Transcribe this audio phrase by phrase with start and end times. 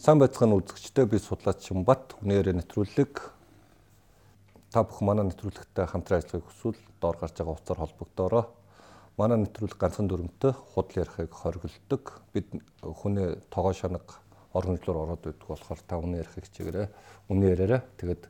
[0.00, 3.20] Сан байцгааны үзэгчтэй би судлаач Шимбат хүнээр нэвтрүүлэг
[4.72, 8.44] та бүх манай нэвтрүүлэгтэй хамтран ажиллахыг хүсвэл доор гарч байгаа утсаар холбогдоорой.
[9.20, 12.24] Манай нэвтрүүлэг ганцхан дүрмтэй худал ярихыг хориглодог.
[12.32, 12.48] Бид
[12.80, 14.24] хүнээ тогоо шанаг
[14.56, 16.88] оргонжлоор ороод байдаг болохоор та үнэ ярихыг хичээгээрэй.
[17.28, 17.84] Үнэ яриараа.
[18.00, 18.24] Тэгээд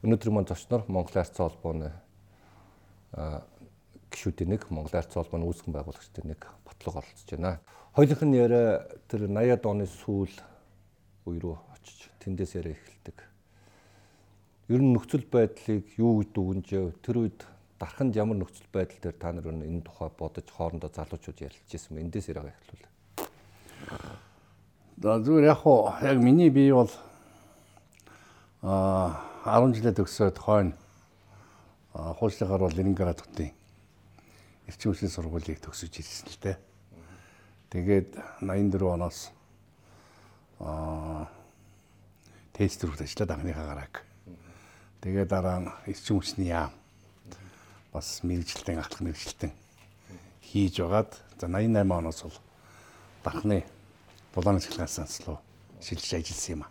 [0.00, 1.92] өнөөдөр маань зочноор Монгол Арц холбооны
[4.08, 7.60] гишүүдийн нэг Монгол Арц холбооны үүсгэн байгуулагчдын нэг батлаг оролцож байна.
[7.92, 10.32] Хоёулынх нь яриа тэр 80-аад оны сүүл
[11.30, 13.18] үе рүү очиж тэндээс яриа эхэлдэг.
[14.74, 17.40] Ер нь нөхцөл байдлыг юу гэж дүгнжээ тэр үед
[17.80, 22.04] дарханд ямар нөхцөл байдал дээр та нар энэ тухай бодож хоорондоо залуучууд ярилцж байсан бэ?
[22.04, 22.84] Эндээс яриагаа эхлүүл.
[25.00, 26.92] За зүгээр яг хуу яг миний бие бол
[28.62, 30.76] а 10 жилээ төгсөөд хойно
[31.96, 33.56] хуучлахаар бол Ленинград хотын
[34.68, 36.56] эрчим хүчний сургуулийг төгсөж ирсэн л дээ.
[37.72, 38.08] Тэгээд
[38.44, 39.32] 84 оноос
[40.60, 41.28] аа
[42.52, 43.94] тест рүү ажиллаад анхныхаа гарааг.
[45.00, 46.76] Тэгээ дараа нь эрчим хүчний яам
[47.92, 49.52] бас мэрэгжилтэн ахлах мэрэгжилтэн
[50.44, 52.38] хийж байгаад за 88 оноос бол
[53.24, 53.64] дахны
[54.34, 55.40] булааны цэглэн санслуу
[55.80, 56.70] шилжиж ажилласан юм аа.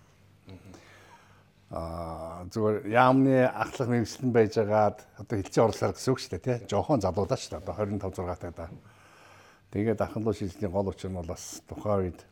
[1.69, 6.57] Аа зүгээр яамны ахлах мэрэгчлэн байж байгаад одоо хилцээ орлоор гэсэн үг шүү дээ тий.
[6.69, 7.61] Жохон залуудаа шүү дээ.
[7.65, 8.69] Одоо 25 6 таа.
[9.73, 12.28] Тэгээд ахлах шилжлийн гол учир нь бол бас тухайн үед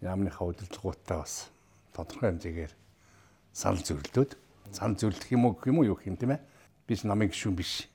[0.00, 1.48] яамныхаа удирдлагуудтай бас
[1.92, 2.72] тодорхой хэмжээгээр
[3.52, 4.36] санал зөвлөлтөд
[4.72, 6.40] санал зөвлөх юм уу юм уу юу гэх юм тийм ээ?
[6.86, 7.88] Биш намын гишүүн биш.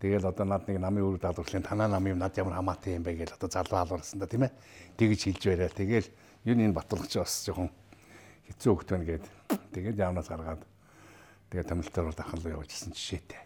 [0.00, 3.34] Тэгэл одоо над нэг намын үр даалгаврын танаа намын над ямар хамаатай юм бэ гэж
[3.34, 4.52] одоо залуу алуурсан да тийм ээ?
[4.96, 6.08] Тэгж хэлж байраа тэгэл
[6.46, 7.70] юу энэ батлагч бас жоохон
[8.46, 9.24] хэцүү хөвгт байна гэд.
[9.74, 10.62] Тэгээд яамнаас гаргаад
[11.50, 13.42] тэгээд томилтоор бол ахал явуулсан жишээтэй.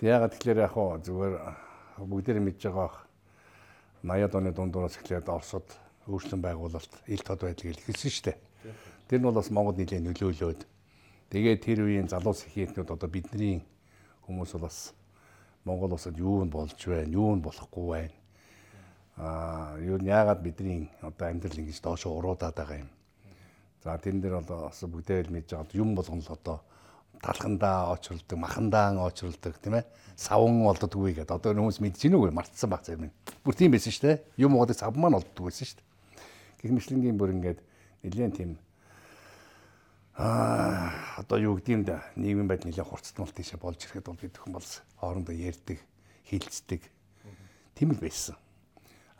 [0.00, 1.34] Тэг ягаад тэгэхээр яг хоо зүгээр
[2.02, 3.04] бүгдээр мэдж байгаа
[4.02, 5.68] 80-ад оны дундуураас эхлээд Оросод
[6.08, 8.38] өөрчлөн байгуулалт ил тод байдлыг илэрхийлсэн шүү дээ.
[9.08, 10.60] Тэр нь бол бас Монгол нийлээ нөлөөлөөд
[11.32, 13.64] тэгээд тэр үеийн залуу сэхийнтнүүд одоо бидний
[14.28, 14.92] хүмүүс бол бас
[15.64, 18.16] Монгол улсад юу нь болж байна, юу нь болохгүй байна.
[19.16, 22.90] Аа, юу нь яагаад бидний одоо амьдрал ингэж доошо уруудаад байгаа юм.
[23.80, 26.60] За тэн дээр бол бас бүгдээ л мэдж байгаа юм болгоно л одоо
[27.24, 29.88] талхандаа очролдог, махандаа очролдог тийм ээ.
[30.16, 31.32] Савн болддгүй гэдэг.
[31.32, 33.08] Одоо хүмүүс мэдчихэв нүг мартсан баг зэрэг.
[33.40, 34.44] Бүр тийм байсан шүү дээ.
[34.44, 35.93] Юм уудаг сав маань болддог байсан шүү дээ
[36.64, 37.60] гэх мэтлэнгийн бүр ингээд
[38.08, 38.56] нэлээд тийм
[40.16, 44.36] аа одоо юу гэдэг юм да нийгмийн байдал нэлээд хурцтмал тийшээ болж ирэхэд бол бид
[44.40, 45.78] хүн бол хоорондоо ярьдаг,
[46.24, 46.80] хилцдэг
[47.76, 48.40] тийм л байсан.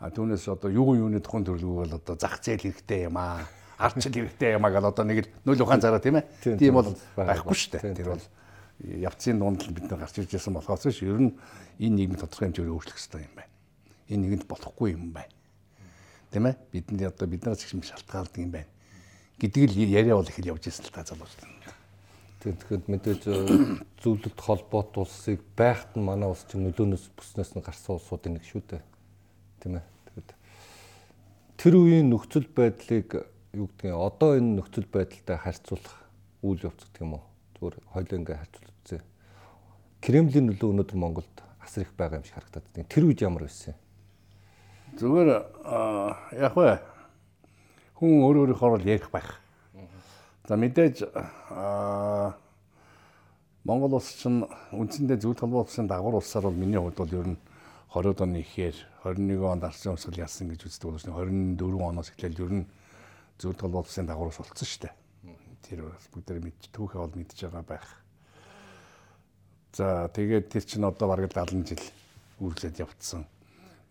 [0.01, 3.45] А түүнээс одоо юу юуны тухайн төрлөг бол одоо зах зээл хэрэгтэй юм аа.
[3.77, 6.57] Арчил хэрэгтэй юм аа гэл одоо нэг л нөл ухаан зараа тийм ээ.
[6.57, 7.93] Тийм бол байхгүй шүү дээ.
[7.93, 8.25] Тэр бол
[8.81, 11.35] явцын дунд л бид нар гарч ирж байсан болохоос ш ер нь
[11.77, 13.53] энэ нийгмийн тодорхой хэмжээгээр өөрчлөх хэрэгтэй юм байна.
[14.09, 15.31] Энэ нэгэнд болохгүй юм байна
[16.35, 18.75] тийм ээ бидний одоо биднээс их юм шалтгаалдаг юм байна
[19.39, 21.55] гэдэг л яриа бол их л явж ирсэн л та залуучууд.
[22.43, 23.21] Тэгэхээр мэдээж
[24.03, 28.63] зөвлөлт холбоот улсыг байхад нь манай улс чинь нөлөөнөөс бүснээс нь гарсан улсуудын нэг шүү
[28.67, 28.83] дээ.
[29.63, 29.85] Тийм ээ.
[30.11, 30.29] Тэгэхэд
[31.57, 33.09] тэр үеийн нөхцөл байдлыг
[33.55, 35.97] юу гэдгийг одоо энэ нөхцөл байдалтай харьцуулах
[36.45, 37.23] үйл явц гэх юм уу?
[37.57, 39.01] Зүгээр хоёлоо ингээ харьцуулж үзье.
[40.05, 42.93] Кремлийн нөлөө өнөөдөр Монголд асар их байгаа юм шиг харагдаад байна.
[42.93, 43.84] Тэр үед ямар байсан юм?
[44.95, 45.29] Зүгээр
[46.39, 46.79] яг вэ
[47.99, 49.43] хүн өөр өөрийнхөө л ярих байх.
[50.47, 51.03] За мэдээж
[53.67, 57.39] Монгол улс чинь үндсэндээ холбоо улсын дагвар улсаар бол миний хувьд бол ер нь
[57.91, 62.53] 20 оны ихээр 21 онд арсын өмсгөл яасан гэж үздэг бол 24 оноос эхлээл ер
[62.63, 62.69] нь
[63.41, 64.95] холбоо улсын дагвар ус болсон шүү дээ.
[65.65, 65.79] Тэр
[66.13, 67.87] бүгдээ мэдж түүхээ бол мэдж байгаа байх.
[69.75, 71.83] За тэгээд тэр чинь одоо бараг 70 жил
[72.39, 73.27] үргэлжлээд явцсан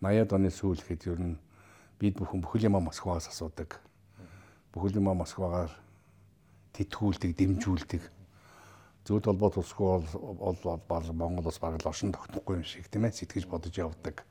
[0.05, 1.35] 80-ад оны сүүл гэхэд ер нь
[1.97, 3.81] бид бүхэн бүхэл юм Москваас асуудаг.
[4.73, 5.73] Бүхэл юм Москвагаар
[6.77, 8.03] тэтгүүлдэг, дэмжүүлдэг.
[9.05, 13.45] Зөвд холбоот улсгүй бол бол Монгол улс бараг лошин тогтнохгүй юм шиг тийм ээ сэтгэж
[13.45, 14.25] бодож явдаг.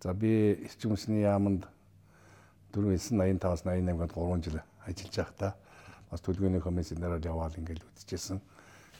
[0.00, 1.68] За би эрчим хүчний яамд
[2.72, 5.52] 4.85-аас 88-д 3 жил ажиллаж байхдаа
[6.10, 8.40] бас төлөвлөгөөний комиссионераар яваал ингээл үзчихсэн.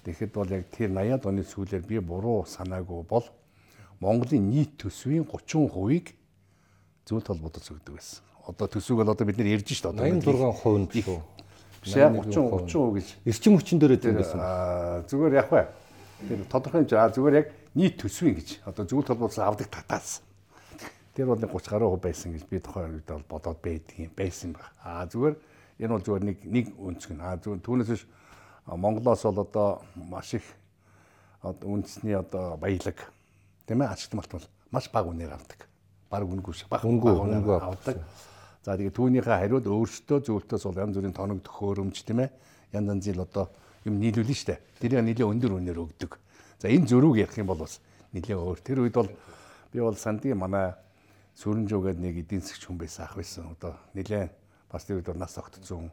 [0.04, 3.24] Тэгэхэд бол яг тэр 80-ад оны сүүлээр би буруу санаагүй бол
[4.00, 6.14] Монголын нийт төсвийн 30%-ыг
[7.08, 8.22] зөвлөлт холбоодод зөвдөг байсан.
[8.46, 10.22] Одоо төсвийг бол одоо бид нэр ярьж шүү дээ.
[10.22, 11.18] 86% нь шүү.
[11.82, 13.08] Биш яа 30 30% гэж.
[13.26, 14.38] Эрчим хүчин дээр тийм байсан.
[15.10, 15.66] Зүгээр яг бай.
[16.28, 18.48] Тэр тодорхой хэмжээ зүгээр яг нийт төсвийн гэж.
[18.70, 20.22] Одоо зөвлөлт холбоодоос авдаг татаас.
[21.14, 24.70] Тэр бол 30 гаруй хувь байсан гэж би тухайн үед бол бодоод байдгийн байсан баг.
[24.82, 25.34] Аа зүгээр
[25.82, 27.18] энэ бол зүгээр нэг нэг өнцгөн.
[27.18, 28.06] Аа зүгээр түүнээс
[28.68, 30.46] Монголоос бол одоо маш их
[31.42, 32.98] үндэсний одоо баялаг
[33.68, 35.68] тийм ээ ачигт малтмал маш бага үнээр авдаг.
[36.08, 36.64] Бараг үнгүй ш.
[36.72, 38.00] Бага үнгүй үнгүй авдаг.
[38.64, 42.30] За тэгээ түүнийхээ хариуд өөрсдөө зөвлөлтөөс бол янз бүрийн тоног төхөөрөмж тийм ээ.
[42.72, 43.52] Янз янзын л одоо
[43.84, 44.56] юм нийлүүлнэ штэ.
[44.80, 46.16] Тэрийг нэлээ өндөр үнээр өгдөг.
[46.58, 47.80] За энэ зөрүүг ярих юм бол бас
[48.16, 48.58] нэлээ өөр.
[48.64, 49.08] Тэр үед бол
[49.72, 50.72] би бол сандгийн манай
[51.36, 53.52] сүрэнжүү гэдэг нэг эдийн засгч хүн байсан ах байсан.
[53.52, 54.32] Одоо нэлээ
[54.72, 55.92] бас тэр үед нас огтцсон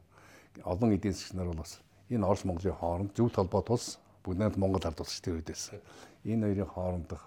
[0.64, 1.80] олон эдийн засгч нар бол бас
[2.10, 5.80] энэ Орос Монголын хооронд зөв толгой тус бүгд Монгол ард улс тэр үед байсан.
[6.26, 7.24] Энэ хоёрын хоорондох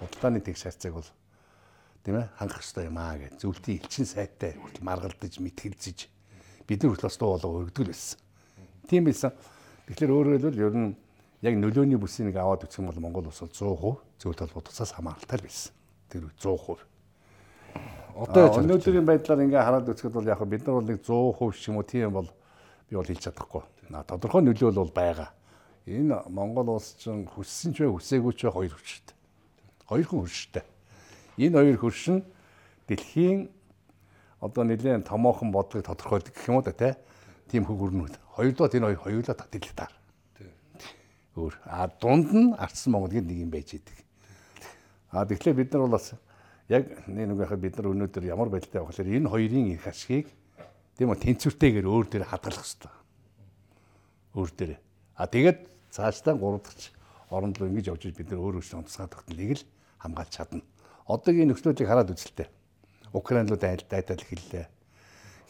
[0.00, 1.10] худалдааны тэгш харьцааг бол
[2.04, 5.98] тийм ээ хангах хэрэгтэй юм аа гэж зөвлөлтийн элчин сайтай хүртэл маргалдаж мэтгэлзэж
[6.66, 8.18] бид нар хүртэл бас дуу болоо өргөдөг байсан.
[8.88, 9.32] Тийм байсан.
[9.86, 10.96] Тэгэхээр өөрөөр хэлбэл ер нь
[11.42, 15.46] яг нөлөөний бүсийг аваад үсэх юм бол Монгол улс бол 100% зөв толгойдсаас хамааралтай л
[15.46, 15.72] байсан.
[16.08, 16.92] Тэр 100%.
[18.12, 21.76] Одоо өнөөдрийн байдлаар ингээ хараад үзэхэд бол яг бид нар бол нэг 100% ч юм
[21.80, 22.28] уу тийм бол
[22.88, 23.62] би бол хэлж чадахгүй.
[24.06, 25.30] Тодорхой нөлөөл бол байгаа.
[25.86, 29.16] Энэ Монгол улс чинь хүссэн ч бай хүсээгүй ч бай хоёр хүчтэй.
[29.92, 30.64] Хоёр хүн хүчтэй
[31.36, 32.20] Энэ хоёр хөрш нь
[32.88, 33.48] дэлхийн
[34.40, 36.92] одоо нэлээд томоохон бодлогыг тодорхойлдог гэх юм уу да тий.
[37.48, 38.14] Тийм хөгөрнүүд.
[38.36, 39.92] Хоёрдугаар энэ хоёр хоёулаа татилтаар.
[41.32, 41.54] Өөр.
[41.64, 43.96] А дунд нь ардсан Монголын нэг юм байж идэг.
[45.08, 46.12] А тэгэхээр бид нар бол бас
[46.68, 49.16] яг нэг яхад бид нар өнөөдөр ямар байдалтай байх вэ?
[49.16, 50.28] Энэ хоёрын их ашгийг
[51.00, 52.92] тийм үү тэнцвэртэйгээр өөр дээр хадгалах хэрэгтэй.
[54.36, 54.72] Өөр дээр.
[55.16, 55.58] А тэгээд
[55.88, 56.92] цаашдаа гурав дахь
[57.32, 59.64] оронд руу ингэж явж бид нар өөр өөрсдөө онцгой тогтнолыг л
[60.02, 60.62] хамгаалж чадна
[61.06, 62.48] одоогийн нөхцөлийг хараад үзэлтэй.
[63.12, 64.66] Украин руу дайтал эхэллээ.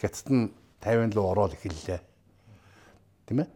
[0.00, 0.50] Хятад нь
[0.80, 2.00] Тайван руу ороод эхэллээ.
[3.26, 3.46] Тэ мэ?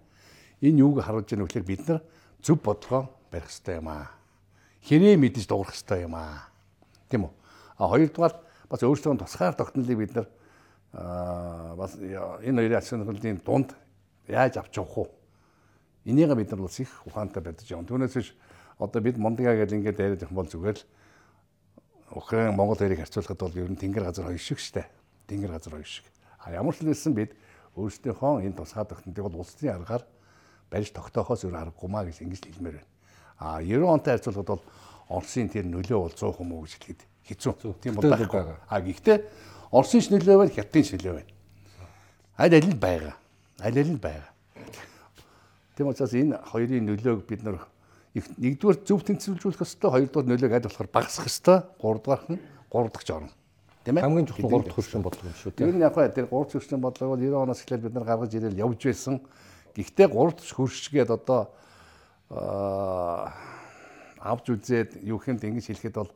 [0.60, 2.00] Энэ юуг харуулж байгаа нөхөр бид нар
[2.42, 4.12] зөв бодлогоо барих хэрэгтэй юм аа.
[4.86, 6.46] Хэрээ мэдэж дуурах хэрэгтэй юм аа.
[7.10, 7.32] Тийм үү?
[7.80, 8.34] А хоёрдугаар
[8.70, 10.26] бас өөрсдөө тусгаар тогтнолыг бид нар
[11.74, 13.74] бас энэ хоёрын холбогдолын дунд
[14.28, 15.10] яаж авч явах вэ?
[16.06, 17.90] Энийг бид нар бас их ухаантай барьж явна.
[17.90, 18.30] Түүнээс биш
[18.78, 20.84] одоо бид Мондига гэдэг ингээд яриад явах бол зүгээр л
[22.16, 24.86] Украин Монгол хоёрыг харьцуулахад бол ер нь тэнгэр газар хоёр шиг штэ.
[25.26, 26.04] Тэнгэр газар хоёр шиг.
[26.38, 27.32] А ямар ч хэлсэн бид
[27.74, 30.04] өөрсдийнхөө энэ тусгай тогтнолтыг бол улсын аргаар
[30.70, 32.90] барьж тогтоохоос өөр аргагүй маа гэж ингэж хэлмээр байна.
[33.38, 34.64] А 90 онтой харьцуулахад бол
[35.08, 37.74] Оросын тэр нөлөө бол 100 хүмүүс гэж хэлэхэд хэцүү.
[37.78, 38.58] Тийм бол байхгүй.
[38.66, 39.18] А гэхдээ
[39.70, 41.32] Оросын ч нөлөө байна, Хятадын ч нөлөө байна.
[42.38, 43.14] Аль аль нь байгаа.
[43.62, 44.30] Аль аль нь байгаа.
[45.76, 47.62] Тийм учраас энэ хоёрын нөлөөг бид нар
[48.16, 52.40] нэгдүгээр зөв тэнцвэржүүлэх ёстой, хоёрдугаар нөлөөг аль болохоор багасгах ёстой, гуравдугаар нь
[52.70, 53.30] гурав дахь жорно.
[53.84, 54.02] Тийм ээ.
[54.02, 55.68] Хамгийн чухал гурав дахь хөршин бодлого юм шүү дээ.
[55.68, 58.04] Ер нь яг хаа тэр гурав дахь хөршин бодлого бол 90 оноос эхлээд бид нар
[58.08, 59.20] гаргаж ирээл явж байсан.
[59.76, 61.52] Гэхдээ гурав дахь хөршгээд одоо
[64.20, 66.10] авч үзээд юу хэмт ингэж хэлэхэд бол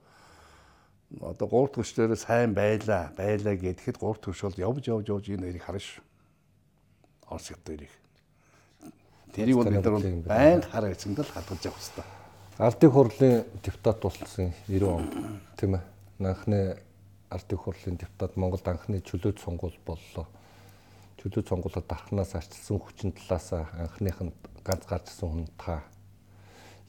[1.20, 5.24] одоо гурав дахь хөршдөө сайн байлаа, байлаа гэхэд гурав дахь хөрш бол явж явж явж
[5.30, 6.02] энэ хоёрыг харна шүү.
[7.28, 7.92] Орос хятад хоёрыг.
[9.34, 12.06] Тэрийг бол бид нар байнга хараа эцэнд л хадгалж явах хэрэгтэй.
[12.58, 15.06] Ардын хурлын депутат болсон 90 он
[15.56, 15.82] тийм ээ.
[16.18, 16.76] Анхны
[17.30, 20.26] ардын хурлын депутат Монголд анхны чөлөөт сонгуул боллоо.
[21.22, 24.34] Чөлөөт сонгуулиуд дархнаас арчилсан хүчин талаас анхных нь
[24.66, 25.86] ганц гарчсан хүн та.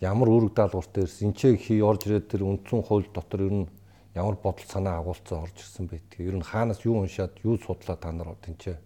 [0.02, 3.70] Ямар үүрэг даалгавартай ирсэн энэ хий орж ирээд тэр үндсэн хууль дотор ер нь
[4.18, 6.26] ямар бодол санаа агуулсан орж ирсэн байдгийг.
[6.26, 8.82] Ер нь хаанаас юу уншаад юу судлаа та нар тэнцээ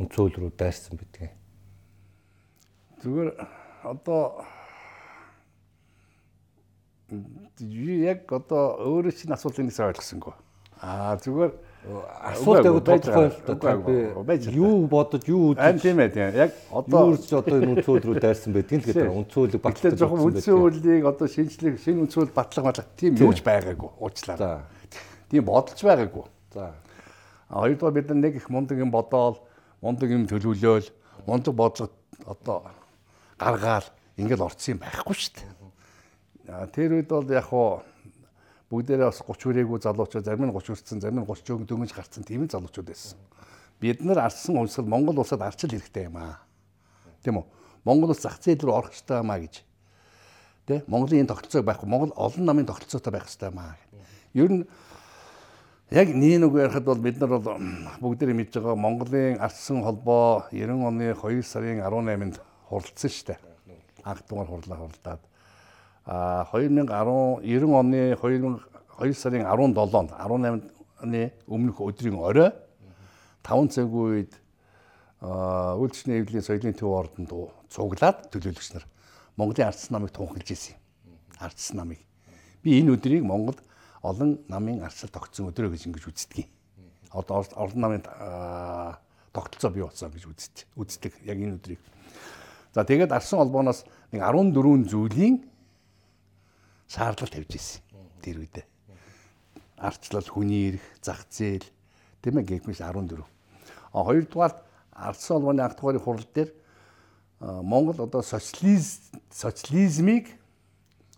[0.00, 1.36] үндсэн хууль руу дайрсан байдгийг
[3.02, 3.30] Зүгээр
[3.82, 4.46] одоо
[7.58, 10.34] яг одоо өөрөө чинь асуултыг нэг ойлгосонгүй.
[10.80, 11.52] Аа зүгээр
[12.30, 14.34] асуулт яг тодорхой л да.
[14.54, 16.30] Юу бодож юу үзэж тийм ээ тийм.
[16.30, 19.10] Яг одоо юу ч одоо энэ үнцөл рүү дайрсан байдгийг л гэдэг.
[19.10, 19.82] Үнцөлийг батлах.
[19.82, 24.62] Тэгэхээр жоохон үнцөлийг одоо шинжлэх шинэ үнцөл батлах батлах тийм юу ч байгаагүй уучлаа.
[25.26, 26.24] Тийм бодолж байгаагүй.
[26.54, 26.70] За.
[27.50, 29.42] Хоёрдугаар бид нэг их мундаг юм бодоол,
[29.82, 30.88] мундаг юм төлөвлөөл,
[31.26, 31.90] мундаг бодлого
[32.24, 32.64] одоо
[33.42, 36.70] гаргаал ингээл орцсон юм байхгүй шүү дээ.
[36.74, 37.82] Тэр үед бол яг хуу
[38.72, 42.24] бүгдээрээ бас 30 хүрээгүй залуучууд зарим нь 30 хүрсэн, зарим нь 30 өг дөнгөж гарцсан
[42.24, 43.18] тийм залуучууд байсан.
[43.80, 46.40] Бид нар арсан унсгал Монгол улсад арчил хэрэгтэй юм аа.
[47.20, 47.46] Тийм үү?
[47.84, 49.54] Монгол улс зах зээл рүү орох хэрэгтэй юм аа гэж.
[50.66, 50.84] Тэ?
[50.86, 53.76] Монголын энэ тогтолцоо байхгүй, Монгол олон намын тогтолцоотой байх хэрэгтэй юм аа.
[54.32, 54.64] Ер нь
[55.92, 57.44] яг нэг үг ярихад бол бид нар бол
[58.00, 63.38] бүгдээрээ мэдж байгаа Монголын арчсан холбоо 90 оны 2 сарын 18-нд хуралдсан дээ.
[64.04, 65.22] Анх дугаар хурлаа хуралдаад.
[66.06, 72.50] А 2010 90 оны 2 сарын 17-нд 18-ны өмнөх өдрийн орой
[73.42, 74.32] 5 цаг үед
[75.22, 77.30] үйлчлэний эвлийн соёлын төв ордонд
[77.70, 78.86] цуглаад төлөөлөгч нар
[79.36, 81.18] Монголын ардс намыг тунхаглаж ирсэн юм.
[81.38, 82.02] Ардс намыг.
[82.62, 83.62] Би энэ өдрийг Монголд
[84.02, 86.50] олон намын ардсал тогтсон өдрөө гэж ингэж үздэг юм.
[87.14, 88.02] Одоо ордон намын
[89.32, 90.66] тогтолцоо бий болсон гэж үздэг.
[90.76, 91.80] Үздэг яг энэ өдрийг.
[92.72, 95.44] За тэгээд арсан холбооноос нэг 14 зүйлийн
[96.88, 97.80] шаардлага тавьж ирсэн.
[98.24, 98.66] Тэр үедээ.
[99.76, 101.66] Арчлал, хүний эрх, зах зээл,
[102.22, 103.18] Тийм ээ гэгмэс 14.
[103.92, 104.54] А хоёрдугаар
[104.94, 106.54] ардсан холбооны анх дугаарын хурал дээр
[107.40, 110.30] Монгол одоо социализ социализмыг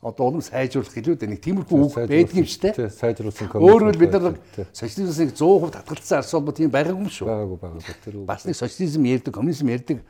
[0.00, 2.88] одоо улам сайжруулах илүү дээ нэг тиймэрхүү үг байдаг юм шүү дээ.
[2.88, 3.68] Сайжруулсан коммунист.
[3.68, 4.37] Өөрөөр бид нар
[4.73, 7.28] социализмыг 100% татгалцсан арс холбоо тийм байгаагүй юм шүү.
[7.28, 8.25] Байгаагүй байгаагүй тэр үг.
[8.25, 10.00] Бас нэг социализм ярьдаг, коммунизм ярьдаг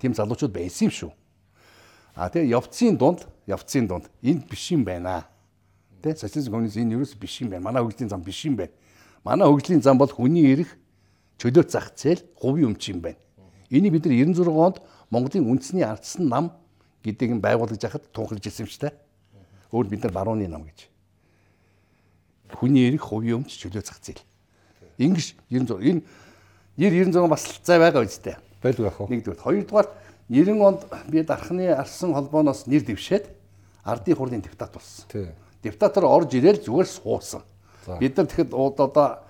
[0.00, 1.12] тийм залуучууд байсан юм шүү.
[2.14, 5.26] А тэгээ явцын дунд, явцын дунд энд биш юм байна.
[6.02, 7.64] Тэ социализм коммунизм энэ юу ч биш юм байна.
[7.64, 8.72] Манай хөгжлийн зам биш юм байна.
[9.24, 10.70] Манай хөгжлийн зам бол хүний эрх
[11.38, 13.18] чөлөө зах зээл хувийн өмч юм байна.
[13.70, 14.76] Энийг бид нар 96 онд
[15.10, 16.52] Монголын үндэсний ардсан нам
[17.02, 18.94] гэдгийг байгуулж яхад тунхилж ирсэн шүү дээ.
[19.74, 20.86] Өөр бид нар барууны нам гэж.
[22.54, 24.22] Хүний эрх хувийн өмч чөлөө зах зээл.
[24.98, 26.02] Ингиж 96 энэ
[26.78, 28.36] 96 бас цай байгаа үстэй.
[28.64, 29.08] Байлгүй ах уу.
[29.12, 29.44] Нэгдүгээр.
[29.44, 29.88] Хоёрдугаар
[30.32, 30.80] 90 онд
[31.12, 33.28] би дархны арсан холбооноос нэр дэвшээд
[33.84, 35.04] ардын хурлын депутат болсон.
[35.12, 35.28] Тий.
[35.60, 37.44] Депутатаар орж ирээл зүгээр суусан.
[38.00, 39.20] Бид нар тэгэхэд одоо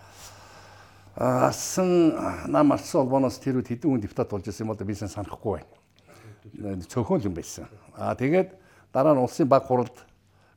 [1.18, 2.14] асан
[2.46, 5.58] нам арсан холбооноос тэр үед хэдэн хүн депутат болж ирсэн юм бол би сэн санахгүй
[5.58, 6.78] байна.
[6.86, 7.66] Цөөхөн л юм байсан.
[7.98, 8.54] Аа тэгээд
[8.94, 9.94] дараа нь улсын баг хуралд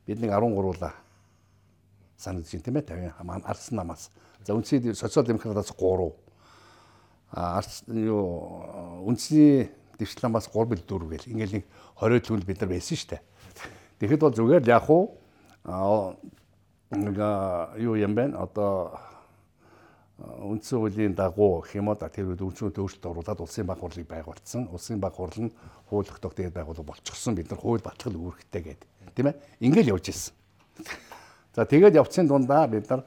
[0.06, 0.94] бид нэг 13 уулаа
[2.14, 4.10] санагдаж байна тийм ээ 50 арсан намаас.
[4.46, 6.27] За үнсээ социал демократаас 3.
[7.30, 9.68] Арс юу үнсний
[9.98, 11.64] дэвшил намаас 3 бил 4 гэл ингээл нэг
[12.00, 13.20] 20 түнд бид нар байсан дээ.
[14.00, 15.18] Тэгэхэд бол зүгээр л яг уу
[17.76, 18.32] юу юм бэ?
[18.32, 18.96] Одоо
[20.18, 24.72] үндсэн хуулийн дагуу уу да тэр үед үндсэн өөрчлөлт оруулаад улсын баг хурлыг байгуулсан.
[24.72, 25.52] Улсын баг хурл нь
[25.90, 27.36] хууль тогтоох тэгээд байгуулга болчихсон.
[27.36, 28.88] Бид нар хууль батлал үүрэгтэй гэдэг.
[29.14, 29.36] Тийм ээ?
[29.60, 30.34] Ингээл явж ирсэн.
[31.54, 33.04] За тэгээд явцын дундаа бид нар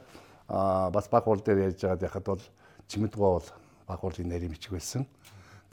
[0.48, 2.44] бас баг хурл дээр ярьж байгаад яхад бол
[2.88, 3.48] чимэдгөө бол
[3.91, 5.03] баг хурлын нарийн бичиг байсан.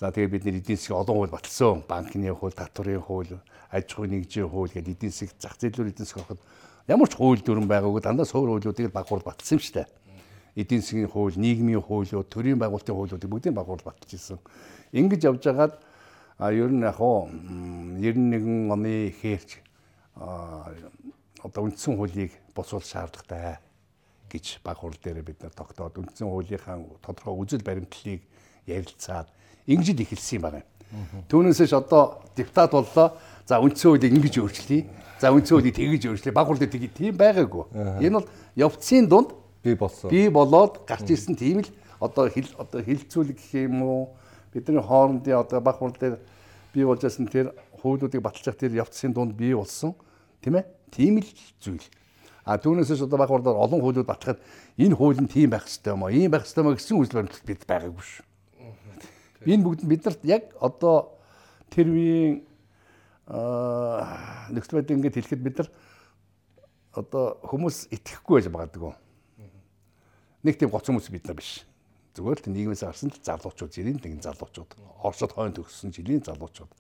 [0.02, 1.86] За тэгээд бид нэр эдийн засгийн олон хууль батлсан.
[1.86, 3.38] Банкны хууль, татварын хууль,
[3.70, 6.42] аж ахуйн нэгжийн хууль гэдэг эдийн засаг зах зээлээр эдийн засаг ороход
[6.90, 9.88] ямар ч хууль дүрэн байгаагүй дандаа суур хуулиудыг баг хурл батлсан юм шүү дээ
[10.58, 14.38] эдийн засгийн хууль, нийгмийн хуулиуд, төрийн байгуулалтын хуулиудыг бүгдийг багуул батж ирсэн.
[14.92, 15.78] Ингэж явж байгаад
[16.38, 19.62] а ер нь яг уу 91 оны хээрч
[20.18, 23.62] одоо үндсэн хуулийг босуул шаардлагатай
[24.30, 28.22] гэж баг хурал дээр бид нар тогтоод үндсэн хуулийнхаа тодорхой үзэл баримтлалыг
[28.68, 29.28] ярилцаад
[29.66, 30.62] ингэж эхэлсэн юм байна.
[31.28, 33.16] Түүнээсээ одоо депутат боллоо.
[33.44, 34.88] За үндсэн хуулийг ингэж өөрчлөе.
[35.20, 36.32] За үндсэн хуулийг тэгж өөрчлөе.
[36.32, 37.64] Баг хурал дээр тийм байгаагүй.
[38.00, 40.10] Энэ бол явцын дунд бий болсон.
[40.10, 41.70] Бий болоод гарч ирсэн тийм л
[42.00, 44.16] одоо хил одоо хилцүүлэг гэх юм уу
[44.52, 46.16] бидний хоорондын одоо баг хурал дээр
[46.72, 49.94] бий болж байсан тэр хуулиудыг баталж тэр явцсын дунд бий болсон
[50.40, 51.30] тийм ээ тийм л
[51.60, 51.84] зүйл.
[52.48, 54.40] А түүнээсээс одоо баг хурлаар олон хуулиуд батлахад
[54.80, 57.44] энэ хууль нь тийм байх хэрэгтэй юм аа ийм байх хэрэгтэй юм гэсэн үзэл баримтлал
[57.44, 58.24] бид байгаагүй шүү.
[59.44, 61.12] Энэ бүгд бид нарт яг одоо
[61.68, 62.48] тэр үеийн
[63.28, 65.68] аа нөхцөл байдал ингэж хэлэхэд бид нар
[66.96, 68.96] одоо хүмүүс итгэхгүй байж магадгүй
[70.42, 71.64] нэг тийм гоц хүмүүс бид нар биш.
[72.14, 74.70] Зүгээр л нийгмээс гарсан л залуучууд, жилийн тэгэн залуучууд,
[75.02, 76.70] Оросод хойно төгссөн жилийн залуучууд.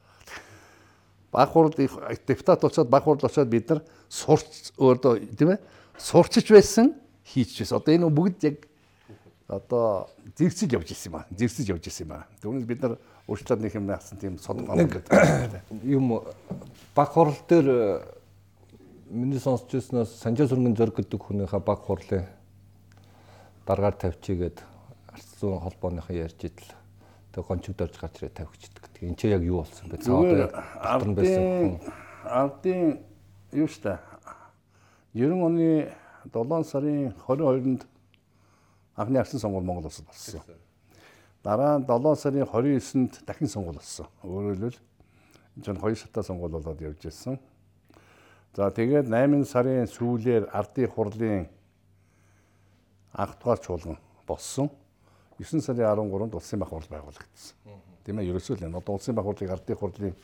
[1.32, 5.60] Баг хурал депутат очоод баг хурал очоод бид нар сурч өөрөө тийм ээ
[5.98, 6.94] сурчиж байсан
[7.24, 7.78] хийч байсан.
[7.78, 8.56] Одоо энэ бүгд яг
[9.48, 11.26] одоо зэрэгцэж явж ирсэн юм аа.
[11.36, 12.24] Зэрэгцэж явж ирсэн юм аа.
[12.40, 12.96] Түүнээс бид нар
[13.28, 14.64] өөрчлөлт нэг юм наасан тийм сод
[15.84, 16.24] юм
[16.96, 17.68] баг хурал дээр
[19.10, 22.24] миний сонсч ирснээс Санжаа сүргэн зөрг гэдэг хүнийхээ баг хурлын
[23.68, 24.64] даргаар тавьчихгээд
[25.12, 26.77] арцсан холбооныхоо ярьж идэл
[27.32, 29.02] тэг гончигдорж гарч ирээ тавьчихдаг гэдэг.
[29.08, 29.96] Энд чи яг юу болсон бэ?
[30.02, 31.80] Цаад ардын байсан.
[32.24, 33.00] Ардын
[33.52, 33.98] юу штэ
[35.14, 35.92] 90 оны
[36.32, 37.86] 7 сарын 22-нд
[38.94, 40.42] анхны арсын сонгуул Монгол улсад болсон.
[41.42, 44.06] Дараа нь 7 сарын 29-нд дахин сонгуул болсон.
[44.22, 44.78] Өөрөөр хэлбэл
[45.66, 47.38] энэ хоёр шатаа сонгуул болоод явж ирсэн.
[48.54, 51.48] За тэгээд 8 сарын сүүлээр ардын хурлын
[53.12, 54.70] анх дугаар чуулган болсон.
[55.38, 57.54] 9 сарын 13-нд улсын баг хурл байгуулагдсан.
[58.04, 60.14] Тийм ээ, ерөөсөө л энэ одоо улсын баг хурлыг ардын хурлын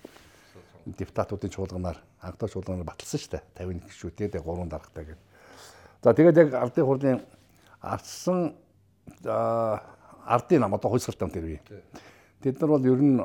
[0.85, 3.42] депутатуудын чуулганаар анх дугаар чуулганаар баталсан шүү дээ.
[3.62, 5.23] 51 гишүүтэй дээ 3 даргатай гэдэг.
[6.02, 7.21] За тэгээд яг ардын хурлын
[7.80, 8.54] ардсан
[9.25, 11.61] ардын нам одоо хойсгалт нам тэр үе.
[12.42, 13.21] Тэд нар бол ер нь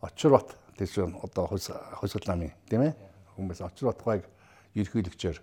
[0.00, 2.94] Очрбат тийш одоо хойсгалт намын тийм ээ
[3.36, 4.24] хүмүүс Очрбат гайг
[4.74, 5.40] ерхийлөгчөөр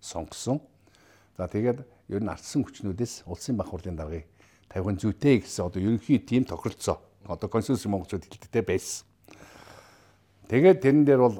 [0.00, 0.60] сонгосон.
[1.36, 4.26] За тэгээд ер нь ардсан хүчнүүдээс улсын баг хурлын даргаыг
[4.66, 9.06] тавих нь зүйтэй гэсэн одоо ерөнхий тим тохиролцоо одоо консенсус монголчууд хэлдэгтэй байсан.
[10.50, 11.36] Тэгээд тэрэн дээр бол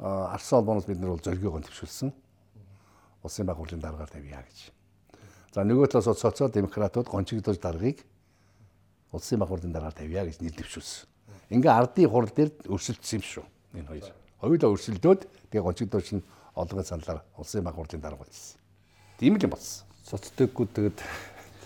[0.00, 2.12] арсан холбооноос бид нар бол зоригоо төвшүүлсэн.
[3.22, 4.72] Улсын баг хурлын даргаар тавья гэж.
[5.52, 8.00] За нөгөө талаас социал демократууд гончигдож даргаыг
[9.12, 11.08] улсын баг хурлын даргаар тавья гэж нэр дэвшүүлсэн.
[11.52, 13.44] Ингээ ардын хурал дээр өрсөлдсөн юм шүү.
[13.76, 14.12] Энэ хоёр.
[14.40, 15.20] Хоёулаа өрсөлдөөд
[15.52, 18.60] тэгээ гончигдож нь олонгийн саналаар улсын баг хурлын дарга болсон.
[19.18, 19.85] Тийм л юм болсон.
[20.06, 21.02] Соцдэггүй тэгээд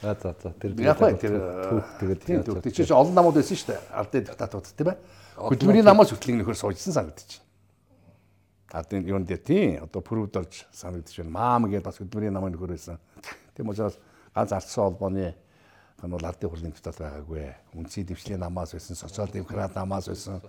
[0.00, 1.36] За за за тэр Яг бай тэр
[2.00, 2.62] тэгээд тийм төв.
[2.64, 3.80] Тэр чинь олон намууд байсан шүү дээ.
[3.92, 4.98] Ардын диктатууд тийм ээ.
[5.36, 7.12] Хөдөлмөрийн намаас хөтлөг нөхөр суужсан байна.
[8.72, 11.36] Ардын юун дээр тийм одоо пүрвд орж санагдаж байна.
[11.36, 12.96] Маам гэдэг бас хөдөлмөрийн намын нөхөр байсан.
[13.52, 14.00] Тийм учраас
[14.32, 15.36] ганц ардсан холбооны
[16.00, 17.44] энэ бол ардын хурлын диктат байгаагүй.
[17.76, 20.40] Үндсийн дэвшлийн намаас байсан, социал демократ намаас байсан,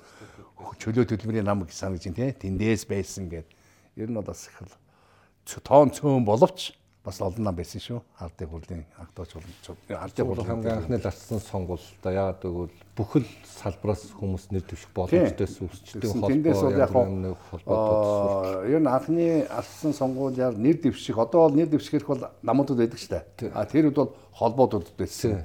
[0.79, 2.55] чөлөө хөдөлмөрийн нам гэж санагдаж байна тийм.
[2.55, 3.51] Тэндээс байсан гэдэг.
[4.00, 6.71] Ер нь бол бас их тоон цөөн боловч
[7.03, 8.00] бас олон нам байсан шүү.
[8.22, 14.46] Ардын хурлын агтооч бол ардын хурл хамгийн анхны ларсан сонгуультай яагаад гэвэл бүхэл салбараас хүмүүс
[14.53, 21.58] нэр дэвших боломжтойс үсчдэг холбоо холбоо ер нь анхны алсан сонгуулиар нэр дэвших одоо бол
[21.58, 23.25] нэр дэвших бол намуудад байдаг ч та.
[23.58, 25.41] А тэр үед бол холбоодууд байсан.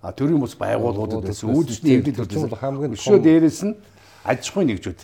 [0.00, 1.52] А төрийн бус байгууллагууд байсан.
[1.52, 3.76] Үүдчний эвлэл бол хамгийн өшөө дээрээс нь
[4.24, 5.00] аж ахуйн нэгжүүд.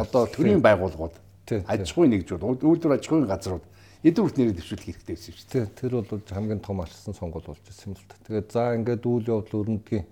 [0.00, 1.20] Одоо төрийн байгууллагууд
[1.68, 3.64] аж ахуйн нэгжүүд, үйлдвэр аж ахуйн газрууд
[4.04, 5.66] эдгүүрт нэрээ дэвшүүлэх хэрэгтэй байсан шүү дээ.
[5.80, 8.20] Тэр бол хамгийн том алсан сонгуул болж ирсэн юм л та.
[8.28, 10.04] Тэгээд за ингээд үйл явдал өрнөдгийн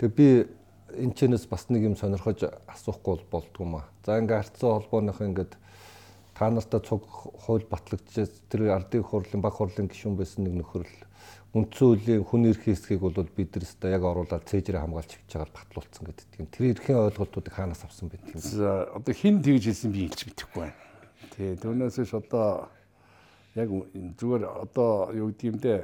[0.00, 0.48] тэг би
[0.96, 3.84] энэ чэнэс бас нэг юм сонирхож асуухгүй болдгоо маа.
[4.08, 5.52] За ингээд арцсан холбооных ингээд
[6.32, 10.96] та нартай цуг хууль батлагдчихээс тэр ардын хурлын баг хурлын гишүүн байсан нэг нөхөр л
[11.52, 15.52] үндсэн хуулийн хүн эрх хэсгийг бол бид нар өстой яг оруулаад цээжрээ хамгаалж хөвч байгаа
[15.52, 16.46] батлуулсан гэдэг юм.
[16.48, 18.40] Тэр эрхийн ойлголтуудыг хаанаас авсан бэ гэх юм.
[18.40, 20.76] За одоо хин тэгж хэлсэн би хэлж мэдэхгүй байна.
[21.34, 22.68] Тий, түүнээс ш одоо
[23.58, 23.68] яг
[24.18, 25.82] зүгээр одоо юу гэдэг юм дээ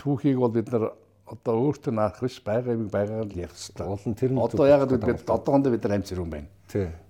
[0.00, 0.92] түүхийг бол бид нар
[1.28, 3.86] одоо өөртөө наах биш байгааг байгаагаар л ярих хэрэгтэй.
[3.86, 6.48] Олон тэр нь одоо яг бид одоохондоо бид нар амь зэрүүн байна.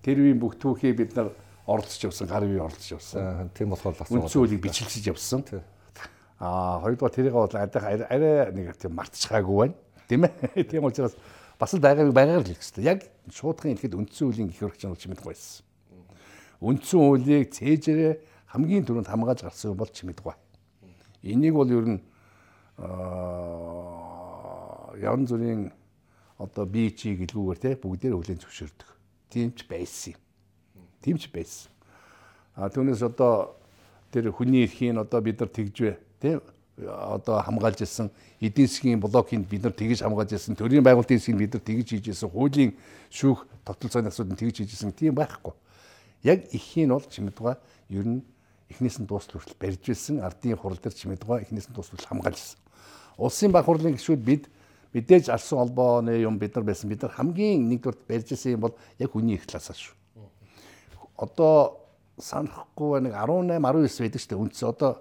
[0.02, 1.30] Тэр үеийн бүх түүхийг бид нар
[1.64, 3.48] оролцож явсан, гар үе оролцож явсан.
[3.54, 5.40] Тийм болохоор үндсэн хуулийг бичлэлж явсан.
[6.40, 9.74] Аа хоёрдугаар тэрийг бол арай нэг тийм мартчихаагүй байна.
[10.08, 10.64] Тийм ээ.
[10.70, 11.14] Тийм учраас
[11.56, 12.84] бас л байгааг байгаагаар л хэлэх хэрэгтэй.
[12.84, 12.98] Яг
[13.30, 15.69] шуудхан хэлэхэд үндсэн хуулийн гих хөрөгч нь чимэд байсан
[16.60, 18.14] үндсэн хуулийг цээжээрээ
[18.52, 20.34] хамгийн түрүүнд хамгааж гарсан бол чимэдгүй.
[21.24, 22.00] Энийг бол ер нь
[25.00, 25.72] ян зүрийн
[26.36, 28.88] одоо би чи гэлгүүгээр те бүгдээр хүлэн зөвшөөрдөг.
[29.32, 30.20] Тийм ч байсан юм.
[31.00, 31.72] Тийм ч байсан.
[32.56, 33.56] А түүнээс одоо
[34.12, 36.40] тэр хүний эрхийн одоо бид нар тэгжвэ те
[36.84, 41.52] одоо хамгаалж ирсэн эдийн засгийн блокийг бид нар тэгж хамгаалж ирсэн төрийн байгуулалтын хэсгийг бид
[41.54, 42.72] нар тэгж хийж ирсэн хуулийн
[43.12, 45.52] шүүх тогтолцооны асуудыг тэгж хийж ирсэн тийм байхгүй
[46.22, 48.22] яг ихийн бол чимэдгаа ер нь
[48.70, 52.58] эхнээс нь дуустал хүртэл барьж ирсэн ардын хурал дээр чимэдгаа эхнээс нь дуустал хамгаалсан.
[53.18, 54.48] Улсын баг хурлын гишүүд бид
[54.94, 58.74] мэдээж алсын холбооны юм бид нар байсан бид нар хамгийн нэгдүгээр барьж ирсэн юм бол
[58.98, 59.94] яг хүний их талаас шүү.
[61.16, 61.80] Одоо
[62.20, 64.92] санахгүй нэг 18 19 байдаг шүү дээ үндс одоо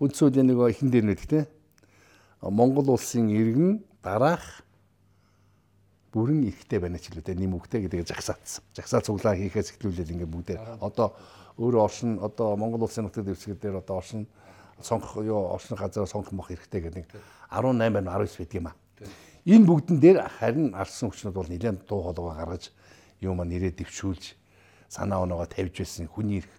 [0.00, 1.46] үндс үеийн нэг ихэн дээр нэг тийм
[2.42, 4.64] Монгол улсын иргэн дараах
[6.12, 8.62] бүрэн эрэхтэй байна ч лээ нэм үгтэй гэдэг жагсаацсан.
[8.76, 11.16] Жагсаа цуглаа хийхээс эхлүүлээд ингээ бүгдээ одоо
[11.56, 14.28] өөрөө оршин одоо Монгол улсын нутаг дэвсгэр дээр одоо оршин
[14.80, 17.08] сонгох юу оршин газар сонгох мох эрэхтэй гэдэг нэг
[17.48, 18.74] 18 байна 19 байдаг юм а.
[19.44, 22.70] Энэ бүгдэн дээр харин алсан хүчнүүд бол нэлээд дуу хоолойгоо гаргаж
[23.20, 24.36] юу маань нэрээ дэвшүүлж
[24.92, 26.52] санаа оноогоо тавьж байсан хүний эрх.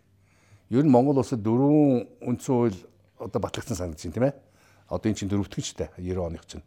[0.70, 2.80] Ер нь Монгол улсад дөрвөн үндсэн хууль
[3.22, 4.36] одоо батлагдсан санагдаж байна тийм ээ.
[4.90, 6.66] Одоо эн чинь дөрөвдөгчтэй 90 оных чинь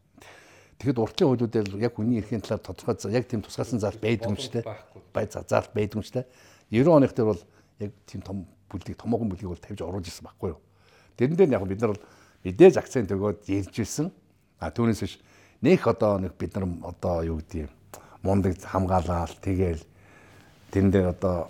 [0.79, 4.53] Тэгэхэд уртлын хуулиудаар яг хүний эрхийн талаар тодорхой яг тийм тусгаалсан заалт байдаг юм ч
[4.53, 4.65] те.
[5.12, 6.27] Бай заалт байдаг юм ч те.
[6.71, 7.43] 90 оных дээр бол
[7.81, 10.61] яг тийм том бүлгийг томоохон бүлгийг бол тавьж оруулж ирсэн байхгүй юу.
[11.17, 11.97] Тэрэн дээр яг бид нар
[12.45, 14.12] мэдээж акцент өгөөд ярьж ирсэн.
[14.61, 15.17] А түүнээс биш
[15.62, 17.73] нэх одоо нэг бид нар одоо юу гэдэг юм
[18.21, 19.83] мундаг хамгаалаад тэгээл
[20.73, 21.49] тэрэн дээр одоо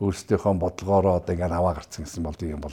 [0.00, 2.72] өөрсдийнхөө бодлогоороо одоо ингээд аваа гарцсан гэсэн бол тийм бол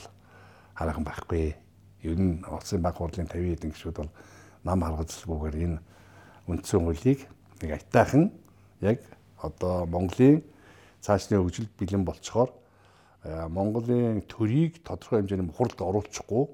[0.80, 1.56] хараахан байхгүй
[2.04, 4.12] ер нь улсын баг хурлын 50 хэдэн гишүүд бол
[4.64, 5.80] нам харгалзалгүйгээр энэ
[6.48, 7.20] үндсэн хуулийг
[7.62, 8.32] нэг айтаахан
[8.82, 9.02] яг
[9.42, 10.44] одоо Монголын
[11.02, 12.52] цаашны хөгжилд бэлэн болцохоор
[13.50, 16.46] Монголын төрийг тодорхой хэмжээний хуралд оруулчихгүй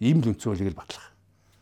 [0.00, 1.12] ийм л үндсэн хуулийг л батлах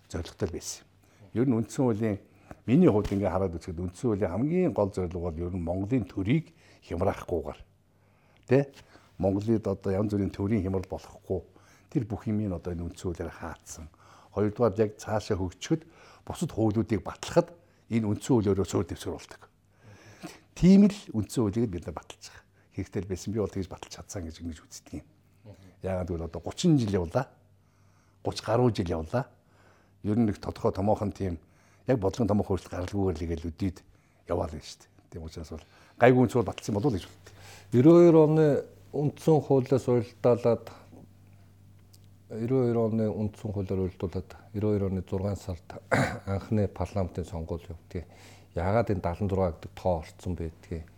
[0.09, 0.87] зорилготой байсан
[1.35, 1.43] юм.
[1.43, 2.19] Ер нь үндсэн хуулийн
[2.67, 6.55] миний хувьд ингээ хараад үзэхэд үндсэн хуулийн хамгийн гол зорилго бол ер нь Монголын төрийг
[6.87, 7.61] хямраахгүйгээр
[8.49, 8.71] тэ
[9.19, 11.41] Монголд одоо янз бүрийн төрийн хямрал болохгүй
[11.93, 13.93] тэр бүх юм ин одоо энэ үндсүүлээр хаацсан.
[14.33, 15.85] Хоёрдугаар яг цаашаа хөгжөхөд
[16.25, 17.53] бусад хуулиудыг батлахад
[17.93, 19.43] энэ үндсэн хуулиороо суур дэвсгэр болдог.
[20.57, 22.45] Тийм л үндсэн хуулийг бид нар баталж байгаа.
[22.73, 25.07] Хэрэгтэй байсан би бол тэгж баталж чадсан гэж ингэж үздэг юм.
[25.85, 27.29] Яагаад гэвэл одоо 30 жил явлаа.
[28.25, 29.29] 30 гаруй жил явлаа.
[30.03, 31.37] Ер нь нэг тодорхой томоохон тийм
[31.85, 33.79] яг бодлогын томоохон хөрөлт гаралгүйгээр л игээл үдээд
[34.33, 34.91] яваал нь шүү дээ.
[35.13, 35.67] Тийм учраас бол
[36.01, 37.35] гайгүй үндсүүл баталсан болов уу гэж боддог.
[37.77, 38.47] 92 оны
[38.93, 40.65] үндсэн хуулиас уйлдаалаад
[42.33, 45.77] 92 оны үндсэн хуулиар үйлдүүлээд 92 оны 6 сард
[46.33, 48.09] анхны парламентын сонгуул явагдгийг.
[48.57, 50.89] Яагаад энэ 76 гэдэг тоо орцсон байдгийг.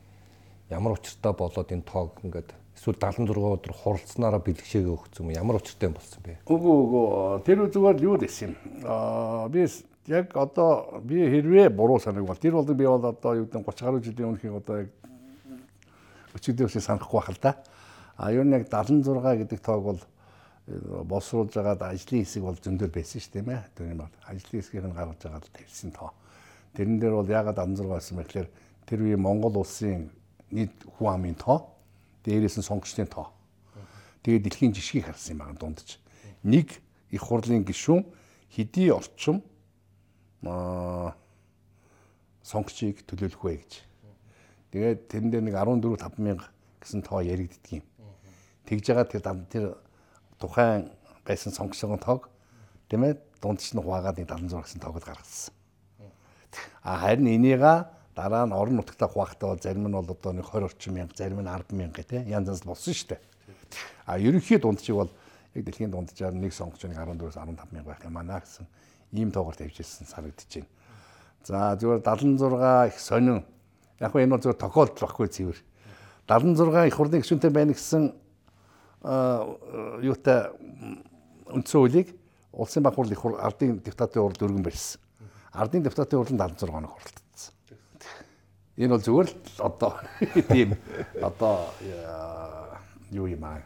[0.71, 5.91] Ямар учиртай болоод энэ тоог ингээд эсвэл 76 өдөр хуралцсанараа бэлгшээгээ өгсөн юм ямар учиртай
[5.91, 6.39] болсон бэ?
[6.47, 8.55] Үгүй үгүй тэр зүгээр юу дэс юм.
[8.87, 9.67] Аа би
[10.07, 13.83] яг одоо би хэрвээ буруу санаг бол тэр бол би бол одоо юу гэдэг 30
[13.83, 14.91] гаруй жилийн өмнөх одоо яг
[16.39, 17.59] өчигдөрөөс санахгүй байх л да.
[18.17, 19.03] А юу нэг 76
[19.43, 20.01] гэдэг тоог бол
[20.67, 23.69] боловсруулж байгаад ажлын хэсэг бол зөндөл байсан шүү дээ, мэ.
[23.77, 26.11] Тэр юм бол ажлын хэсгийг нь гаргаж байгаа тавьсан тоо.
[26.73, 28.49] Тэрэн дээр бол ягаад 16 байсан бэ гэхээр
[28.89, 30.09] тэр үе Монгол улсын
[30.49, 31.69] нийт хүн амын тоо
[32.25, 33.29] дээрээс нь сонгогчдын тоо.
[34.25, 36.01] Тэгээд дэлхийн жишгийг харсан юм байна дундаж.
[36.41, 36.81] Нэг
[37.13, 38.09] их хурлын гишүүн
[38.49, 39.45] хэдий орчим
[40.49, 41.13] аа
[42.41, 43.73] сонгогчийг төлөөлөх вэ гэж.
[44.73, 46.41] Тэгээд тэрэн дээр нэг 14 5000
[46.81, 47.85] гэсэн тоо яригддаг юм.
[48.65, 49.23] Тэгж байгаа тэр
[49.53, 49.65] тэр
[50.39, 50.91] тухайн
[51.27, 52.29] байсан сонгогчдын тоог
[52.89, 55.55] тийм ээ дундч нь хуваагаад 76 гэсэн тоогод гаргасан.
[56.83, 60.95] А харин энийга дараа нь орон нутгатаа хуваахтаа зарим нь бол одоо нэг 20 орчим
[60.95, 63.21] мянга, зарим нь 10 мянга тий янз янз болсон шүү дээ.
[64.07, 65.11] А ерөнхий дундчиг бол
[65.55, 68.67] яг дэлхийн дунджаар нэг сонгогч нэг 14-өөс 15 мянга байх юм аа гэсэн
[69.13, 70.69] ийм тоогоор тавьжсэн санагдаж байна.
[71.45, 73.45] За зүгээр 76 их сонин
[74.01, 75.59] яг хөө энэ бол зүгээр тохиолдол баггүй цэвэр.
[76.27, 78.13] 76 их хурлын гишүүнтэй байна гэсэн
[79.05, 80.51] юутай
[81.53, 82.15] үндсэн хуулийг
[82.53, 85.01] улсын баг хурл их ардын депутатын урд дөргөн барьсан.
[85.53, 87.25] Ардын депутатын нь 76 хоног хуралд
[88.75, 89.93] Энэ бол зүгээр л одоо
[90.51, 90.75] тийм
[91.23, 91.71] одоо
[93.15, 93.63] юу юм аа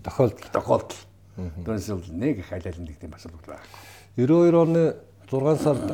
[0.00, 1.00] тохиолдол тохиолдол.
[1.36, 3.76] Түүнээс бол нэг их хайлайлан гэдэг юм асуудал байхгүй.
[4.16, 4.84] 92 оны
[5.28, 5.84] 6 сард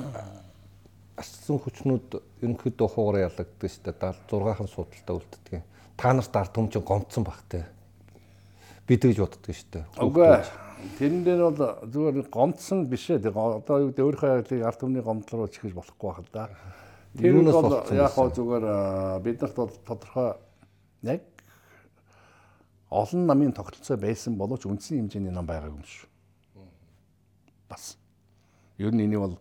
[1.19, 2.09] арчсан хүчнүүд
[2.47, 4.15] ерөнхийдөө хуугаар ялагддаг шүү дээ.
[4.31, 5.63] 76хан судалтаа үлддэг.
[5.99, 7.67] Та нарт ард түмчин гомцсон бах те.
[8.89, 9.85] Бид гэж боддог шүү дээ.
[10.05, 10.29] Үгүй
[10.99, 13.33] тэрэн дээр бол зүгээр гомцсон биш ээ.
[13.33, 16.49] Одоо юу гэдэг өөрийнхөө ард түмний гомдол руу чихэж болохгүй байх л да.
[17.17, 18.65] Тэр нь бол яг хоо зүгээр
[19.25, 20.37] биднэрт бол тодорхой
[21.09, 21.23] яг
[22.91, 26.09] олон намын тогтолцоо байсан боловч үндсэн хэмжээний нам байгаагүй юм шүү.
[27.73, 27.97] Бас.
[28.77, 29.39] Ер нь энийг бол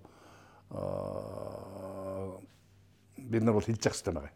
[3.17, 4.31] бид нар бол хэлж явах хэрэгтэй байгаа.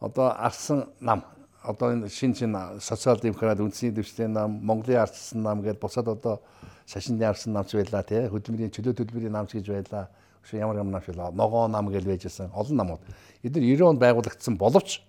[0.00, 1.22] Одоо арсан нам
[1.64, 6.42] одоо энэ шин шин социал демократ үндсийн дэвшлийн нам, Монголын арчсан нам гэдээ бусад одоо
[6.86, 10.08] шашинны арсан намч байлаа тий хөдөлмөрийн чөлөө төлбөрийн намч гэж байлаа
[10.42, 13.00] Биш ямар ямар нам шил ногоо нам гэж байжсэн олон намууд.
[13.42, 15.00] Эдгээр 90 онд байгуулагдсан боловч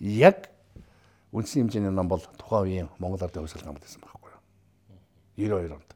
[0.00, 0.50] яг
[1.30, 4.42] үндсэн хэмжээний нам бол тухайн үеийн Монгол ардын хувьсгал намд байсан байхгүй юу.
[5.38, 5.90] 92 онд.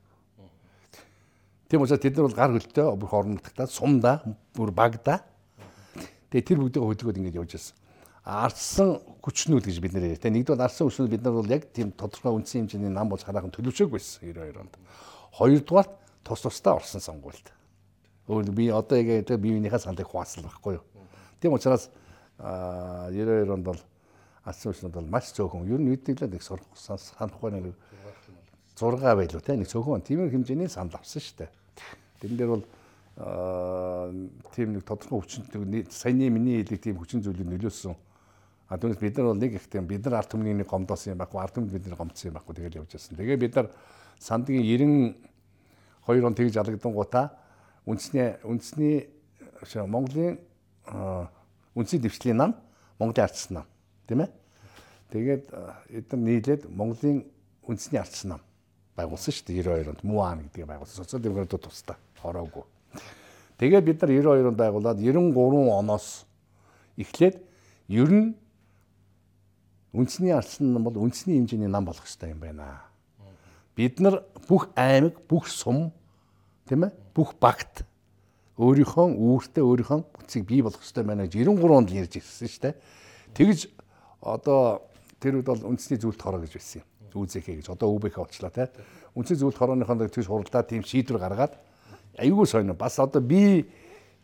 [1.68, 4.22] Тийм учраас тэд нар бол гар хөлтөө бүр орон нутгатаа сумда
[4.55, 5.24] бүр багда.
[6.31, 7.74] Тэгээ тэр бүгдийг хөдөлгөөд ингэж явж байсан.
[8.24, 10.33] Арсан хүчнүүд гэж бид нэр ярьдаг.
[10.33, 13.96] Нэгдүгээр арсан хүчнүүд бид нар бол яг тийм тодорхой үндсэн хэмжээний нам болж хараахан төлөвшөөг
[13.96, 14.76] байсан 92 онд.
[15.33, 15.88] Хоёрдугаар
[16.20, 17.48] тус тусдаа орсон сонгуульд.
[18.28, 20.85] Өөр би одоо яг би биенийхээ саналыг хуваалсан байхгүй юу.
[21.40, 21.88] Тийм учраас
[22.37, 23.80] 92 онд бол
[24.44, 25.64] алсын хүчнүүд бол маш цөөхөн.
[25.64, 27.72] Ер нь үднэлээ нэг санахгүй нэг
[28.76, 31.50] 6 байлуу те нэг цөөхөн тийм хэмжээний санал авсан шүү дээ.
[32.20, 32.64] Тэрэн дээр бол
[34.52, 35.44] тийм нэг тодорхой хүчин
[35.88, 37.96] саяны миний хэлдэг тийм хүчин зүйлийг нөлөөсөн.
[38.70, 41.18] А түүнээс бид нар бол нэг их тийм бид нар ард түмний нэг гомдоосон юм
[41.18, 43.18] байхгүй ард түмэнд бид нар гомдсон юм байхгүй тэгэл явж байсан.
[43.18, 43.66] Тэгээ бид нар
[44.22, 44.62] сандгийн
[46.06, 47.35] 92 он тэгж алагдсан гутаа
[47.83, 49.11] үндэсний үндэсний
[49.90, 50.38] Монголын
[51.74, 52.54] үндсийн дэвшлийн нам,
[52.98, 53.66] Монголын ардчсан нам,
[54.06, 54.30] тийм ээ.
[55.11, 55.44] Тэгээд
[55.90, 57.26] эдгээр нийлээд Монголын
[57.66, 58.42] үндэсний ардчсан нам
[58.96, 61.04] байгуулсан шүү дээ 92 онд Муан гэдгийг байгуулсан.
[61.04, 62.64] Социал демократууд тусдаа хороогүй.
[63.59, 65.35] Тэгээд бид нар 92 онд байгуулад 93
[65.70, 66.26] оноос
[66.98, 67.37] эхлээд
[67.88, 68.35] ер нь
[69.92, 72.85] үндэсний ардчсан нам бол үндэсний хэмжээний нам болох хэрэгтэй юм байна.
[73.76, 75.90] Бид нар бүх аймаг, бүх сум
[76.68, 77.83] тийм ээ бүх багт
[78.61, 82.74] өөрийнхөө үүртээ өөрийнхөө бүцийг бий болгох хэрэгтэй байна гэж 93 онд ярьж ирсэн шүү дээ.
[83.35, 83.59] Тэгж
[84.20, 84.85] одоо
[85.18, 86.88] тэр үед бол үндэсний зүйлт хороо гэж байсан юм.
[87.11, 88.70] Үүзэхэ гэж одоо өвбэх очлаа те.
[89.16, 91.57] Үндэсний зүйлт хорооныхоо тэгж хуралдаа тийм шийдвэр гаргаад
[92.20, 93.66] аюулгүй сонио бас одоо би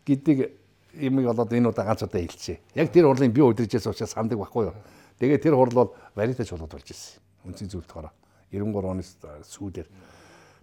[0.05, 0.53] гэдэг
[1.01, 2.61] юмыг болоод энэ удаа ганц удаа хэлчихэ.
[2.75, 4.75] Яг тэр хурлын би удиржээс учраас сандаг байхгүй юу.
[5.19, 7.21] Тэгээ тэр хурл бол варитач болоод болж ирсэн.
[7.47, 8.11] Зүйлт хороо
[8.51, 9.03] 93 оны
[9.43, 9.87] сүүлээр.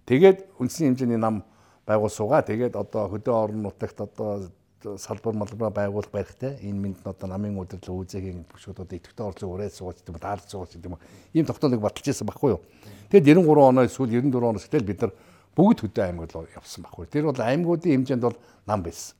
[0.05, 1.43] Тэгээд үндэсний хэмжээний нам
[1.85, 4.49] байгуулсуугаа тэгээд одоо хөдөө орон нутагт одоо
[4.97, 9.73] салбар малбараа байгуулах барихтай энэ минь одоо намын удирдлага үүзэгийн бүшүүд одоо идэвхтэй орлог ураад
[9.73, 10.97] сууж гэдэг юм даалж сууж гэдэг юм
[11.33, 12.61] ийм тогтоолыг баталж ирсэн байхгүй юу?
[13.09, 15.13] Тэгээд 93 оноос сүүл 94 оноос гэтэл бид нар
[15.57, 18.37] бүгд хөдөө аймагт явсан байхгүй тэр бол аймагуудын хэмжээнд бол
[18.69, 19.17] нам байсан.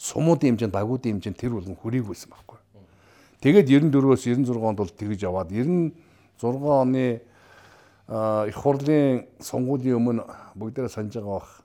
[0.00, 2.63] Сумуудын хэмжээнд багуудын хэмжээнд тэр бол хүрээгүй байсан байхгүй
[3.44, 5.92] тэгээд 94-өөс 96 онд бол тэгж яваад 96
[6.48, 7.20] оны
[8.48, 10.24] их хурлын сонгуулийн өмнө
[10.56, 11.64] бүгдээрээ санаж байгаа бах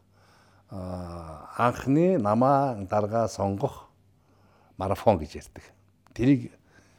[1.56, 3.88] анхны намаа дарга сонгох
[4.78, 5.64] марафон гэж ярьдаг.
[6.14, 6.52] Тэрийг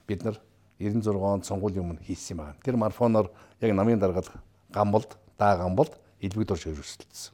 [0.09, 0.41] бид нар
[0.81, 2.57] 96 онд сонгуулийн өмнө хийсэн юм байна.
[2.65, 4.29] Тэр марафоноор яг намын даргаал
[4.73, 7.33] гамболд, даа гамболд элбэг дорж хөрвөсөлдсөн.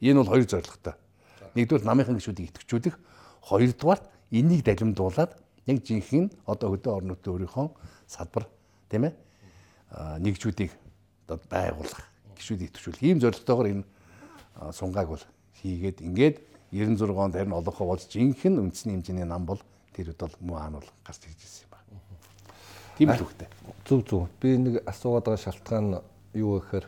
[0.00, 0.94] Энэ бол хоёр зорилготой.
[1.56, 2.96] Нэгдүгээр намынхан гişүүдийг итгэвчүүлэх,
[3.48, 4.00] хоёрдугаар
[4.32, 7.66] энийг далимдуулаад яг жинхэнэ одоо хөдөө нутгийн өөрийнхөө
[8.06, 8.44] салбар
[8.90, 9.14] тийм ээ
[9.94, 10.72] нэгжүүдийг
[11.28, 12.02] одоо байгуулах,
[12.36, 13.84] гişүүдийг итгэвчүүлэх ийм зорилготойгоор энэ
[14.72, 15.24] сунгааг бол
[15.62, 16.36] хийгээд ингээд
[16.74, 19.62] 96 онд харин олонхоо болж жинхэнэ үндэсний хэмжээний нам бол
[19.94, 22.00] тэр үед бол муу аан бол гарч ирж ирсэн юм байна.
[22.98, 23.48] Тийм л үгтэй.
[23.86, 24.28] Зүг зүг.
[24.42, 26.02] Би нэг асуугаад байгаа шалтгаан
[26.34, 26.86] юу гэхээр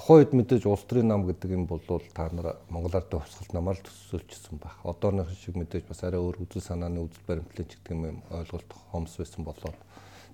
[0.00, 4.56] тухайн үед мэдээж улс төрийн нам гэдэг юм бол та нар Монголоор төвсгөл намаар төсөөлчихсөн
[4.56, 4.80] баг.
[4.80, 9.20] Одооных шиг мэдээж бас арай өөр үзэл санааны үзэл баримтлал ч гэдэг юм ойлголт хомс
[9.20, 9.76] байсан болоод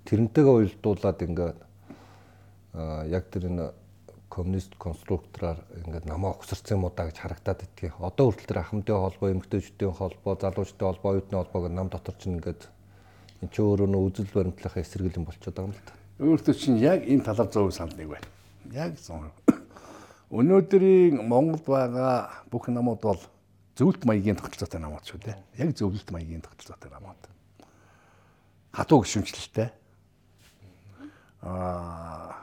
[0.07, 1.59] тэрнтэйгээ уялдуулаад ингээд
[3.11, 3.75] яг тэр энэ
[4.31, 7.91] коммунист конструктораар ингээд намаа огсорсон юм уу да гэж харагдаад идтгий.
[7.99, 12.71] Одоо хүртэл тэр ахмадын холбоо, эмэгтэйчүүдийн холбоо, залуучдын холбоо, оюутны холбоог нам дотор чинь ингээд
[13.43, 15.93] энэ ч өөрөө нөө үзэл баримтлахын эсрэг юм болчиход байгаа юм л та.
[16.23, 18.27] Өөртөө чинь яг энэ талаар зөв санд нэг байна.
[18.71, 19.27] Яг зөв.
[20.27, 23.21] Өнөөдрийн Монголд байгаа бүх намууд бол
[23.79, 25.37] зөвлөлт маягийн тогтолцоотой намууд шүү дээ.
[25.63, 27.21] Яг зөвлөлт маягийн тогтолцоотой намууд.
[28.75, 29.71] Хатуу гişүнчлэлтэй.
[31.47, 32.35] Аа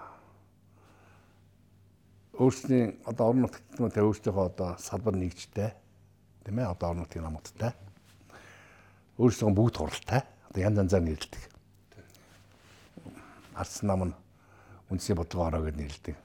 [2.35, 5.71] өөрсдийн одоо орон нутгад өөрсдийнхөө одоо салбар нэгжтэй
[6.43, 7.71] тийм ээ одоо орон нутгийн намуудтай
[9.23, 11.43] өөрсдөө бүгд хуралтай одоо янз янзаар нэрлэдэг.
[13.55, 14.15] Арц нам нь
[14.91, 16.17] үндсийн бодлого ороо гэж нэрлэдэг.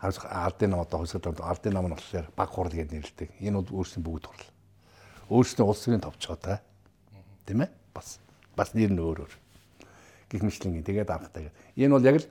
[0.00, 3.30] Ардын нам одоо хөлсөд ардын нам нь болохоор баг хурал гэж нэрлэдэг.
[3.42, 4.50] Энэ бол өөрсдийн бүгд хурал.
[5.26, 6.58] Өөрсдийн улс төрийн товчгоотой.
[7.46, 7.70] Тийм ээ?
[7.94, 8.22] Бас
[8.54, 9.34] бас нэр нь өөр өөр.
[10.30, 11.50] Гэх мэтлэн тэгээд авахтай.
[11.74, 12.26] Энэ бол яг л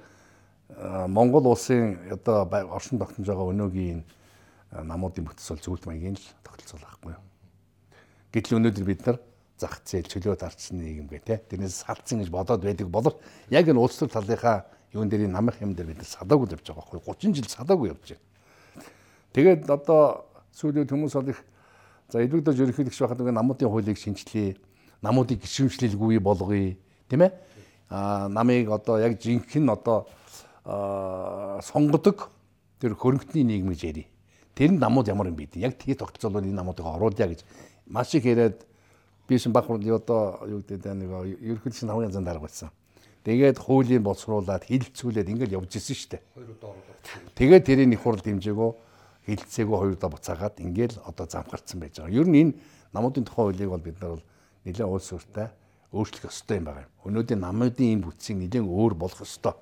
[1.08, 4.04] Монгол улсын одоо оршин тогтнож байгаа өнөөгийн
[4.72, 7.24] намуудын бүтцэл зөвлөлт маягийн л тогтолцоо байхгүй юу.
[8.32, 9.18] Гэтэл өнөөдөр бид нар
[9.58, 13.18] зах зээл чөлөө дарчсан нийгэм гэ тэ тэрнээс салцсан гэж бодоод байдаг боловч
[13.50, 16.84] яг энэ улс төр талынхаа юун дээр намх юм дээр бид нар садаагүй явж байгаа
[16.92, 18.24] байхгүй 30 жил садаагүй явж байна.
[19.34, 21.44] Тэгээд одоо сүүлийн хүмүүс бол их
[22.10, 24.56] за эдвэгдэж ерөнхийлөгч байхад нэг намуудын хуулийг шинжилээ,
[25.02, 26.78] намуудыг гişүнчлэлгүй болгоё,
[27.10, 27.32] тийм ээ?
[27.90, 30.08] Аа намыг одоо яг жинхэнэ одоо
[31.62, 32.32] сонгодог
[32.80, 34.08] тэр хөрөнгөний нийгэм гэж ярий.
[34.56, 35.54] Тэр нь намууд ямар юм бэ?
[35.56, 37.44] Яг тий тогтцоолоо энэ намуудыг оруулъя гэж
[37.88, 38.66] маш их яриад
[39.28, 42.70] би шин баг одоо юу гэдэг нэг ерөнхийдөө шин хамгийн янзан дарга байсан.
[43.28, 46.24] Тэгээд хуулийн боловсруулад хилцүүлээд ингээд явж исэн шүү дээ.
[46.32, 47.36] Хоёр удаа оруулаад.
[47.36, 48.72] Тэгээд тэрийн их хурл дэмжээгөө
[49.28, 52.16] хилцээгөө хоёр удаа буцаагаад ингээд одоо замхарцсан байж байгаа.
[52.16, 52.54] Ер нь энэ
[52.96, 54.26] намуудын тухай хуулийг бол бид нар бол
[54.64, 55.52] нэлээд уул сүртэй
[55.92, 56.88] өөрчлөх ёстой юм байна.
[57.04, 59.60] Өнөөдрийн намуудын энэ бүтцийг нэлээд өөр болох ёстой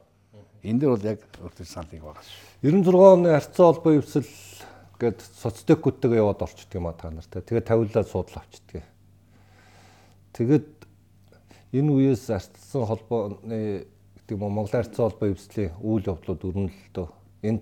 [0.65, 2.73] Энэ дээр бол яг өөртөө саналыг байгаа шүү.
[2.73, 4.29] 96 оны харьцаа холбоо өвсөл
[4.97, 7.45] гээд соцтекүүдтэйгээ яваад орчдөг юм а та нартай.
[7.45, 8.81] Тэгээд тавилаад суудлаа авчдаг.
[10.33, 10.65] Тэгэд
[11.75, 13.59] энэ үеэс арчсан холбооны
[14.15, 17.07] гэдэг юм Монгол харьцаа холбоо өвслийн үйл явдлууд өрнөлтөө
[17.43, 17.59] энэ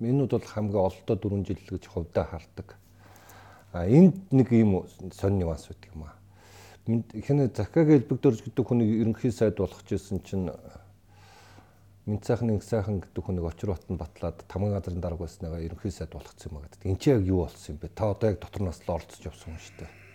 [0.00, 2.78] энүүд бол хамгийн олдоо 4 жил гэж хувьдаа хардаг.
[3.72, 6.16] А энд нэг юм сонь нюанс үүдэг юм а.
[6.88, 10.48] Хэнэ захаг элбэгдөрж гэдэг хүний ерөнхий сайд болох гэсэн чинь
[12.08, 15.60] Минт сайхан нэг сайхан гэдэг хүн нэг очир бат нь батлаад тамган газрын дарга байснагаа
[15.60, 16.80] ерөнхий сайд болгоцсон юм байна.
[16.88, 17.92] Энд чи яг юу болсон юм бэ?
[17.92, 20.07] Та одоо яг дотор нас л оролцож явсан юм шүү дээ.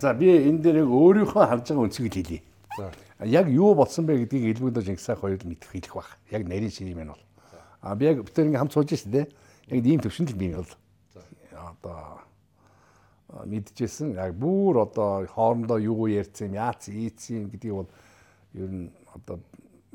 [0.00, 2.42] За би энэ дээр яг өөрийнхөө харж байгаа үнцгийг хэлье.
[2.78, 2.90] За
[3.26, 6.16] яг юу болсон бэ гэдгийг элбэгдэж ингэсэх хоёр мэдэх хэлэх бах.
[6.30, 7.24] Яг нарийн шиний мэн бол.
[7.80, 9.26] А би яг битэр ингээм хамт сууж шүү дээ.
[9.70, 10.72] Яг ийм төвшөнд л би бол.
[11.52, 12.22] Одоо
[13.44, 14.14] мэдчихсэн.
[14.16, 17.90] Яг бүр одоо хоорондоо юу ярьсан юм, яац ийцсэн гэдгийг бол
[18.54, 19.40] ер нь одоо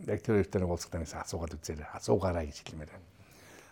[0.05, 1.89] яг тэр хоёртой нэг уулзах танаас асуугаад үзээрэй.
[1.93, 3.05] Асуугаарай гэж хэлмээр байна.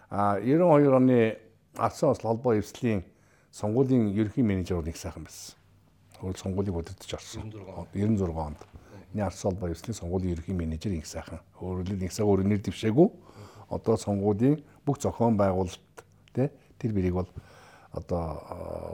[0.10, 1.38] А 92 оны
[1.78, 3.04] Алсын осол холбоо эвслийн
[3.52, 5.58] сонгуулийн ерөнхий менежер нэг сайхан байсан.
[6.20, 7.52] Хөл сонгуулийг удирдах орсон.
[7.94, 8.58] 96 онд.
[9.14, 11.40] Миний Алсын холбоо эвслийн сонгуулийн ерөнхий менежер их сайхан.
[11.60, 13.08] Өөрөлд нэг сайхан өөрөөр нэр дэвшээгүй.
[13.70, 15.80] Одоо сонгуулийн бүх зохион байгуулалт
[16.34, 16.50] тий
[16.80, 17.30] тэр бэрийг бол
[17.92, 18.44] одоо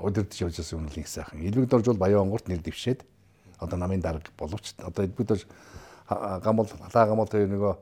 [0.03, 1.41] удирдах явж байгаа юм л их сайхан.
[1.41, 3.05] Илбэг дорж бол Баян онгорт нэр дэвшээд
[3.59, 5.47] одоо намын дарга боловч одоо илбэг дорж
[6.07, 7.73] гамбол халаа гамбол тэр нөгөө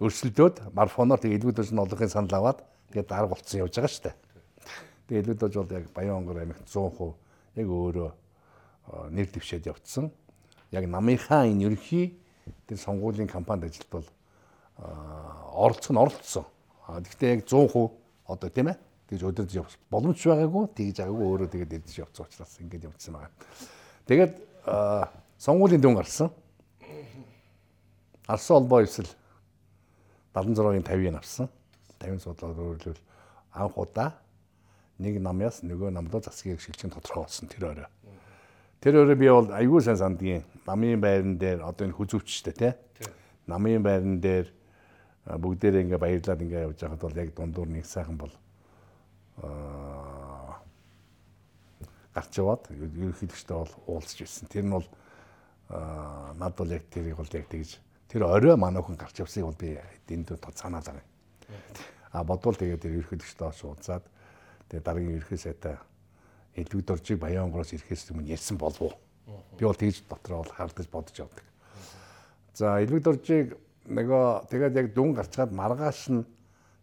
[0.00, 2.58] өрсөлдөөд марафоноор тэгээ илгүүдэж нь олонхын санал аваад
[2.92, 4.14] тэгээ дарга болцсон явж байгаа дээ.
[5.08, 7.14] Тэгээ илгүүдэж бол яг Баянгор аймагт 100%
[7.56, 8.10] яг өөрөө
[8.86, 10.10] нэр дэвшээд явцсан.
[10.70, 12.18] Яг намынхаа энэ ерөнхий
[12.66, 14.06] тэр сонгуулийн кампанид ажилд бол
[14.78, 16.44] оролцох нь оролцсон.
[16.88, 17.90] Гэхдээ яг 100%
[18.26, 22.52] одоо тийм ээ тэгж өдөрж явах боломж байгаагүй тэгж агаагүй өөрөө тэгээд ирдэж явцсан учраас
[22.60, 23.32] ингэж явцсан байгаа.
[24.08, 24.32] Тэгээд
[25.38, 26.28] сонгуулийн дүн гарсан.
[28.26, 29.08] Алсын холбоо эсэл
[30.34, 31.48] 76-ын 50-ыг авсан.
[32.00, 33.00] 50 судлаад өөрөлдвөл
[33.52, 34.16] анх удаа
[34.98, 37.88] нэг намаас нөгөө намдаа засгийг шилжих тодорхой болсон тэр орой.
[38.84, 42.72] Тэр өөрөө би бол аягүй сайн сандгийн намын байран дээр одоо энэ хүзүүчтэй тий.
[43.48, 44.50] Намын байран дээр
[45.24, 48.34] бүгдээрээ ингээ баярлаад ингээ явж байхад бол яг дундуур нэг сайхан бол
[49.40, 50.60] аа
[52.12, 54.52] гарч яваад ерөнхийлөгчтэй бол уулзж ирсэн.
[54.52, 54.84] Тэр нь бол
[56.36, 57.80] над бол яг тэрийг бол яг тэгж
[58.12, 59.80] тэр орой манайхан гарч явсыг бол би
[60.12, 61.08] энд санаад байгаа.
[62.12, 64.04] А бодвол тэгээд тэр ерөнхийлөгчтэй уулзаад
[64.68, 65.80] тэгээд дараагийн ерөнхий сайтай
[66.56, 68.94] элвэг доржийг Баянгороос ирэхээс өмнө ярьсан болов уу?
[69.58, 71.44] Би бол тэгж дотроо бол хардаж бодож явдаг.
[72.54, 76.24] За элвэг доржийг нөгөө тэгээд яг дүн гарчгаад маргааш нь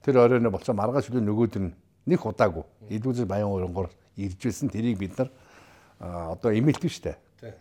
[0.03, 1.73] тэр оройно болцоо маргааш үлээ нөгөөд нь
[2.05, 5.29] нэг удаагүй элвэг Баянгороор ирж байсан тэрийг бид нар
[5.99, 7.15] одоо имэйлт нь штэ.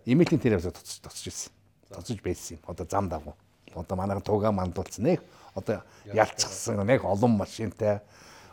[0.05, 1.53] Имэйлийн тэр явсаа тоцож тоцож ирсэн.
[1.89, 2.63] Тоцож байсан юм.
[2.67, 3.35] Одоо зам дагуу.
[3.75, 5.21] Одоо манайх тугаа мандуулсан нэг
[5.55, 8.01] одоо ялцсан нэг олон машинтай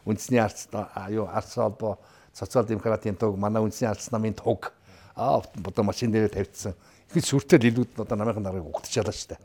[0.05, 0.67] үндэсний арц
[1.09, 1.99] юу арц холбоо
[2.37, 4.71] социал демократийн туг манай үндэсний алс намын туг
[5.17, 6.77] аа одоо машин дээр тавьчихсан.
[7.15, 9.41] Их сүртэй лилүүд одоо намынхын даргаыг угтчихлаа шүү дээ.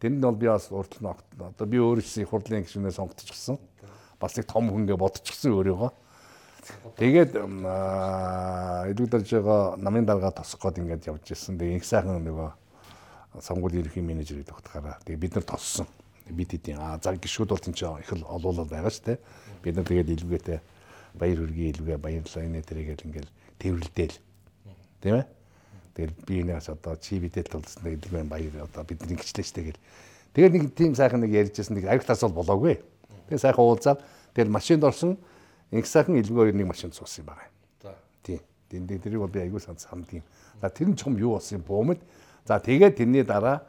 [0.00, 3.58] Тэнд нь бол би бас урд нь одоо би өөрөө их хурлын гишүүнээ сонгогдчихсан.
[4.16, 5.92] Бас их том хөнгө бодчихсон өөрийгөө.
[6.96, 11.60] Тэгээд илүүдэрж байгаа намын дарга тосох гээд ингээд явж ирсэн.
[11.60, 12.48] Тэгээ их сайхан нөгөө
[13.44, 14.96] сонгуулийн ерхий менежерийг тогтохаараа.
[15.04, 15.86] Тэгээ бид нар тоссон.
[16.30, 19.18] Бид хэдийн аа за гişүүд бол тийм ч их л олуулаад байгаа шүү дээ.
[19.60, 20.60] Бид нар тэгээд илүүгээтэй
[21.18, 24.16] баяр хүргэе илүүгээ баярлалаа энэ тэрийгэл ингээл тэрвэрлдээл.
[25.02, 25.26] Тийм ээ?
[25.92, 29.80] Тэгэл би энэс одоо чи бидэд тулсан илүүгээ баяр одоо бидний гिचлээ штэ гэл.
[30.32, 32.80] Тэгээд нэг тийм сайхан нэг ярьжсэн нэг аяг тас бол болоогүй.
[33.28, 34.00] Тэгээд сайхан уулзаад
[34.32, 35.20] тэгэл машинд орсон
[35.68, 37.44] нэг сайхан илүүгээ нэг машинд суусан юм байна.
[37.84, 37.92] За.
[38.24, 38.40] Тийм.
[38.72, 40.24] Тэн дээр тэрийг бол би аягүй санд сандгийн.
[40.60, 42.00] За тэр нь чом юу болсон юм бөөмөд.
[42.48, 43.68] За тэгээд тэрний дараа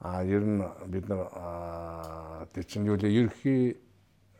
[0.00, 1.28] а ер нь бид нар
[2.54, 3.76] тэр чинь юу л ерхий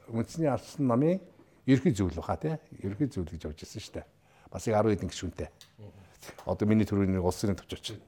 [0.08, 1.20] үндэсний алсан намын
[1.68, 2.57] ерхий зүйл баха тий.
[2.81, 4.07] Ерхий зүйл гэж явж ирсэн дээ.
[4.50, 5.48] Бас яг 10 хэдэн гишүүнтэй.
[6.48, 8.00] Одоо миний төрөний улсын төвч очив.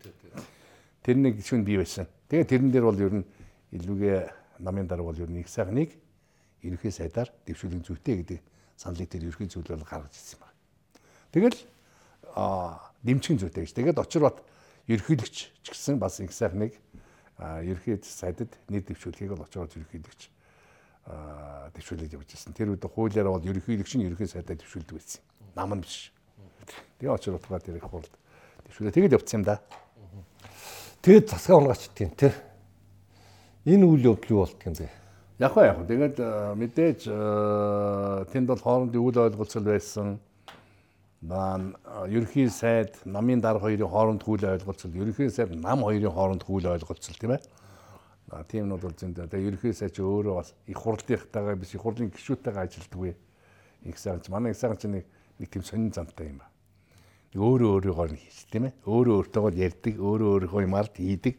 [1.05, 2.09] Тэр нэг гишүүн бий байсан.
[2.33, 3.25] Тэгээ тэрэн дээр бол ер нь
[3.77, 5.93] илүүгээ намын дарга бол ер нь их сайхан нэг
[6.65, 8.41] ерхий сайдаар дэвшүүлэн зүйтэй гэдэг
[8.81, 10.57] саналыг тэр ерхий зүйл бол гаргаж ирсэн байна.
[11.33, 11.59] Тэгэл
[12.33, 13.77] а дэмчгэн зүйтэй гэж.
[13.77, 14.41] Тэгээд очир бат
[14.89, 16.73] ерхийлэгч ч гэсэн бас их сайхан нэг
[17.41, 20.40] ерхий сайдад нэр дэвшүүлэхийг бол очироо ерхийлэгч
[21.75, 22.55] төвшүүлээд явж ирсэн.
[22.55, 25.23] Тэр үед хуулиараа бол ерөнхийлөгч нь ерөнхий сайдаа төвшүүлдэг байсан.
[25.57, 26.13] Нам нь биш.
[26.99, 28.11] Тэгээ очир утгаа тэр их хурлд
[28.67, 28.95] төвшүүлээ.
[28.95, 29.61] Тэгээд явцсан юм да.
[31.03, 32.33] Тэгээд засгаа унгачдгийн тий.
[33.65, 34.89] Энэ үйл явдал юу болт юм бэ?
[35.39, 35.79] Яг ба яг.
[35.87, 36.17] Тэгээд
[36.59, 37.01] мэдээж
[38.35, 40.19] тэнд бол хоорондын үйл ойлголцол байсан.
[41.21, 41.77] Баан
[42.09, 47.17] ерөнхий сайд намын дарга хоёрын хооронд хүл ойлголцол, ерөнхий сайд нам хоёрын хооронд хүл ойлголцол
[47.21, 47.45] тийм ээ
[48.47, 49.27] тийм нүүд бол зөндөө.
[49.27, 53.19] Тэгээ ерөнхий сайч өөрөө бас их хурлынхтайгаа биш их хурлын гишүүдтэйгээ ажилддаг.
[53.83, 55.05] Их сайч манай их сайч нэг
[55.43, 56.47] нэг тийм сонин замтай юм ба.
[57.35, 58.75] Өөрөө өөрийгөө нь хийж тийм ээ.
[58.87, 61.35] Өөрөө өөртөөгөө ярьдаг, өөрөө өөрийнхөө юмард хийдэг.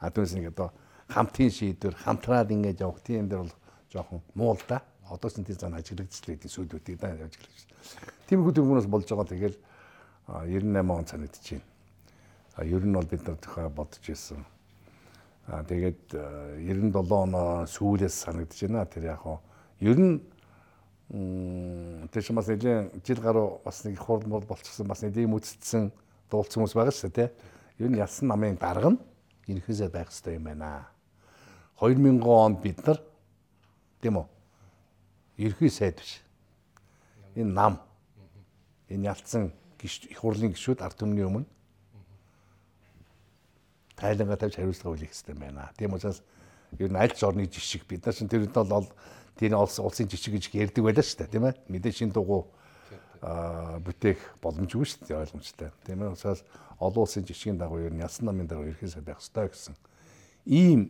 [0.00, 0.72] А түүнээс нэг одоо
[1.12, 3.54] хамтын шийдвэр, хамтраад ингэж явах тийм дээр бол
[3.92, 4.80] жоохон муу л да.
[5.12, 7.60] Одоо ч тийм зан ажиглагдчихлээ гэдэг сүйдүүдийг да ажиглаж.
[8.28, 9.28] Тийм их хүмүүс болж байгаа.
[9.28, 9.56] Тэгэл
[10.24, 11.62] 98 он санагдчихээн.
[12.56, 14.44] А ер нь бол бид нар тухай бодож ирсэн
[15.50, 16.14] тэгээд
[16.62, 18.86] 97 э, оноо сүүлээс санагдаж байна.
[18.86, 19.42] Тэр яг хоо
[19.82, 20.22] ер нь
[21.10, 25.90] чинь бас нэлийн жил гаруй бас нэг хурд мурд болчихсон бас нэг юм үтцсэн
[26.30, 27.30] дуулсан хүмүүс байгаа шүү дээ.
[27.82, 29.00] Ер нь ялсан намын дарга нь
[29.50, 30.86] ерхээсээ байх хэрэгтэй юм байна.
[31.82, 33.02] 2000 онд бид нар
[34.00, 34.26] тийм үү?
[35.50, 36.22] Ерхий сайд биш.
[37.34, 37.80] Энэ нам
[38.86, 39.50] энэ ялцсан
[39.82, 41.48] их хурлын гишүүд ард түмний өмнө
[44.00, 45.70] тайлангаа тавьж хариуцлага үлээх хэрэгтэй байна.
[45.76, 46.22] Тийм учраас
[46.78, 48.88] ер нь аль ч орны жишг бид нар чинь тэр үед бол
[49.36, 51.54] тэр улсын жишг гэж ярьдаг байлаа шүү дээ тийм ээ.
[51.68, 52.48] Мэдээ шин дугуй
[53.20, 55.70] а бүтээх боломжгүй шүү дээ ойлгомжтой.
[55.84, 56.16] Тийм ээ.
[56.16, 56.40] Учраас
[56.80, 59.76] олон улсын жишгийн дагуу ер нь ясан намын дагуу ерхий сайн байх хэрэгтэй гэсэн
[60.48, 60.88] ийм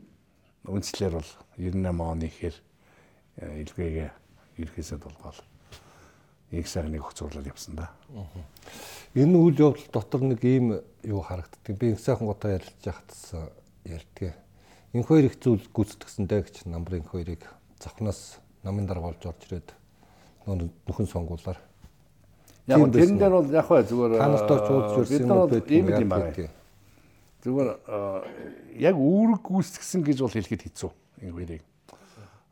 [0.63, 2.55] үндслэр бол 98 оны ихэр
[3.41, 4.11] илгээгээ
[4.63, 5.39] ерхийсэд болгоол
[6.51, 7.91] их сайн нэг хөцөрлөл явсан да.
[9.15, 11.79] Энэ үйл явдал дотор нэг ийм юу харагддаг.
[11.79, 13.51] Би их сайхан готоо ярилж яхадсан
[13.87, 14.35] ярьдгээ.
[14.93, 17.47] Энэ хоёр их зүйл гүйцэтгсэндээ гэж намрын хоёрыг
[17.79, 19.71] завхнаас намын дарга болж орж ирээд
[20.47, 21.59] нөхөн сонгуулаар.
[22.67, 26.11] Яг тэрэн дээр бол яг бай зүгээр танарт орж уулзж ирсэн юм байдаг юм юм
[26.11, 26.51] байна.
[27.47, 27.69] Зүгээр
[28.79, 30.91] яг үүрэг гүйцэтгсэн гэж бол хэлэхэд хэцүү
[31.23, 31.63] энэ хоёрыг.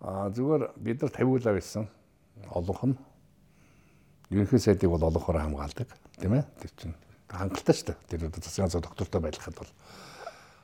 [0.01, 1.91] Аа зүгээр бид нар тавиулаа байсан.
[2.55, 2.97] Олонх нь
[4.31, 5.89] ерөнхий сайдыг бол олонхоор хамгаалдаг
[6.21, 6.45] тийм ээ?
[6.61, 6.95] Тэр чинь
[7.29, 7.99] хангалттай шүү дээ.
[8.09, 9.73] Тэр засгийн газар доктортой байлгахад бол.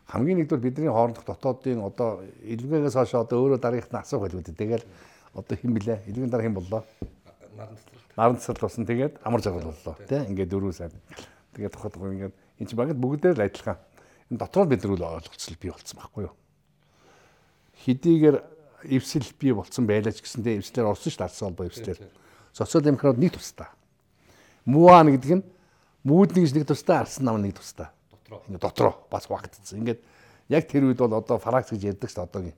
[0.08, 4.84] Хамгийн нэгдүгээр бидний хоорондох дотоодын одоо илгээгээс хойш одоо өөрөө дараагийнх нь асуух байлгүй тэгэл
[5.32, 6.84] одоо хэн блэ илгийн дараа хэн боллоо?
[7.56, 8.84] Наран цэцэрлэг наран цэцэрлэг болсон.
[8.86, 9.94] Тэгээд амар жаргал боллоо.
[10.08, 10.92] Тийм ингээд дөрөв сайн
[11.54, 13.78] Тэгээд тохиолдох ингээд энэ чинь багт бүгдээр л адилхан.
[14.30, 16.34] Энэ дотоод бид нар ойлголцол бий болсон байхгүй юу?
[17.84, 18.36] Хэдийгээр
[18.90, 21.26] эвсэл бий болсон байлаач гэсэндээ эвслэр орсон дээ.
[21.26, 21.98] Алсын холбоо эвслэр.
[22.54, 23.66] Социал демократ нэг тустай.
[24.64, 25.44] Муан гэдэг нь
[26.06, 27.90] мүүдний гэж нэг тустай алсан нам нэг тустай.
[28.14, 28.40] Дотроо.
[28.46, 29.82] Ингээ дотроо бас багтцсан.
[29.82, 29.98] Ингээд
[30.48, 32.56] яг тэр үед бол одоо фракц гэж ярьдаг шүү дээ одоогийн.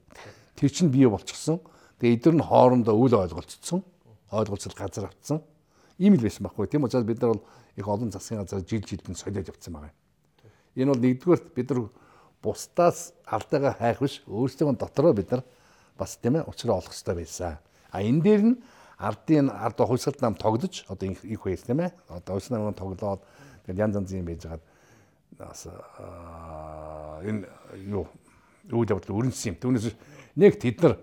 [0.53, 1.65] Тэр чинь бий болчихсон.
[1.97, 3.81] Тэгээ эдгээр нь хоорондоо үл ойлголцсон.
[4.37, 5.41] Ойлголцол газар автсан.
[5.97, 6.69] Ийм л байсан байхгүй.
[6.69, 7.45] Тийм учраас бид нар бол
[7.77, 9.97] их олон засгийн газар жил жилдэн солиод явцсан байгаа юм.
[10.77, 11.89] Энэ бол нэгдүгээрт бид нар
[12.45, 15.43] бусдаас алдаагаа хайх биш өөрсдөө дотроо бид нар
[15.97, 17.57] бас тийм ээ учраа олох хэрэгтэй байсан.
[17.91, 18.57] А энэ дээр нь
[18.99, 23.21] ардын ард хувьсгалт нам тогдож одоо их үеэс тийм ээ одоо хувьсгалт нам тоглоод
[23.67, 24.61] тэгээд янз янзын юм байж байгаа
[25.39, 25.67] бас
[27.27, 27.49] энэ
[27.93, 28.07] юу
[28.73, 29.57] үйл явдал өрнөсөн юм.
[29.61, 29.95] Түүнээс
[30.37, 30.99] нэг тэд нар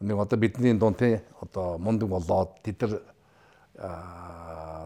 [0.00, 3.00] нэг одоо бидний дунд тий одоо мундаг болоод тэд нар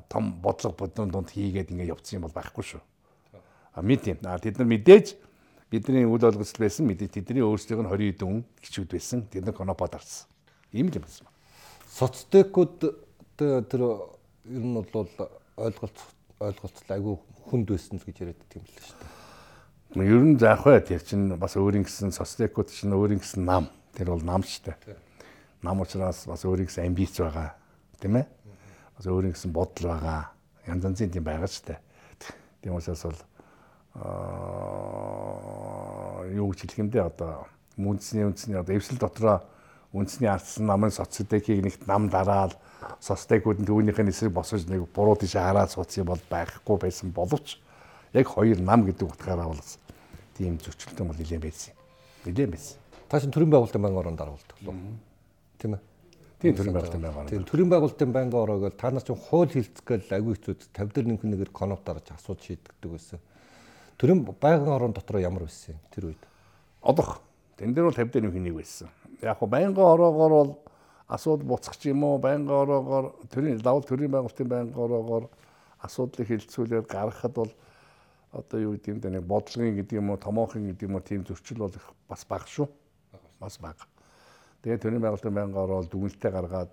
[0.08, 2.82] том бодлого бодны дунд хийгээд ингэ явцсан юм бол байхгүй шүү.
[3.74, 4.18] А мэд юм.
[4.22, 5.16] Тэд нар мэдээж
[5.70, 9.26] бидний үйл олгоцол байсан мэдээ тэдний өөрсдийнх нь 20 хэдэн гişүүд байсан.
[9.26, 10.28] Тэд нар конопод арсан.
[10.70, 11.26] Ийм л юм байсан.
[11.94, 12.80] Соцтекууд
[13.38, 13.82] тэр
[14.50, 15.08] ер нь бол
[15.56, 15.98] ойлголт
[16.42, 17.14] ойлголцол айгүй
[17.46, 20.10] хүнд байсан гэж яриад тийм л шүү дээ.
[20.10, 23.70] Ер нь заах бай тэр чинь бас өөрийн гэсэн соцтекууд чинь өөрийн гэсэн нам.
[23.94, 24.98] Тэр бол нам шүү дээ.
[25.62, 27.54] Нам учраас бас өөрийн гэсэн амбиц байгаа.
[28.02, 28.26] Тийм ээ?
[28.98, 30.34] Бас өөрийн гэсэн бодол байгаа.
[30.66, 31.80] Янз янзын тийм байгаа шүү дээ.
[32.58, 33.22] Тийм учраас бол
[36.26, 37.46] юу гэж хэлэх юм бэ одоо
[37.78, 39.46] үндэсний үндэсний одоо эвсэл дотроо
[39.94, 42.50] үндэсний ардсан намын соцсэдэкийг нэгт нам дараал
[42.98, 47.62] соцсэдэкүүд нь түүнийхээ эсрэг босгож нэг буруу тийш хараад суудсан бол байхгүй байсан боловч
[48.10, 49.62] яг хоёр нам гэдэг утгаараа бол
[50.34, 51.74] тийм зөрчилдөөн бол нэлээд байсан.
[52.26, 52.78] Нэлээд байсан.
[53.08, 54.74] Та чинь төрийн байгуулалтын банк орон даруулдаг лу.
[55.62, 55.82] Тийм ээ.
[56.42, 57.30] Тийм төрийн байгуулалтын банк орон.
[57.30, 61.22] Тийм төрийн байгуулалтын банк ороог та нар чинь хууль хэлцгээл агүй хэцүүд 50 дээр нэмэх
[61.22, 63.22] нэгээр конот дарж асууж шийддэг байсан.
[63.94, 66.22] Төрийн байнгын орон дотор ямар байсан тэр үед?
[66.82, 67.22] Одох.
[67.54, 68.90] Тэн дээр бол 50 дээр нэг нэг байсан.
[69.24, 70.52] Яг го байнгын ороогоор бол
[71.08, 75.24] асуудал буцах ч юм уу байнгын ороогоор төрийн давал төрийн байгуулалтын байнгын ороогоор
[75.80, 77.52] асуудлыг хилцүүлээд гаргахад бол
[78.32, 81.24] одоо юу гэдэг юм да нэг бодлогын гэдэг юм уу томоохон гэдэг юм уу тийм
[81.24, 81.72] зөрчил бол
[82.08, 82.68] бас бага шүү.
[83.40, 83.88] Бас бага.
[84.60, 86.72] Тэгээд төрийн байгуулалтын байнгын ороод дүгнэлтээ гаргаад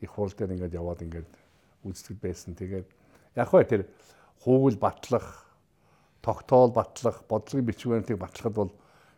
[0.00, 1.32] их хурл дээр ингээд яваад ингээд
[1.82, 2.54] үздэг байсан.
[2.54, 2.86] Тэгээд
[3.34, 3.82] яг хөө тэр
[4.44, 5.48] хуугл батлах
[6.22, 8.72] тогтоол батлах, бодлогын бичвэрийг батлахад бол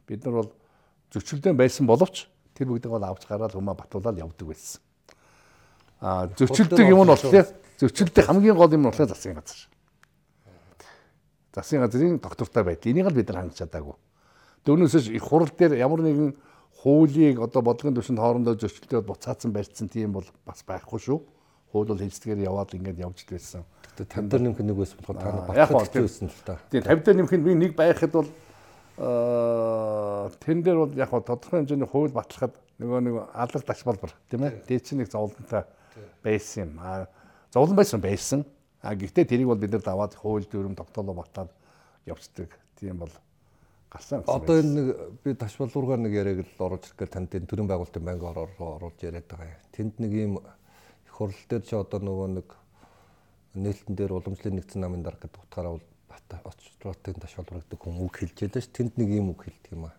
[0.07, 0.53] бид нар бол
[1.13, 2.30] зөрчилдөөн байсан боловч
[2.61, 4.85] тэр бүгдийг бол авч гараад humаа батуулаад явдаг байсан.
[6.01, 7.49] А зөрчилдөг юм нь бол тийм
[7.81, 9.65] зөрчилдөг хамгийн гол юм нь болохоор засгийн газар.
[11.57, 12.85] Засгийн газрын доктортай байд.
[12.85, 13.97] Энийг л бид нар хангаж чадаагүй.
[14.69, 16.37] Дөрнөөсөө их хурал дээр ямар нэгэн
[16.85, 21.19] хуулийг одоо бодлогын түвшинд хоорондоо зөрчилдөд буцаацсан барьсан тийм бол бас байхгүй шүү.
[21.73, 23.65] Хууль бол хэлцгээр яваад ингээд явж байсан.
[23.97, 26.61] Тэгтээ 50 дээр нэмэх нэг байсан болохоор та батлах байсан л та.
[26.69, 28.29] Тийм 50 дээр нэмэх би нэг байхад бол
[29.01, 34.61] тэн дээр бол яг тодорхой хэмжээний хууль батлахад нөгөө нэг алга ташбалбар тийм ээ.
[34.69, 35.65] Дээд чинь нэг зовлонтой
[36.21, 36.73] байсан юм.
[36.85, 37.09] Аа
[37.53, 38.45] зовлон байсан байсан.
[38.83, 41.49] А гэхдээ тэрийг бол бид нар даваад хууль дүрм тогтоолоо батлаад
[42.05, 42.53] явцдаг.
[42.77, 43.13] Тийм бол
[43.91, 44.25] гарсан.
[44.27, 44.87] Одоо энэ нэг
[45.25, 49.49] би ташбалбаргаар нэг яриаг л оруулж ирэх танд энэ төрийн байгуулалтын банк оруулж яриад байгаа
[49.49, 49.65] юм.
[49.73, 52.49] Тэнд нэг юм их хурл дээр чи одоо нөгөө нэг
[53.57, 58.19] нээлтэн дээр уламжлалын нэгдсэн намын дарга гэдэг утгаараа бол бата очролтын ташаалбар гэдэг хүн үг
[58.19, 58.67] хэлж ш.
[58.67, 59.95] Тэнд нэг юм үг хэлдэг юм аа.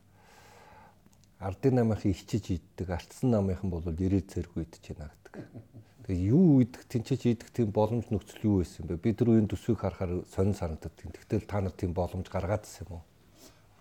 [1.39, 5.71] Ардын намынхын ичиж иддэг, алтсан намынхан бол ирээ зэрэг идэж байна гэдэг.
[6.05, 8.99] Тэгээ юу идэх, тэнцэж идэх тийм боломж нөхцөл юу байсан бэ?
[8.99, 10.91] Би тэр үеийн төсвийг харахаар сонин санагдав.
[10.97, 13.03] Тэгтэл та нар тийм боломж гаргаадсэн юм уу?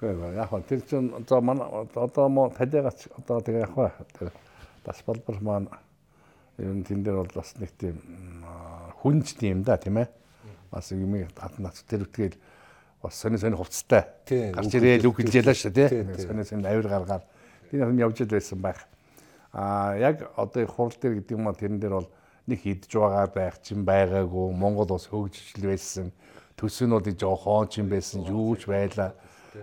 [0.01, 4.33] Гэхдээ яг хөө тэр чинь одоо манай одоо мо талигач одоо тэгээ яг хөө тэр
[4.85, 5.69] тасбалбар маань
[6.61, 8.01] ер нь тэн дээр бол бас нэг тийм
[9.01, 10.09] хүнж тийм да тийм ээ.
[10.71, 12.39] Бас юм ад нац тэр үтгэл
[13.03, 14.05] бас сони сони хувцастай
[14.55, 15.89] гарч ирээл үг хэлж ялаа шүү тий.
[16.23, 17.25] Сони сони авир гаргаад
[17.71, 18.87] тийм юм явж байсан байх.
[19.53, 22.11] А яг одоо хурал дээр гэдэг юм аа тэрэн дээр бол
[22.47, 26.13] нэг хидж байгаа байх чинь байгаагүй Монгол ус хөгжил байсан
[26.61, 29.15] төсөөнүүд жоохон ч юм байсан юу ч байлаа.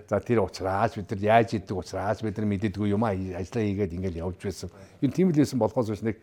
[0.10, 3.96] За тэр учраас бид нар яаж идэг учраас бид нар мэддэггүй юм аа ажиллаа хийгээд
[3.96, 4.70] ингээл явж байсан.
[5.00, 6.20] Энэ тийм л байсан болохоос биш нэг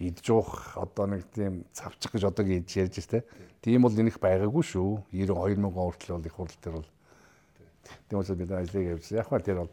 [0.00, 3.24] идж уух одоо нэг тийм цавчих гэж одоо гэж ярьж байна те.
[3.60, 5.04] Тийм бол энэх байгаагүй шүү.
[5.12, 6.88] 92 мянган хүртэл бол их хурл төр бол.
[8.08, 9.18] Тийм учраас бид ажлыг явуулсан.
[9.20, 9.72] Яг нь тэр бол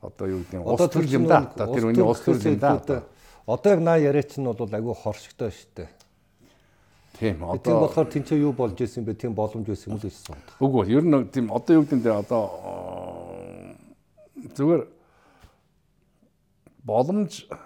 [0.00, 1.38] одоо юу гэдэг нь улс төр юм да.
[1.50, 3.02] Одоо тэр үний улс төр юм да.
[3.46, 5.90] Одоо яг наа яриа чинь бол айгүй хоршигтой шүү дээ.
[7.18, 9.18] Тийм одоо тийм болохоор тэнцээ юу болж исэн бэ?
[9.18, 10.38] Тийм боломж байсан юм л гэсэн.
[10.62, 12.42] Үгүй ер нь тийм одоо юу гэдэг нь одоо
[14.54, 14.82] зүгээр
[16.86, 17.62] боломж Одоо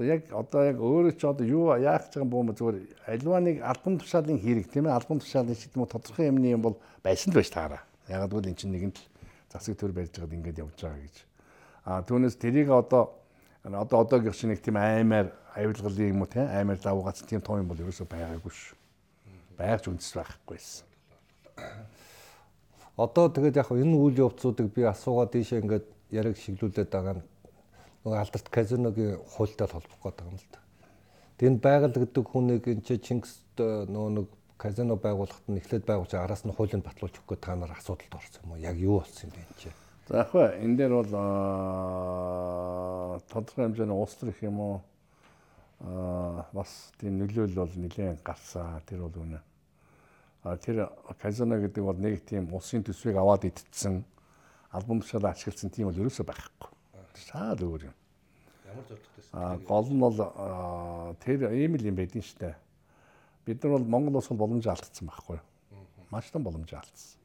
[0.00, 2.76] яг одоо яг өөрөө ч одоо юу яах гэж байгаа юм бүү зүгээр
[3.12, 6.76] альва нэг албан тушаалын хэрэг тийм ээ албан тушаалын шийдвэр мө тодорхой юмны юм бол
[7.04, 7.84] байсан л байж таараа.
[8.08, 9.04] Ягаад гэвэл эн чинь нэгэн л
[9.52, 11.16] засаг төр барьж байгаад ингэж явж байгаа гэж.
[11.84, 13.20] А түүнээс тэрийг одоо
[13.64, 17.68] одоо одоогийн шиг нэг тийм аймаар авилгалын юм уу тийм аймаар давгац тийм том юм
[17.68, 18.72] бол ерөөсөй байгаагүй ш.
[19.60, 20.86] Байгч үндэс байхгүйсэн.
[22.96, 27.31] Одоо тэгээд яг энэ үйл явцуудыг би асуугаад ийшээ ингээд яриг шиглүүлээд байгаа нь
[28.02, 30.58] нөгөө алдарт казиногийн хуультай холбох гэдэг юм л да.
[31.38, 34.26] Тэнд байгаль гэдэг хүнийг энэ чи Чингист нөгөө нэг
[34.58, 38.50] казино байгуулахад нь эхлээд байгуулж араас нь хуулийг батлуулж өгөх та нар асуудалд орсон юм
[38.52, 38.58] уу?
[38.58, 39.70] Яг юу болсон юм бэ энэ чи?
[40.10, 41.12] За яг хөө энэ дээр бол
[43.30, 44.76] тодорхой хэмжээний улс төр их юм уу
[45.82, 48.82] аа бас тийм нөлөөлөл бол нэлээд гарсан.
[48.86, 49.40] Тэр бол үнэ.
[50.42, 50.90] А тэр
[51.22, 54.02] казино гэдэг бол нэг тийм улсын төсвийг аваад идсэн
[54.70, 56.71] албан тушаалаа ашигласан тийм бол ерөөсөй байхгүй.
[57.16, 57.94] Шал өөр юм.
[58.66, 60.16] Ямар зорилготой А гол нь бол
[61.20, 62.56] тэр ийм л юм байдин штэ.
[63.44, 65.44] Бид нар бол Монгол улс бол боломж алдсан байхгүй юу?
[66.10, 67.18] Маш том боломж алдсан.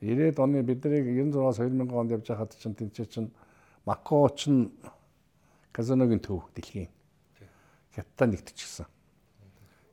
[0.00, 3.30] 90-ад оны биднийг 96-аас 2000 онд явж байхад чинь тэнцээ чинь
[3.86, 4.72] Мако чинь
[5.70, 6.88] казиногийн төв дэлхийн
[7.94, 8.86] хятад нэгтчихсэн.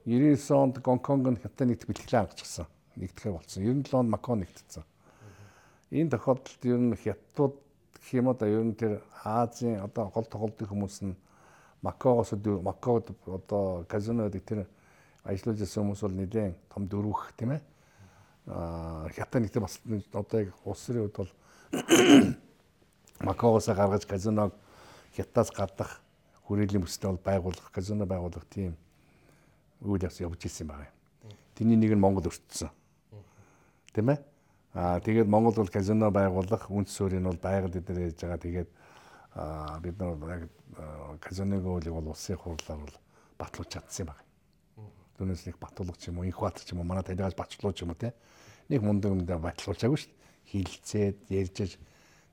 [0.06, 2.66] 99 онд Гонконг нь хятад нэгт бэлтгэлээ хангацсан.
[2.98, 3.64] Нэгдэхэ болсон.
[3.64, 4.84] 97 онд Мако нэгтсэн.
[5.94, 7.56] Энэ тохиолдолд ер нь хятадууд
[8.00, 11.16] гэх юм одоо ер нь тэр Азийн одоо гол тоглолтын хүмүүс нь
[11.82, 14.68] Макогоос Макогод одоо казинод тэр
[15.24, 17.62] ажиллаж байсан хүмүүс бол нэлээд том дөрвөх тийм ээ.
[18.48, 19.80] Аа хятад нэгт бас
[20.14, 21.32] одоо яг улс төрийн хувьд бол
[23.28, 24.54] Макогоос гаргаж казиног
[25.16, 26.02] хятадаас гадах
[26.50, 28.76] хүрээлэн бүстэй бол байгуулах казино байгуулах тийм
[29.82, 30.88] үйл явц явж ирсэн байна.
[31.56, 32.70] Тэрний нэг нь Монгол өртсөн.
[33.94, 34.18] Тэ мэ?
[34.74, 38.70] Аа тэгээд Монгол бол казино байгуулах үндэс суурийг бол байгаль эдгээр яаж байгаа тэгээд
[39.82, 40.44] бид нар яг
[41.22, 42.98] казиногийн хуулийг бол улсын хурлаар бол
[43.40, 44.24] батлуулж чадсан юм байна.
[45.18, 47.92] Түүнээс нэг батлуулга ч юм уу, инх бат ч юм уу, манай танигаас батлуулж юм
[47.92, 48.14] уу те.
[48.70, 50.18] Нэг мундаг юм дээр батлуулчаагүй шүү дээ.
[50.54, 51.78] Хилцээд, ярьж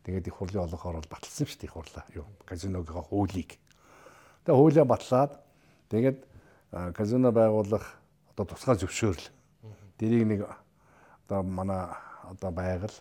[0.05, 2.05] тэгээд их хурлын олохоор бол баталсан шүү дээ их хурлаа.
[2.15, 3.59] Юу казиногийнхаа хуулийг.
[4.45, 5.33] Тэгээд хуулиа батлаад
[5.91, 6.19] тэгээд
[6.95, 7.99] казино байгуулах
[8.31, 9.29] одоо тусгай зөвшөөрөл.
[9.99, 10.41] Дэрийг нэг
[11.27, 11.91] одоо манай
[12.31, 12.97] одоо байгаль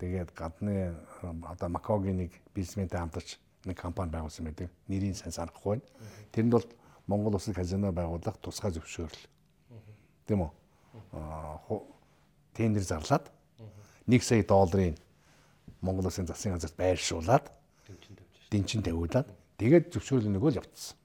[0.00, 4.70] тэгээд гадны одоо Макогийн нэг бизнесментэй хамтарч нэг компани байгуулсан байдаг.
[4.88, 5.84] Нэрийг сайн санахгүй байна.
[6.32, 6.66] Тэрэнд бол
[7.06, 9.26] Монгол улсын казино байгуулах тусгай зөвшөөрөл.
[10.26, 10.50] Тийм үү?
[12.54, 13.30] Тендер зарлаад
[14.06, 14.96] 1 сая долларын
[15.80, 17.50] Монгол улсын засгийн газарт байршуулад
[18.50, 19.28] дэнчин тавиулаад
[19.58, 20.96] тэгээд зөвшөөрлөө нөгөө л явцсан.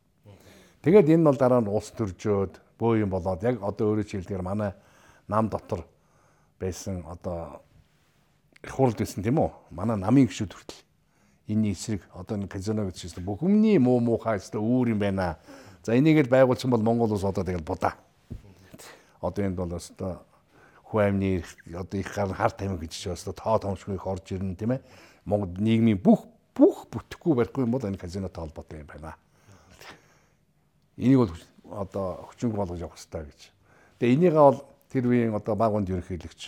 [0.81, 4.71] Тэгээд энэ бол дараа нь улс төржөөд бөө юм болоод яг одоо өөрөө хэлдгээр манай
[5.27, 5.85] нам дотор
[6.59, 7.64] байсан одоо
[8.65, 9.51] их хурлд байсан тийм үү?
[9.71, 10.81] Манай намын гişүүд хүртэл
[11.47, 15.37] энэ эсрэг одоо энэ казино гэж чинь бүх өмнний муу муухай өстө үүр юм байна.
[15.85, 17.93] За энийг л байгуулсан бол Монгол улс одоо тэгэл будаа.
[19.21, 20.17] Одоо энд бол өстө
[20.89, 24.81] хуаймны одоо их гар хар тамиг гэж өстө тоо томшгүй их орж ирнэ тийм ээ.
[25.25, 29.13] Монгол нийгмийн бүх бүх бүтэхгүй барихгүй юм бол энэ казинотой холбоотой юм байна.
[30.97, 31.33] Энийг бол
[31.69, 33.41] одоо хүчинг болгож явах хэрэгтэй гэж.
[33.99, 34.59] Тэгээ энийгээ бол
[34.89, 36.41] тэр үеийн одоо багунд ерөнхийлөгч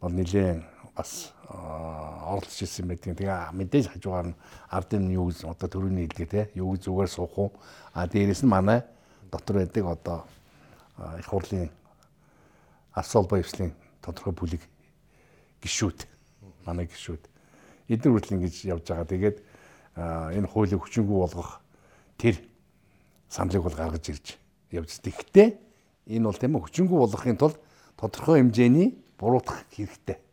[0.00, 0.64] бол нэлээд
[1.00, 3.16] бас оролцож ирсэн байдаг.
[3.16, 4.38] Тэгээ мэдээж хажуугаар нь
[4.68, 7.50] ардын юу гэж одоо төрөний хэлгээ те юу зүгээр суух уу.
[7.96, 8.84] А дээрэс нь манай
[9.32, 10.18] дотор байдаг одоо
[11.18, 11.72] их хурлын
[12.92, 13.72] асуул баяршлын
[14.04, 14.62] тодорхой бүлэг
[15.64, 16.06] гişүүд
[16.68, 17.22] манай гişүүд
[17.88, 19.08] эдгээр хүртэл ингэж явж байгаа.
[19.08, 19.36] Тэгээд
[19.96, 21.58] энэ хуулийг хүчингү болгох
[22.20, 22.38] тэр
[23.28, 24.36] саналыг бол гаргаж ирж
[24.70, 25.00] явж.
[25.02, 25.48] Тэгэхдээ
[26.14, 27.58] энэ бол тийм хүчингү болгохын тулд
[27.98, 30.29] тодорхой хэмжээний буруутгах хэрэгтэй.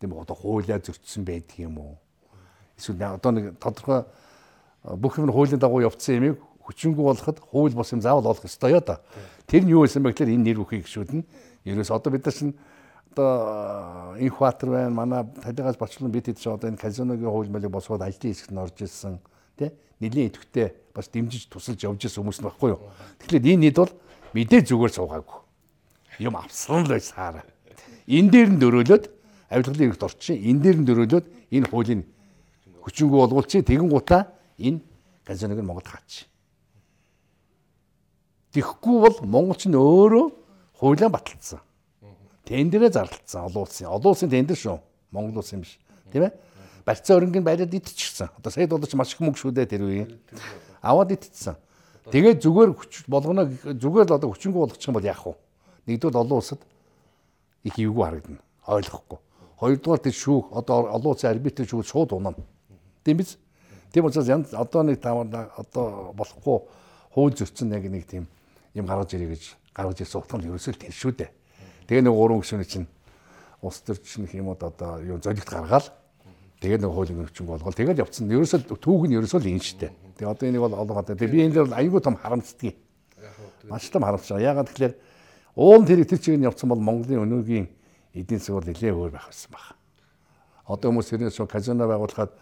[0.00, 1.98] Тийм одоо хуулиа зөрчсөн байдаг юм уу?
[2.78, 4.04] Эсвэл одоо нэг тодорхой
[4.84, 8.80] бүх юм хуулийн дагуу явцсан юмыг хүчингү болгоход хууль бос юм заавал олох ёстой ёо
[8.80, 9.00] да.
[9.46, 11.24] Тэр нь юу байсан бэ гэхээр энэ нэр бүхий гişүүд нь
[11.68, 12.56] ерөөс одоо бид нар чинь
[13.12, 18.00] одоо инхватер байна манай талигаас бочлон бид хэд ч одоо энэ казиногийн хууль малыг босгоод
[18.00, 19.20] ажлын хэсэгт нь орж ирсэн
[19.60, 19.68] тий
[20.00, 22.80] нэлийн идэвхтэй бас дэмжиж тусалж явж исэн хүмүүс байхгүй юу.
[23.20, 23.92] Тэгэхээр энэ нийт бол
[24.32, 25.38] мэдээ зүгээр суугаагүй.
[26.24, 27.44] Юм авсан л байсаар.
[28.08, 29.19] Энэ дээр нь дөрөөлөд
[29.50, 30.38] авилгалын хэрэгт орчих.
[30.38, 32.02] Энэ дээр нь дөрөөлөд энэ хуулийн
[32.80, 33.66] хүчингү болгуулчих.
[33.66, 34.80] Тэгэн гутаа энэ
[35.26, 36.24] казиног нь Монгол хаач.
[38.54, 40.26] Тэгэхгүй бол монголч нь өөрөө
[40.78, 41.60] хуулиа баталсан.
[42.46, 43.86] Тендерээ зарлалцсан олон улсын.
[43.86, 44.78] Олон улсын тендер шүү.
[45.10, 45.78] Монгол улсын биш.
[46.10, 46.34] Тийм ээ?
[46.84, 48.30] барьцаа өрөнгөнд байраад идчихсэн.
[48.38, 50.08] Одоо сая долларч маш их мөнгө шүү дээ тэр үеийн.
[50.82, 51.56] Аваад идчихсэн.
[52.10, 55.34] Тэгээд зүгээр хүч болгоно зүгээр л одоо хүчингү болгочих юм бол яах вэ?
[55.86, 56.60] Нэгдүгээр олон улсад
[57.62, 58.42] их эвгүй харагдана.
[58.66, 59.18] Ойлгохгүй.
[59.60, 62.40] Хоёрдугаар тэр шүүх одоо олон улсын арбитр шүүх шууд унана.
[63.04, 63.36] Тийм биз?
[63.92, 66.58] Тийм учраас янз одоо нэг таамаа одоо болохгүй
[67.12, 68.24] хууль зөрчил яг нэг тийм
[68.72, 69.42] юм гаргаж ирээ гэж
[69.76, 71.30] гаргаж ирсэн утга нь ерөөсөө тэр шүү дээ.
[71.90, 72.88] Тэгээ нэг гурван гишүүний чинь
[73.60, 75.92] улс төрчин юмуд одоо юу золигт гаргаал
[76.64, 78.30] тэгээ нэг хуулийн өвчин болгол тэгэл явцсан.
[78.30, 79.92] Ерөөсөө түүх нь ерөөсөө л энэ шүү дээ.
[80.16, 82.76] Тэгээ одоо энийг бол олгоод тэгээ би энэ дээр аюулгүй том харамцдгийг.
[83.68, 84.54] Маш том харамцж байгаа.
[84.54, 84.94] Ягаад тэгэхээр
[85.56, 87.66] уул тэр тэр чигээр явцсан бол Монголын өнөөгийн
[88.14, 89.76] эдийн засаг бол нэлээд өөр байх байсан байна.
[90.66, 92.32] Одоо хүмүүс тэрнээс казино байгуулахад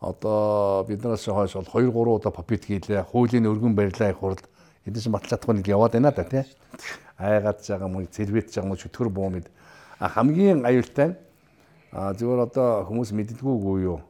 [0.00, 3.04] одоо биднээс хойш бол 2 3 удаа попит хийлээ.
[3.04, 4.48] Хуулийн өргөн барилаа их хурд
[4.84, 6.44] чинь батлах нэг яваад байна да тий.
[7.18, 9.50] Айгаад байгаа мөн зэрвэт байгаа мөн чөтгөр буу мэд.
[9.98, 11.16] А хамгийн аюултай
[11.92, 14.00] зөвөр одоо хүмүүс мэддэггүй юу.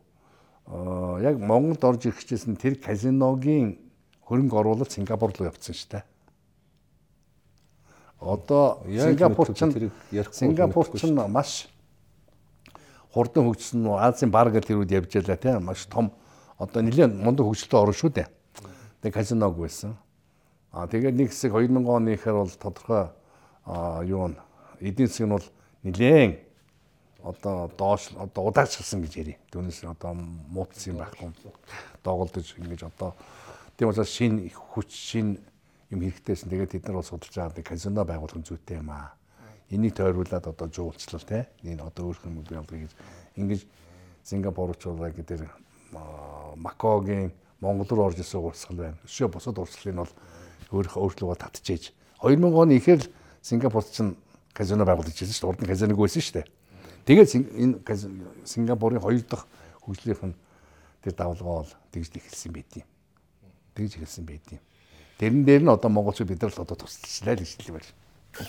[0.67, 3.79] А яг Монголд орж ирэх гэжсэн тэр казиногийн
[4.23, 6.05] хөрөнгө оруулалт Сингапур руу явцсан шүү дээ.
[8.21, 9.91] Одоо Сингапур чинь
[10.33, 11.69] Сингапур чинь маш
[13.13, 16.13] хурдан хөгжсөн Азийн баг гэл тэрүүд явж байлаа тийм маш том
[16.59, 18.29] одоо нэлээд мундаг хөгжилтэй орн шүү дээ.
[19.01, 19.97] Тэгээ казиног байсан.
[20.71, 23.09] Аа тэгээд нэг хэсэг 2000 оны ихэр бол тодорхой
[24.05, 24.37] юу н
[24.85, 25.47] эдийн засаг нь бол
[25.83, 26.39] нэлээд
[27.25, 29.39] одоо доош одоо удаачлсан гэж ярив.
[29.51, 30.15] Түүнээс одоо
[30.53, 31.33] муудсан юм байхгүй.
[32.05, 33.17] Доголдож ингэж одоо
[33.77, 35.41] тийм учраас шин хүч шин
[35.91, 36.51] юм хэрэгтэйсэн.
[36.51, 39.15] Тэгээд тэд нар бол судалж байгаа казино байгуулах нь зүйтэй юм аа.
[39.71, 42.93] Энийг тойруулаад одоо жуулчлал те энэ одоо өөр хүмүүс бий гэж
[43.37, 43.61] ингэж
[44.25, 45.47] Сингапур руу гэдэг
[46.57, 48.99] Макогийн Монгол руу орж ирсэн урсгал байна.
[49.05, 50.13] Өшөө бусад урсгалын бол
[50.71, 53.11] өөрөө өөрчлөгөө татчихэж 2000 оны ихэр л
[53.43, 54.03] Сингапурт ч
[54.53, 55.51] казино байгуулж ирсэн шүү дээ.
[55.51, 56.47] Урд нь казиног байсан шүү дээ.
[57.07, 57.75] Тэгээд энэ
[58.45, 59.47] Сингапурын хоёр дахь
[59.83, 60.37] хөгжлийнх нь
[61.03, 62.89] тэр давлгаа бол тэгж эхэлсэн байд юм.
[63.75, 64.61] Тэгж эхэлсэн байд юм.
[65.21, 67.89] Тэрэн дээр нь одоо монголчууд бид нар л одоо тусалчлаа л гэж хэлмээр.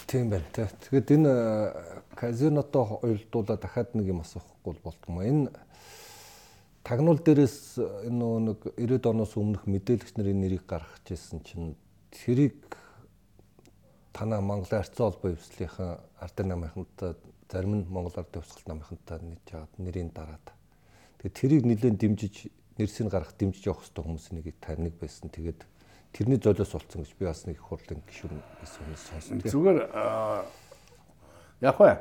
[0.07, 0.63] Тийм байна тий.
[0.88, 5.19] Тэгээд энэ э, казинотоо уйлдуулаад дахиад нэг юм асуухгүй болтгоо.
[5.19, 5.51] Энэ
[6.88, 11.76] тагнуул дээрээс э, энэ нэг 90-ад оноос өмнөх мэдээлэгч нарын нэрийг гаргаж ирсэн чинь
[12.07, 12.55] тэрийг
[14.15, 17.19] танаа Монголын арцсан холбоо өвслийнхэн ардын намынхантай
[17.51, 20.55] зарим нь Монгол ардын өвсгөл намынхантай нийт жагаад нэрийг дараад.
[21.19, 22.47] Тэгээд тэрийг нэлээд дэмжиж
[22.80, 25.28] нэрсийг гаргах дэмжиж явах хэрэгтэй хүмүүсийн нэг таныг байсан.
[25.28, 25.67] Тэгээд
[26.14, 29.41] тэрний золиос болцсон гэж би бас нэг хурлын гишүүн хүнээс сонсон.
[29.41, 29.78] Зүгээр
[31.62, 31.97] яг бай.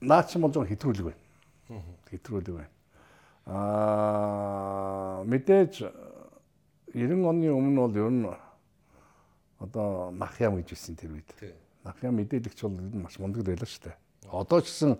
[0.00, 1.82] Наа чи мол зон хэтрүүлэг байна.
[2.10, 2.72] Хэтрүүлэг байна.
[3.46, 5.82] Аа мэдээж
[6.94, 8.26] 90 оны өмнө бол ер нь
[9.58, 11.30] одоо Махьям гэж хэлсэн тэр үед.
[11.84, 13.96] Махьям мэдээлэгч бол маш мундаг байлаа шүү дээ.
[14.30, 14.98] Одоо ч гэсэн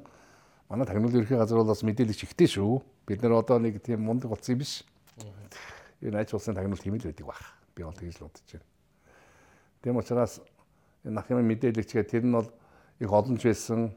[0.69, 2.83] манай тагнуул ерхий газар бол бас мэдээлэгч ихтэй шүү.
[3.07, 4.83] Бид нэр одоо нэг тийм мундаг болсон юм биш.
[6.01, 7.62] Энэ ач улсын тагнуул тийм л байдаг баг.
[7.75, 8.67] Би бол тэгж л бодож байна.
[9.83, 10.41] Тийм учраас
[11.05, 12.49] энэ нах юм мэдээлэгчгээ тэр нь бол
[13.01, 13.91] их олонч байсан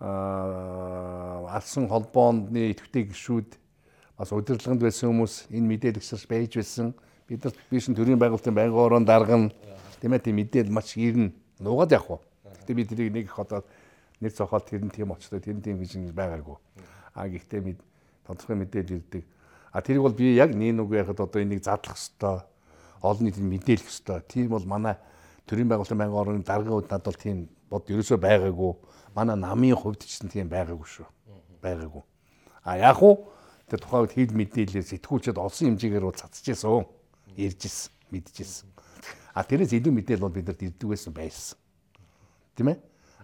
[0.00, 3.50] аа алсан холбооны идэвхтэй гişүүд
[4.16, 6.94] бас удирдлаганд байсан хүмүүс энэ мэдээлэгчс байж байсан.
[7.28, 9.50] Бид нар биш төрийн байгуулалтын байнгын орон дарга
[10.00, 12.20] тийм ээ тийм мэдээл маш ирнэ нуугаад явах уу?
[12.64, 13.64] Гэтээ би тэрийг нэг их одоо
[14.20, 16.56] нэр цохол тэр нь тийм очтой тэр нь тийм гэж байгаагүй.
[17.14, 17.78] А гэхдээ мэд
[18.24, 19.24] тодорхой мэдээлэл ирдэг.
[19.72, 22.49] А тэрийг бол би яг нэг нүг яхад одоо энийг задлах хэвээр
[23.00, 24.20] олон нийтэд мэдээлэх ёстой.
[24.28, 24.96] Тийм бол манай
[25.48, 28.72] төрийн байгуулалтын байнгын орны даргын хувьд надад бол тийм бод ерөөсөө байгаагүй.
[29.16, 31.08] Манай намын хувьд ч тийм байгаагүй шүү.
[31.64, 32.02] Байгаагүй.
[32.64, 33.32] А яг уу
[33.68, 36.84] тэр тухайн үед хил мэдээлэл сэтгүүлчд олсон хэмжээгээр бол цацчихсан.
[37.36, 38.68] Иржсэн, мэдчихсэн.
[39.34, 41.58] А тэрээс илүү мэдээлэл бол бидэнд ирдэг байсан байсан.
[42.58, 42.78] Тийм ээ?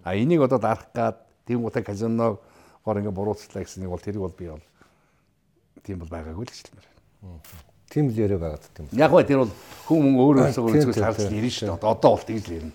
[0.06, 2.40] А энийг одоо дарах гад тийм утаа казиног
[2.86, 4.64] гоор ингээ буруутслаа гэсэн нэг бол тэрийг бол би бол
[5.82, 6.86] тийм бол байгаагүй л хэлмээр.
[7.96, 8.88] Тийм л яриа байгаад тийм.
[8.92, 9.52] Яг бай тэр бол
[9.88, 11.80] хүн мөн өөр өөрсөө үзгүүл харж ирнэ шүү дээ.
[11.80, 12.72] Одоо бол тэгж л ирнэ.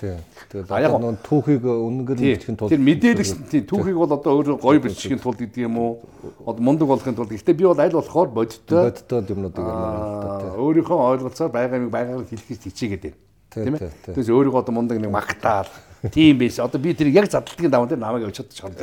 [0.00, 0.20] Тийм.
[0.48, 5.20] Тэгээд нөө түүхийг үнэнгээр бичихин тулд тэр мэдээлэл тийм түүхийг бол одоо өөр гоё бичихин
[5.20, 6.00] тулд гэдэг юм уу?
[6.48, 11.52] Одоо мундаг болохын тулд гэхдээ би бол аль болохоор бодиттой бодиттой юмнуудыг аа өөрийнхөө ойлголцоор
[11.52, 13.20] байгаа юм байгаар хэлхийж хичээгээд байна.
[13.52, 13.92] Тийм ээ.
[14.08, 15.68] Тэгээс өөрийгөө одоо мундаг нэг магтаал.
[16.08, 16.56] Тийм биш.
[16.58, 18.74] Одоо би тэр яг задлагын даван дээр намайг явж чадчих юм.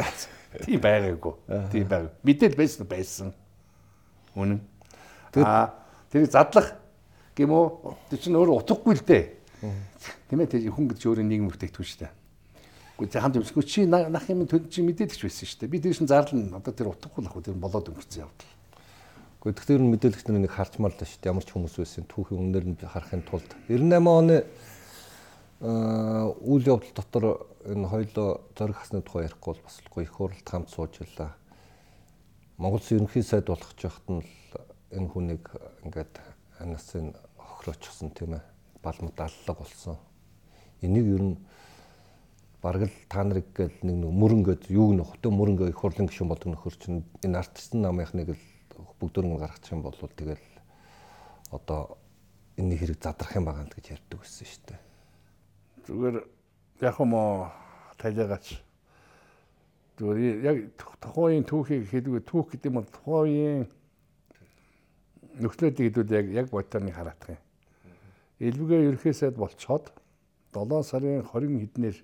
[0.64, 1.34] Тийм байгаагүй.
[1.74, 2.14] Тийм байг.
[2.22, 3.34] Мэдээл байсан байсан.
[4.38, 4.62] Үнэн.
[5.42, 5.79] Аа
[6.12, 6.76] тэрийг задлах
[7.38, 7.64] гэмүү
[8.10, 9.24] тэр чинь өөр утгагүй л дээ.
[10.30, 12.14] Тийм ээ тэр хүн гэж өөрөө нийгэм бүтээгдэхүүн шүү дээ.
[13.00, 15.72] Гэхдээ хамт юмсгүй чи нах юм чи мэдээлэгч байсан шүү дээ.
[15.72, 18.52] Би тэр шин зарлал одоо тэр утгагүй л ах тэр болоод өнгөрцөн явдал.
[19.40, 21.32] Гэхдээ тэгэхээр мэдээлэгч нар нэг харчмаар л шүү дээ.
[21.32, 24.38] Ямар ч хүмүүс байсан түүхийн үнээр нь харахын тулд 98 оны
[25.60, 27.26] үйл явдал дотор
[27.64, 31.36] энэ хоёлоо зориг хасны тухай ярихгүй бол бас гоё их хуралд хамт сууж байлаа.
[32.60, 34.24] Монгол ерөнхий сайд болох жахт нь
[34.92, 35.44] энэ хүнийг
[35.86, 36.14] ингээд
[36.60, 38.44] анасын хохироочихсон тийм ээ
[38.84, 39.98] балмад аллаг болсон.
[40.82, 41.38] Энийг ер нь
[42.62, 46.30] бараг л та нарыг гэл нэг нэг мөрөнгөд юу нөх хөтө мөрөнгө их хурлын гишүүн
[46.30, 48.44] болдог нөхөр чинь энэ артистын намынхныг л
[49.00, 50.44] бүгдөрөнгө гаргачих юм бол тэгэл
[51.52, 51.98] одоо
[52.58, 54.80] энэ хэрэг задрах юм байгаа гэж ярьдаг байсан шүү дээ.
[55.88, 56.16] Зүгээр
[56.84, 57.14] яг юм
[58.00, 58.46] талигач
[60.00, 60.58] зүгээр яг
[61.00, 63.68] тухайн түүхийг хэлгүй түүх гэдэг нь тухайн
[65.40, 67.42] нөхцөлөд хэдүүд яг яг бодтойны хараадах юм.
[68.40, 69.92] Илвэгээ ерхий сайд болцоод
[70.54, 71.96] 7 сарын 20 хэднэр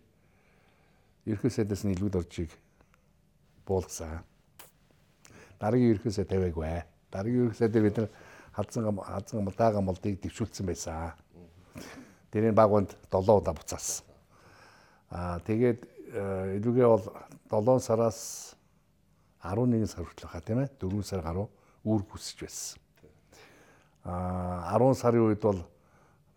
[1.25, 2.51] ерхий сайдаас нь илвэд оржийг
[3.65, 4.23] буулгасан.
[5.59, 6.83] Дараагийн ерхий сайд тавиагүй.
[7.11, 8.09] Дараагийн ерхий сайдаар бид нар
[8.51, 11.13] хадсан хадсан даагаа молдыг дэвшүүлсэн байсан.
[12.31, 14.05] Тэрийн багванд 7 удаа буцаасан.
[15.09, 15.79] Аа тэгээд
[16.59, 17.03] илүүгээ бол
[17.49, 18.55] 7 сараас
[19.43, 21.47] 11 сар хүртэл хаа тийм ээ 4 сар гаруй
[21.83, 22.84] үүр хүсэж байсан.
[24.05, 25.59] Аа 10 сарын үед бол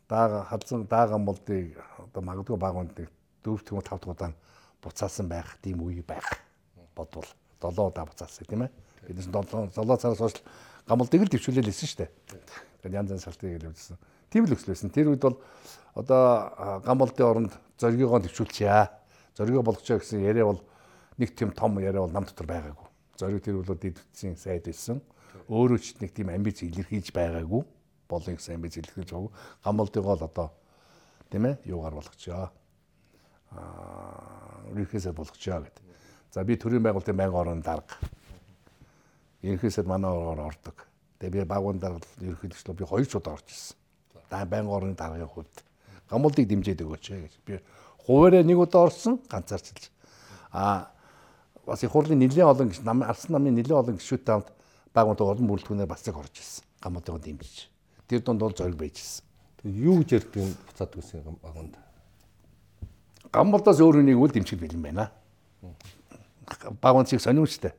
[0.09, 3.07] даага хадсан даагаа молдыг одоо магадгүй багванд 4
[3.45, 4.33] тэгмээ 5 дахь удаа
[4.83, 6.25] буцаасан байх тийм үе байх
[6.97, 7.29] бодвол
[7.61, 8.71] 7 удаа буцаасан тийм ээ.
[9.07, 10.41] Биднээс 7 7 сараас хойш
[10.89, 12.11] гамбалдыг л төвчүүлэл хэлсэн шүү дээ.
[12.81, 13.97] Тэгээд янз янз шалтгаыг хэлж үзсэн.
[14.33, 14.89] Тийм л өсөл байсан.
[14.89, 15.37] Тэр үед бол
[15.93, 18.89] одоо гамбалдын оронд зоригоо төвчүүлчихье.
[19.37, 20.65] Зоригоо болгочихё гэсэн яриа бол
[21.21, 22.89] нэг тийм том яриа бол нам дотор байгаагүй.
[23.21, 25.05] Зориг тэр бол дэд үтсийн сайд байсан.
[25.49, 27.63] Өөрөө ч нэг тийм амбиц илэрхийлж байгаагүй.
[28.09, 29.33] Болон гэсэн амбиц илэрхийлж байгаагүй.
[29.65, 30.49] Гамбалдыгоо л одоо
[31.31, 32.51] тийм ээ юугаар болгочихё.
[33.53, 35.85] Аа, ерхээсээ болгочихё гэдэг.
[36.33, 37.97] За би төрийн байгуулалтын байнгын орон дарга
[39.43, 40.87] ерөнхийдөө манай ороор ордог.
[41.21, 43.77] Тэгээ би багуундар ерөнхийдөө би хоёр ч удаа орж ирсэн.
[44.31, 45.65] Да байнгын орны даргын хувьд
[46.11, 47.35] гамбалдыг дэмжиж өгөөч гэж.
[47.47, 47.61] Би
[48.03, 49.91] хуваараа нэг удаа орсон ганцаарчилж.
[50.53, 50.91] А
[51.67, 54.51] бас их хурлын нэлээд олон гişүүд нам арсан намын нэлээд олон гişүүдтэй хамт
[54.99, 56.65] багуунт орон бүрэлдэхүүнээр бас яг орж ирсэн.
[56.83, 57.71] Гамбалдыг дэмжиж.
[58.11, 59.25] Тэр донд бол зориг байж ирсэн.
[59.63, 61.75] Тэгээ юу гэж ярьдаг юм буцаад үсэн багунд.
[63.31, 65.11] Гамбалдаас өөр хүнийг үл дэмжих бэлэн байна.
[66.83, 67.73] Багуунцыг сониучтай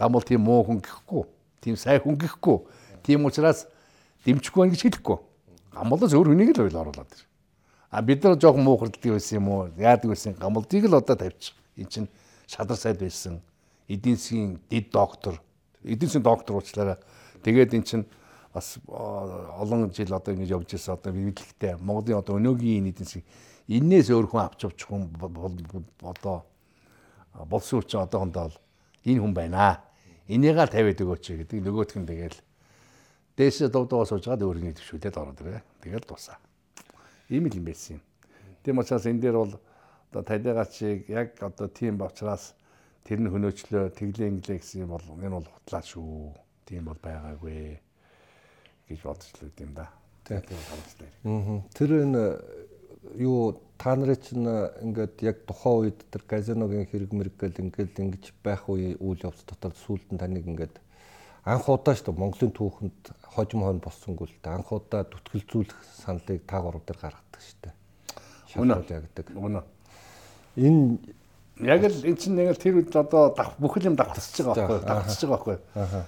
[0.00, 1.24] гам бол тийм муу хүн гэхгүй,
[1.60, 2.58] тийм сайн хүн гэхгүй.
[3.04, 3.66] Тийм учраас
[4.24, 5.18] дэмжихгүй байх гэж хэлэхгүй.
[5.76, 7.28] Гам болоос өөр хүнийг л ойл оруулаад тэр.
[7.92, 9.68] А бид нар жоохон муу хурддаг байсан юм уу?
[9.76, 10.32] Яадаг байсан?
[10.40, 11.52] Гамбалдыг л одоо тавьчих.
[11.76, 12.08] Эн чин
[12.48, 13.42] шадар сайд байсан.
[13.88, 15.36] Эдийн засгийн дэд доктор,
[15.84, 16.98] эдийн засгийн доктор уучлаарай.
[17.42, 18.06] Тэгээд эн чин
[18.52, 23.26] бас олон жил одоо ингэж явж ирсэн одоо библиктэй Монголын одоо өнөөгийн эдийн засгийн
[23.68, 25.08] энээс өөр хүн авч явчих хүн
[26.02, 26.44] одоо
[27.46, 28.50] болсон учраас одоохондоо
[29.06, 29.80] энэ хүн байна
[30.30, 32.38] энийгээ тавиад өгөөч гэдэг нөгөөх нь тэгэл
[33.38, 35.62] дээшээ дуугаа сууж гад өөрийн төвшүүлээд ороод ирээ.
[35.82, 36.38] Тэгэл дуусаа.
[37.30, 38.02] Ийм л юм байсан юм.
[38.62, 39.54] Тийм учраас энэ дээр бол
[40.10, 42.54] одоо талигачийг яг одоо тийм бовчраас
[43.04, 46.34] тэр нь хөнөөчлөө тэглээ инглээ гэсэн юм бол энэ бол хутлаа шүү.
[46.66, 47.78] Тийм бол байгаагүй
[48.88, 49.88] гэж бодож л үт юм да.
[50.26, 51.10] Тийм харамсалтай.
[51.24, 51.62] Аа.
[51.74, 52.22] Тэр энэ
[53.16, 58.24] юу та нарын чинь ингээд яг тухайн үед тэр казиногийн хэрэг мэрэг гэл ингээд ингэж
[58.44, 60.76] байх үе үйл явц дотор сүүлд нь таныг ингээд
[61.48, 66.44] анх удаа шүү дээ Монголын түүхэнд хожим хон болсонгүй л дээ анх удаа түтгэлзүүлэх саналыг
[66.44, 67.74] та гурав дээр гаргадаг шүү дээ.
[68.92, 69.26] Ягдаг.
[69.32, 69.62] Үнэ.
[70.60, 70.98] Энэ
[71.62, 75.20] яг л эн чинь нэг л тэр үед одоо бүх юм давтасч байгаа байхгүй давтасч
[75.24, 75.56] байгаа байхгүй.
[75.76, 76.04] Аа.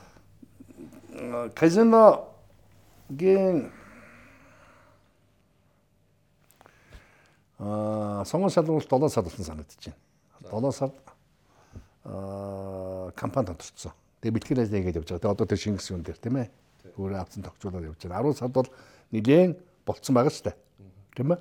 [1.54, 3.70] Казиногийн
[7.62, 9.96] Аа сонгон шалгуулалт 7 сар болсон санагдаж байна.
[10.50, 10.94] 7 сард
[12.04, 13.92] аа кампани тодорцсон.
[14.20, 15.22] Тэгээ бэлтгэл ажил хийгээд явж байгаа.
[15.22, 16.50] Тэгээ одоо тэр Шингэс юун дээр тийм ээ.
[16.98, 18.34] Өөрөө авсан тогтчуулаад явж байна.
[18.34, 18.66] 10 сард бол
[19.14, 19.54] нилээн
[19.86, 20.56] болцсон байгаа шүү дээ.
[21.14, 21.38] Тийм ээ.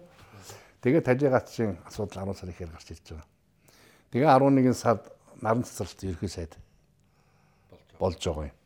[0.86, 3.26] Тэгээ талигатчийн асуудал 10 сарын ихээр гарч ирж байгаа.
[4.12, 5.08] Тэгээ 11 сард
[5.42, 6.58] наран цэцэрлэгт ерхий сайд
[8.00, 8.58] болж байгаа юм.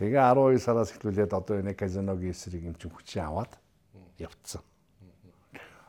[0.00, 3.52] Тэгээ 12 сараас эхлүүлээд одоо энэ казиногийн эсрэг юм чинь хүчээ аваад
[4.18, 4.62] явцсан.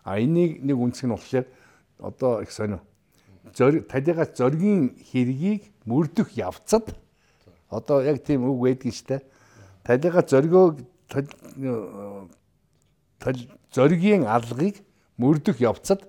[0.03, 1.47] А энийг нэг үнцг нь болохоор
[2.03, 2.83] одоо их сонио.
[3.55, 6.93] Зориг талигаа зоригийн хэргийг мөрдөх явцад
[7.69, 9.23] одоо яг тийм үг байдгийн штэ.
[9.87, 10.77] Талигаа зоригоо
[13.71, 14.83] зоригийн алгыг
[15.17, 16.03] мөрдөх явцад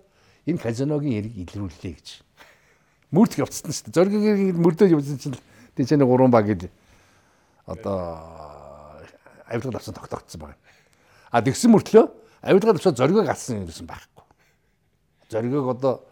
[0.45, 2.26] энэ казиногийн хэрэг илрүүллээ гэж.
[3.11, 4.53] Мөрдөх явцсан шүү дээ.
[4.53, 5.39] Хэрэг мөрдөө явсан чинь
[5.77, 6.71] тийч нэг гурван баг гэж
[7.67, 9.03] одоо
[9.47, 10.57] авилгал авсан тогтоогдсон байна.
[11.31, 12.07] А тэгсэн мөртлөө
[12.43, 14.25] авилгаар авчаад зоригоо гацсан юм гэсэн байхгүй.
[15.31, 16.03] Зоригог одоо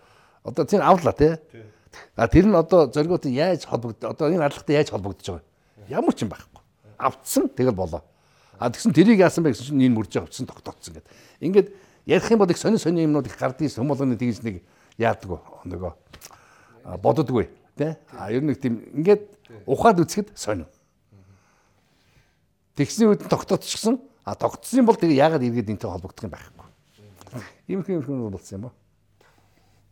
[0.43, 1.39] одоо тийм авлаа тий.
[2.17, 5.55] А тэр нь одоо зоригоотой яаж холбогд одоо энэ аллагтай яаж холбогдож байгаа
[5.89, 6.63] ямар ч юм байхгүй.
[6.99, 8.03] Авцсан тэгэл болоо.
[8.59, 11.11] А тэгсэн тэрийг яасан бэ гэсэн чинь энэ мөрж авцсан тогтоцсон гэдэг.
[11.41, 11.69] Ингээд
[12.07, 14.63] ярих юм бол их сони сони юмнууд их гардыг хүмүүлгоны тэгж нэг
[14.99, 15.93] яадаг нөгөө
[16.85, 17.97] боддоггүй тий.
[18.13, 19.25] А ер нь нэг тийм ингээд
[19.67, 20.69] ухаад үцгэд сони.
[22.77, 26.69] Тэгсний үед тогтоцчихсон А тогтсон бол тэгээ яагаад эргээд энтэй холбогдох юм байхгүй.
[27.69, 28.75] Иймэрхүү иймэрхүү болсон юм аа.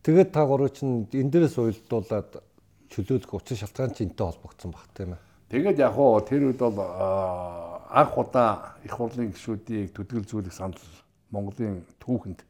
[0.01, 2.40] Тэгээд та гурав чинь энэ дээрээс уйлдуулаад
[2.88, 5.20] чөлөөлөх учир шалтгаан чинь энтэй холбогдсон баг тийм ээ.
[5.53, 10.80] Тэгээд яг уу тэр үед бол анх удаа их хурлын гишүүдийг төдөлзүүлэх санал
[11.28, 12.40] Монголын түүхэнд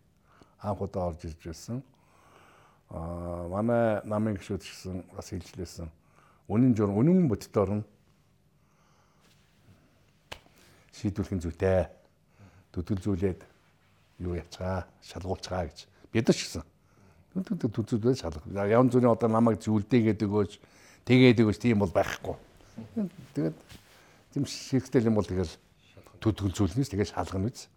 [0.62, 1.82] анх удаа орж ирж байсан.
[2.92, 5.88] Аа манай намын гишүүд гэсэн бас хэлжлээсэн.
[6.48, 7.84] Үнэн жур үнэн боддоор нь
[10.92, 11.88] шийдвэрлэх зүйтэй.
[12.76, 13.40] Төдөлзүүлээд
[14.20, 16.62] юу яцгаа, шалгуулцгаа гэж бид ч гэсэн.
[17.32, 18.44] Төдөлзүүлээд шалгах.
[18.48, 20.52] Явн зүрийн одоо намайг зүйлдээгээд өгөөч,
[21.08, 22.36] тэгээд өгөөч тийм бол байхгүй
[23.34, 23.56] Тэгээд
[24.32, 25.50] тийм шигтэл юм бол тэгэл
[26.24, 27.68] төдөлзүүлнээс тэгээд шалгана үз.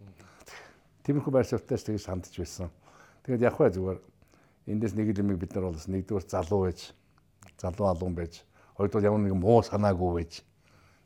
[1.04, 2.72] Тиймэрхүү байр суурьтайс тэгээд сандж байсан.
[3.28, 3.98] Тэгээд яг бай зүгээр
[4.66, 6.90] эндээс нэг юм бид нар бол нэгдүгээр залуу байж,
[7.58, 8.42] залуу алуун байж,
[8.74, 10.42] хоёрдугаар ямар нэгэн муу санаагүй байж.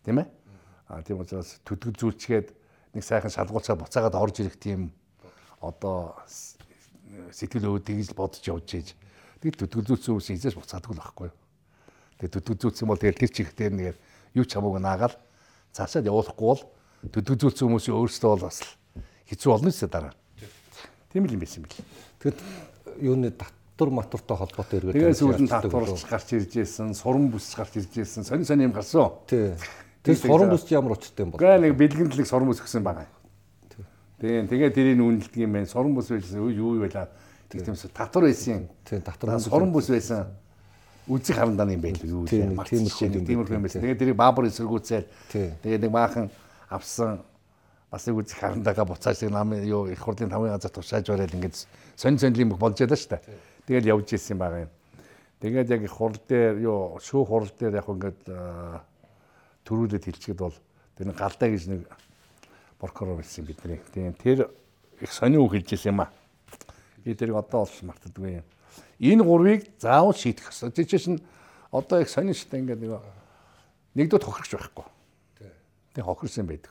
[0.04, 0.28] Тийм ээ?
[0.88, 2.48] А тийм учраас төдөлзүүлчгээд
[2.96, 4.90] нэг сайхан шалгуулцаа буцаагаад орж ирэх тийм
[5.60, 6.16] одоо
[7.30, 8.88] сэтгэл өвд тэгж бодож явж ийж.
[9.44, 11.36] Тэгээд төдөлзүүлсэн хүмүүс хизээс буцаадгүй л байхгүй юу?
[12.18, 13.98] Тэгээ төдөлзүүлсэн бол тэгэл тэр чих дээр нэгээр
[14.40, 15.16] юу ч хамаагүй наагаал
[15.76, 16.62] цаашаад явуулахгүй бол
[17.12, 18.58] төдөлзүүлсэн хүмүүсийн өөрсдөө бол бас
[19.30, 20.14] хэцүү болно шүү дараа.
[21.12, 21.76] Тийм л юм байсан бил.
[22.20, 22.38] Тэгэд
[22.98, 27.94] юуны татвар матуртай холбоотой эргээд тэгээ сүүлд татварч гарч ирж байсан, суран бүс гарч ирж
[27.94, 29.14] байсан, сонь сонь юм гарсан.
[29.30, 29.54] Тий.
[30.02, 31.40] Тэр суран бүс ямар учиртай юм бол?
[31.40, 33.08] Гэ нэг бэлгэндлэг суран бүс гэсэн байгаа.
[34.20, 34.48] Тийм.
[34.48, 35.68] Тэгээ тэрийг үнэлдэг юм байна.
[35.68, 37.08] Суран бүс байсан юу юу байлаа.
[37.52, 38.68] Тэгтэмс татвар байсан.
[38.84, 40.32] Тийм, татвар суран бүс байсан
[41.08, 43.82] үзэг харандааны юм байл юу тийм тиймэрхүү юм байсан.
[43.82, 46.30] Тэгээд тэрийг баабар эсэргүүцээд тэгээд нэг баахан
[46.68, 47.20] авсан
[47.90, 51.66] бас нэг үзэг харандаага буцааж тэг нам юу их хурлын тавын газар тушааж бараад ингээд
[51.98, 53.22] сонь соньлын бүх болж байлаа шүү дээ.
[53.66, 54.72] Тэгэл явж ирсэн байгаа юм.
[55.42, 58.20] Тэгээд яг их хурл дээр юу шүүх хурл дээр яг ингээд
[59.66, 60.54] төрүүлээд хэлчихэд бол
[60.94, 61.82] тэр галдаа гэж нэг
[62.78, 63.82] прокурор байсан бидний.
[63.90, 64.54] Тийм тэр
[65.02, 66.12] их сонио хэлж ирсэн юм аа.
[67.02, 68.46] Би тэрийг одоо бол мартдаггүй юм.
[69.00, 70.70] Энэ гурвыг заавал шийдэх ёстой.
[70.70, 71.20] Тэр чинь
[71.72, 72.92] одоо их сонин шүү дээ ингээд нэг
[73.98, 74.86] нэгдүгээр хохирч байхгүй.
[75.94, 76.70] Тэг хохирсан байдаг.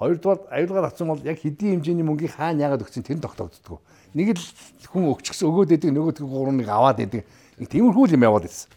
[0.00, 3.84] Хоёрдугаар аюулгаар авсан бол яг хэдийн хэмжээний мөнгийг хаана яагаад өгсөн тэр нь тогтоогддог.
[4.16, 4.44] Нэг л
[4.88, 7.04] хүн өгчихсөн өгөөд идэг нөгөөдгөө гурвыг аваад.
[7.04, 8.72] Нэг тиймэрхүү юм яваад ирсэн.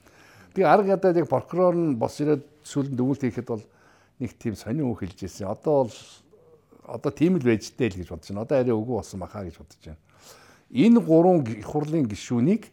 [0.52, 3.64] Би арга ядаад яг прокурор нь бос ирээд сүүлд дүгнэлт хийхэд бол
[4.20, 5.48] нэг тийм сонин үг хэлж ирсэн.
[5.48, 5.96] Одоо бол
[6.92, 8.44] одоо тийм л байж тээ л гэж бодож байна.
[8.44, 10.04] Одоо арай өгөө болсон бахаа гэж бодож байна
[10.74, 12.66] энэ гурван хурлын гишүүнийг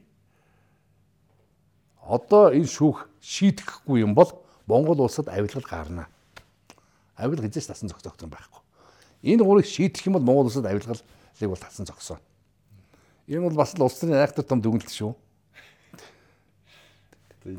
[2.00, 4.32] одоо энэ шүүх шийдэхгүй юм бол
[4.66, 6.08] Монгол улсад авилгал гарна.
[7.20, 8.62] Авилга хизээс тасан зогсоогдсон байхгүй.
[9.22, 12.18] Энэ гурыг шийдэх юм бол Монгол улсад авилгалыг бол тасан зогсоо.
[13.28, 15.12] Энэ бол бас л улс төрийн айхтар том дүгнэлт шүү.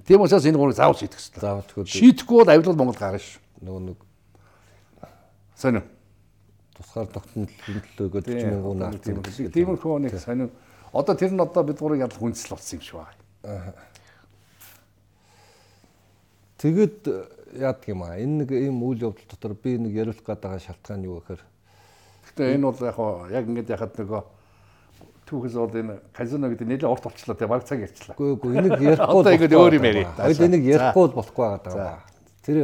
[0.06, 1.42] Тийм учраас энэ гурыг заавал шийдэх хэрэгтэй.
[1.42, 3.42] Заавал тэгвэл шийдэхгүй бол авилгал Монгол гарна шүү.
[3.62, 4.00] Нөгөө нэг
[5.56, 5.84] сонио
[6.76, 10.50] тусгаар гэдэг ч юм уу наад тийм тиймэрхүү нэг сонин
[10.94, 13.74] одоо тэр нь одоо бид гурыг ядал хүнсэл болсон юм шиг байна.
[16.58, 17.02] Тэгэд
[17.56, 21.04] яадаг юм аа энэ нэг ийм үйл явдал дотор би нэг яриулах гээд байгаа шалтгаан
[21.04, 21.42] юу гэхээр
[22.32, 22.98] Гэтэ энэ бол яг
[23.32, 24.22] яг ингэж яхад нөгөө
[25.28, 28.16] түүхээс бол энэ казино гэдэг нэлээд урт болчлоо те баг цаг ярьчлаа.
[28.16, 30.12] Үгүй үгүй энийг ярихгүй одоо ингэ өөр юм яриа.
[30.16, 32.00] Хоёул энийг ярихгүй болохгүй байгаа.
[32.44, 32.58] Тэр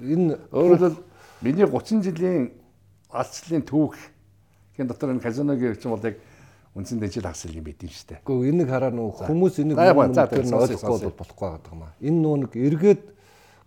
[0.00, 0.96] энэ өөрөлд
[1.44, 2.52] миний 30 жилийн
[3.12, 3.96] алцлын түүх
[4.76, 6.16] хин дотор энэ казиногийн чинь бол яг
[6.76, 8.20] үндсэн дэжил хасал юм байд юм штэ.
[8.20, 11.92] Гэхдээ энийг хараа нөх хүмүүс энийг ойлгохгүй бол болохгүй байгаа юм аа.
[12.00, 13.02] Энэ нөө нэг эргээд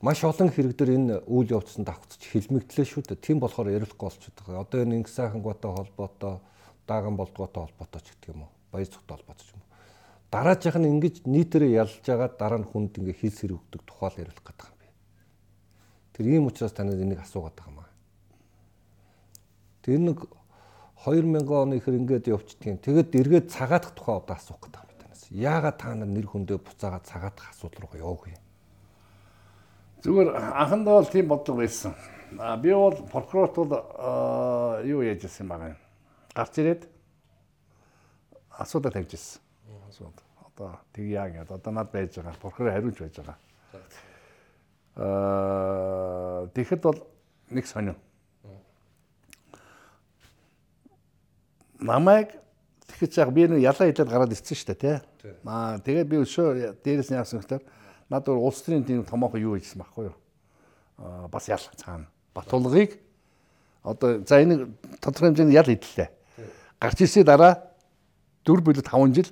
[0.01, 3.19] маш олон хэрэг дээр энэ үйл явцсан давхцаж хилмигдлээ шүү дээ.
[3.19, 4.63] Тийм болохоор ярихгүй болчиход байгаа.
[4.63, 6.39] Одоо энэ инх сайхангуйтай холбоотой
[6.87, 8.51] дааган болдгоотой холбоотой ч гэдэг юм уу.
[8.71, 9.69] Баяр цогтой холбоотой ч юм уу.
[10.31, 14.45] Дараажийнх нь ингэж нийтээрээ ялж байгаа дараа нь хүнд ингээ хийс хэрэг өгдөг тухайл яриулах
[14.47, 14.87] гэдэг юм би.
[16.15, 17.91] Тэр ийм учраас танад энийг асуугаад байгаа юм аа.
[19.83, 20.19] Тэр нэг
[21.03, 22.79] 2000 оны ихэр ингээд явчихдгийг.
[22.87, 25.23] Тэгээд эргээд цагаатах тухай одоо асуух гэдэг юм танаас.
[25.27, 28.43] Яагаад та нар нэр хүндээ буцаагаад цагаатах асуудал руу явах юм?
[30.03, 31.93] Зүгээр анхандаа бол тийм бодлого байсан.
[32.37, 33.71] А би бол прокурорт бол
[34.85, 35.79] юу яаж ирсэн байгаа юм.
[36.35, 36.87] Гарч ирээд
[38.49, 39.41] асуудал тавьж ирсэн.
[39.89, 40.23] Асуудал.
[40.47, 41.51] Одоо тэг яа гэдэг.
[41.51, 42.35] Одоо над байж байгаа.
[42.41, 43.37] Прокурор хариулж байж байгаа.
[44.95, 46.99] Аа тэгэхэд бол
[47.49, 47.95] нэг сонин
[51.79, 52.35] намайг
[52.87, 54.97] тэгэхэд яг би нэг ялаа идээд гараад ирсэн шүү дээ тий.
[55.45, 57.63] Аа тэгээд би өшөө дээрээс нь яасан гэхээр
[58.09, 60.17] над өөр улс төрийн тийм томоохон юу хийсэн байхгүй юу.
[60.97, 62.09] Аа бас ял цаана.
[62.33, 62.99] Батулгыг
[63.83, 64.67] одоо за энэ
[65.01, 66.09] тодорхой хэмжээний ял идлээ.
[66.79, 67.69] Гарч ирсний дараа
[68.45, 69.29] 4 бүлэг 5 жил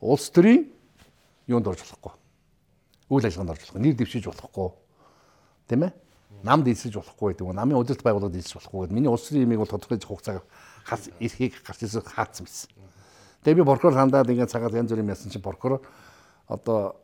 [0.00, 0.66] улс төрийн
[1.46, 2.12] юунд орж болохгүй.
[3.10, 3.80] Үйл ажиллагаанд орж болохгүй.
[3.80, 4.70] Нэр дэвшиж болохгүй.
[5.70, 5.92] Тэ мэ?
[6.42, 7.54] Намд эсэж болохгүй гэдэг.
[7.54, 8.96] Намын удирдах байгууллагад эсэж болохгүй гэдэг.
[8.96, 10.44] Миний улс төрийн имийг бол тодорхой хугацаагаар
[10.84, 12.70] хас эрхийг гарч ирсэн хаацсан байсан.
[13.46, 15.82] Тэгээ би прокурор хандаад ингээд цагаад янз бүрийн ясан чинь прокурор
[16.50, 16.98] одоо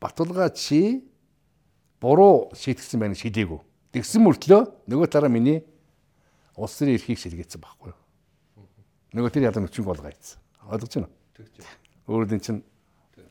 [0.00, 1.04] Батулга чи
[2.00, 3.60] буруу шийтгсэн байна шилээгүй.
[3.96, 5.64] Тэгсэн мөртлөө нөгөө талаараа миний
[6.56, 7.98] улс төрийн эрхийг шилгээсэн байхгүй юу?
[9.16, 10.40] Нөгөө тэр ядан өчнг бол гайцсан.
[10.68, 12.20] Ойлгож байна уу?
[12.20, 12.60] Өөрөөр чинь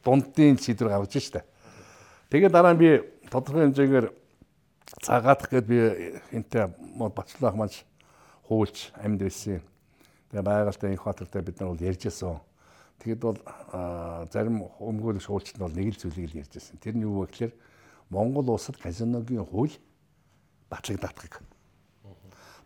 [0.01, 1.45] дундын шийдвэр гаргаж штэ.
[2.30, 2.89] Тэгээд дараа нь би
[3.30, 4.07] тодорхой хэмжээгээр
[5.01, 5.78] цагаатах гээд би
[6.34, 7.74] энтэй мод бацлах маань
[8.49, 9.61] хуулж амьд байсан.
[10.30, 12.41] Тэгээ байгальтай инх батартай бид нар бол ярьжсэн.
[13.04, 13.39] Тэгэд бол
[14.32, 16.80] зарим өмгөөлөгч хуулчд нь бол нэг л зүйлийг л ярьжсэн.
[16.80, 17.54] Тэр нь юу вэ гэхээр
[18.10, 19.76] Монгол улсад казиногийн хууль
[20.70, 21.41] батлагдах.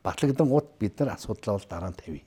[0.04, 2.24] Батлагдсан гут бид нар асуудлаа бол дараа нь тавья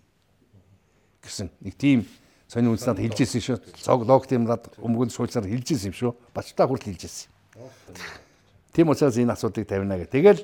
[1.23, 2.05] гэсэн нэг тийм
[2.51, 3.59] сони үндэснад хэлжсэн шүү.
[3.79, 6.13] Цог лог тиймлаад өмгөөлөгч хуулчнаар хэлжсэн юм шүү.
[6.35, 7.31] Бачтаа хүртэл хэлжсэн.
[8.75, 10.11] Тийм учраас энэ асуудлыг тавина гэх.
[10.11, 10.43] Тэгэл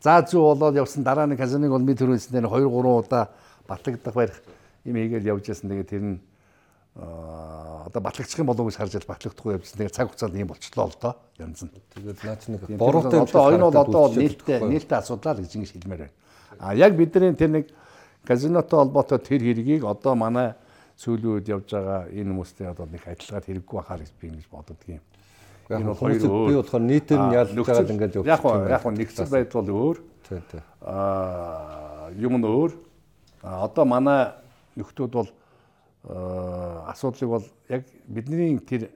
[0.00, 3.34] заа зүү болоод явсан дараа нь казиныг бол ми төрүүлснээр 2 3 удаа
[3.66, 4.38] батлагдах барих
[4.86, 5.68] юм хийгээл явж ясан.
[5.68, 6.18] Тэгээ тэр нь
[6.96, 9.78] одоо батлагчих юм болов уу гэж харж батлагдахгүй явжсан.
[9.78, 11.70] Тэгээ цаг хугацаанд ийм болчлоо л доо янз нь.
[11.94, 16.16] Тэгээд наач нэг буруутай одоо энэ бол одоо нээлттэй нээлттэй асуудал гэж ингэж хэлмээр байна.
[16.58, 17.70] А яг бидний тэр нэг
[18.26, 20.54] казинотой холбоотой тэр хэргийг одоо манай
[20.98, 25.00] сүүлийн үед явж байгаа энэ хүмүүстэй одоо нэг адилгаар хэрэггүй байхаар би ингэж боддог юм.
[25.70, 26.48] Энэ бол хоёр өөр.
[26.50, 29.96] Би болохоор нийтээр нь ялж байгаа ингээд явж яг яг нэгцэл байдал бол өөр.
[30.28, 30.62] Тий, тий.
[30.82, 32.74] Аа юм нь өөр.
[33.40, 34.34] Одоо манай
[34.76, 35.30] нөхдүүд бол
[36.04, 38.88] асуудлыг бол яг бидний тэр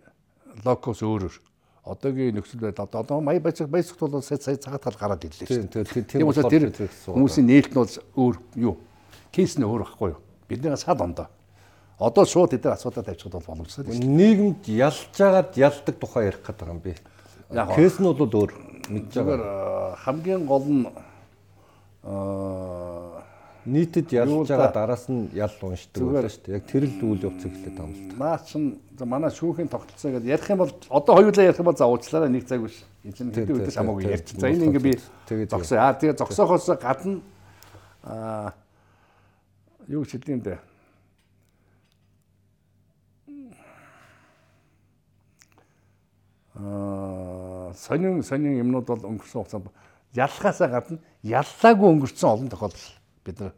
[0.65, 1.37] локус өөрөөр
[1.85, 5.69] одоогийн нөхцөл байдал одоо мая баяцаг баясагт бол сая цагаат тал гараад ирлээ шүү.
[5.69, 6.73] Тэгээд тийм учраас тэр
[7.13, 8.75] хүмүүсийн нээлт нь бол өөр юу?
[9.29, 10.21] Кейс нь өөр байхгүй юу?
[10.49, 11.29] Бидний сад ондоо.
[12.01, 14.17] Одоо шууд эдгээр асуудал тавьчихад бол боломжтой тийм.
[14.17, 16.97] Нийгэмд ялж байгаад ялдаг тухай ярих гэдэг юм би.
[17.53, 18.51] Кейс нь бол өөр
[18.89, 20.01] мэдж байгаа.
[20.09, 20.89] Хамгийн гол нь
[23.67, 26.57] нийтэд ялж байгаа дараас нь ял уншдаг байлаа шүү дээ.
[26.61, 28.19] Яг тэр л үйл явц эхлэх юм л та.
[28.21, 28.62] Наа чин
[29.01, 32.45] манай шүүхийн тогтолцоо гэдэг ярих юм бол одоо хоёулаа ярих юм бол за уучлаарай нэг
[32.45, 32.85] цаг биш.
[33.05, 34.37] Энэ чинь хэдэн үдээс хамаагүй ярьчих.
[34.41, 34.93] За энэ ингээ би
[35.49, 35.79] зогсоо.
[35.81, 37.21] Аа тэгээ зогсоохоос гадна
[38.05, 38.53] аа
[39.89, 40.59] юу ч хэлдэг юм дээ
[47.75, 49.69] сонин сонин юмнууд бол өнгөрсөн хугацаанд
[50.15, 52.87] яллахаасаа гадна яллаагүй өнгөрсөн олон тохиолдол
[53.25, 53.55] бид нар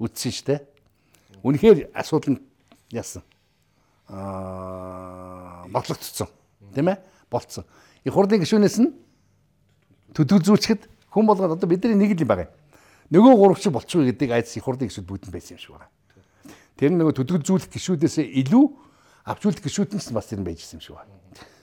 [0.00, 0.60] үтсэн шүү дээ.
[1.44, 2.40] Үнэхээр асуудал нь
[2.90, 3.22] яасан.
[4.08, 6.28] Аа бодлогдсон.
[6.74, 6.98] Тийм ээ?
[7.30, 7.64] Болцсон.
[8.04, 8.90] Их хурлын гишүүнээс нь
[10.16, 12.54] төдөлзүүлчихэд хүн болгоод одоо бидний нэг л юм байгаа юм.
[13.10, 15.90] Нөгөө гурав шиг болчихгүй гэдэг айдас их хурлын гишүүд бүдэн байсан юм шиг байна.
[16.78, 18.64] Тэр нөгөө төдөлзүүлэх гишүүдээс илүү
[19.30, 21.12] авчуулт гişүүднээс бас тэр нь байжсэн юм шиг байна.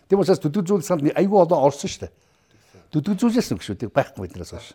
[0.08, 2.14] Тийм учраас төдөлзүүл санд айгүй одоо орсон шүү дээ.
[2.92, 4.72] Төдөлзүүлээс нь гişүүдийг байхгүй биднээс хойш.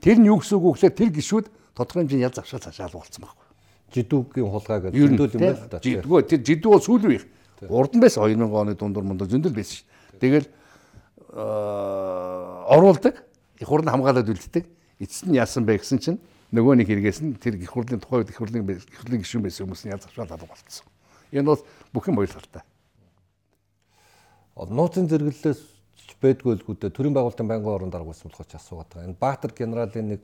[0.00, 1.46] Тэр нь юу гэсэн үг вэ гэхээр тэр гişүүд
[1.76, 3.46] тодорхой хэмжээний ял завшаал цаашаал болсон байхгүй.
[3.92, 5.80] Жидүүгийн хулгай гэдэг зөндөл юм байна л да.
[5.84, 7.24] Жидгөө тэр жидүү бол сүүл үеих.
[7.68, 10.16] Урд нь байсан 2000 оны дундуур мундаа зөндөл байсан шүү.
[10.16, 10.48] Тэгэл
[11.32, 13.20] оруулдаг,
[13.60, 14.64] их хурлын хамгаалаад үлддэг.
[14.96, 16.18] Эцэст нь яасан бэ гэсэн чинь
[16.52, 19.82] нөгөө нэг хэрэгээс нь тэр их хурлын тухай их хурлын их хурлын гишүүн байсан хүмүүс
[19.88, 20.86] нь ял завшаал алга болцсон.
[21.32, 21.60] Энэ бол
[21.92, 22.62] бүх юм ойлгохтой.
[24.56, 25.71] Нууцын зэрэглэлээс
[26.22, 29.08] байдгүй л гүдэ төрийн байгуулалтын байнгын орон дарга байсан болохоос асуугаад байгаа.
[29.10, 30.22] Энэ Баатар генералын нэг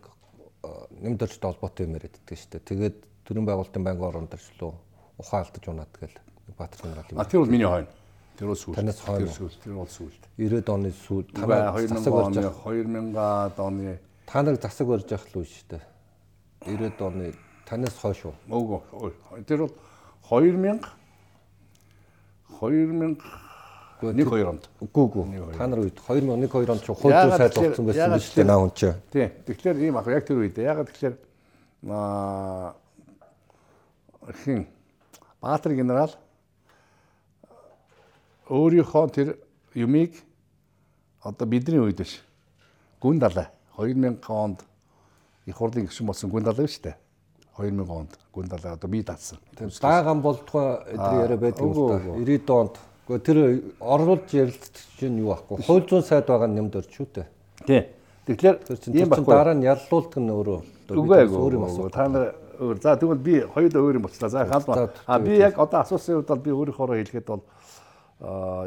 [1.03, 2.69] нэмд орчтой холбоотой юм яриад байдаг шүү дээ.
[2.71, 2.97] Тэгээд
[3.27, 4.75] төрийн байгуулалтын байнгын орон дарчлуу
[5.19, 6.19] ухаан алдаж унаад тэгэл
[6.59, 7.19] Баатар генерал юм.
[7.19, 7.91] А тэр бол миний хойно.
[8.39, 8.75] Тэр бол сүүл.
[8.79, 9.51] Танаас хойно.
[9.65, 10.23] Тэр бол сүүлд.
[10.39, 11.27] 90-ад оны сүүл.
[11.35, 15.85] Танаа 2000 оны 2000-ад оны та нар засаг барьж явах л үү шүү дээ.
[16.67, 17.35] 90-ад оны
[17.67, 18.35] танаас хойш уу?
[18.47, 19.43] Үгүй.
[19.51, 19.75] Тэр бол
[20.31, 20.79] 2000
[22.61, 23.48] 2000
[24.03, 24.69] нэг 2 онд.
[24.81, 25.57] Үгүй үгүй.
[25.59, 28.59] Та нар үед 2001 2 онд ч хууль зүйн сайд болсон байсан биз дээ наа
[28.63, 28.93] хүн чи.
[29.11, 29.27] Тий.
[29.47, 31.17] Тэгэхээр ийм ах яг тэр үед ягаад тэгэхээр
[31.91, 32.75] аа
[34.45, 34.67] хин
[35.41, 36.15] Баатар генерал
[38.49, 39.29] өөрийнхөө тэр
[39.75, 40.15] юмыг
[41.23, 42.23] одоо бидний үед биш.
[43.03, 43.47] Гүн далай
[43.77, 44.65] 2000 онд
[45.47, 46.97] их хурлын гишүүн болсон гүн далай шүү дээ.
[47.59, 49.39] 2000 онд гүн далай одоо би датсан.
[49.57, 51.99] Тийм дааган болтгой эдгээр яриа байдаг юм л да.
[52.19, 52.75] 90 онд.
[53.09, 53.39] Гэхдээ тэр
[53.81, 55.65] оруулж ярилцдаг чинь юу аахгүй.
[55.65, 57.27] Хууль зүйн сайд байгаа юм дөрч шүү дээ.
[57.65, 57.83] Тий.
[58.29, 58.57] Тэгэхээр
[58.93, 59.33] ийм баггүй.
[59.33, 60.61] Дараа нь яллуулдаг нь өөрөө
[61.33, 61.89] өөр юм асуу.
[61.89, 62.77] Та нар өөр.
[62.85, 64.31] За тэгвэл би хоёулаа өөр юм болчихлаа.
[64.31, 64.93] За хаалма.
[65.09, 67.43] А би яг одоо асуусан үед бол би өөрийнхөө хэлгээд бол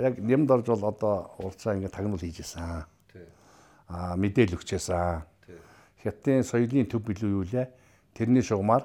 [0.02, 2.90] яг нэмд орж бол одоо урцаа ингээд тагнуул хийжсэн.
[3.94, 5.22] Аа мэдээлэл өгчээсэн.
[6.02, 7.70] Хятадын соёлын төв билүү юу лээ?
[8.14, 8.84] тэрний шугамар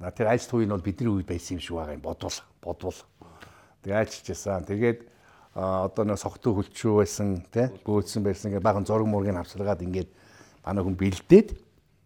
[0.00, 0.16] айлчсан.
[0.16, 2.98] Тэр туй нь бол бидний үед байсан юм шиг байгаа юм бодвол бодвол.
[3.84, 4.64] Тэгээ айлччихсан.
[4.64, 5.04] Тэгээд
[5.54, 10.08] одоо нэг согтуу хөлчөө байсан тий бөөдсөн байсан ингээ баган зураг мургийг авсаргаад ингээд
[10.64, 11.48] манай хүн бэлдээд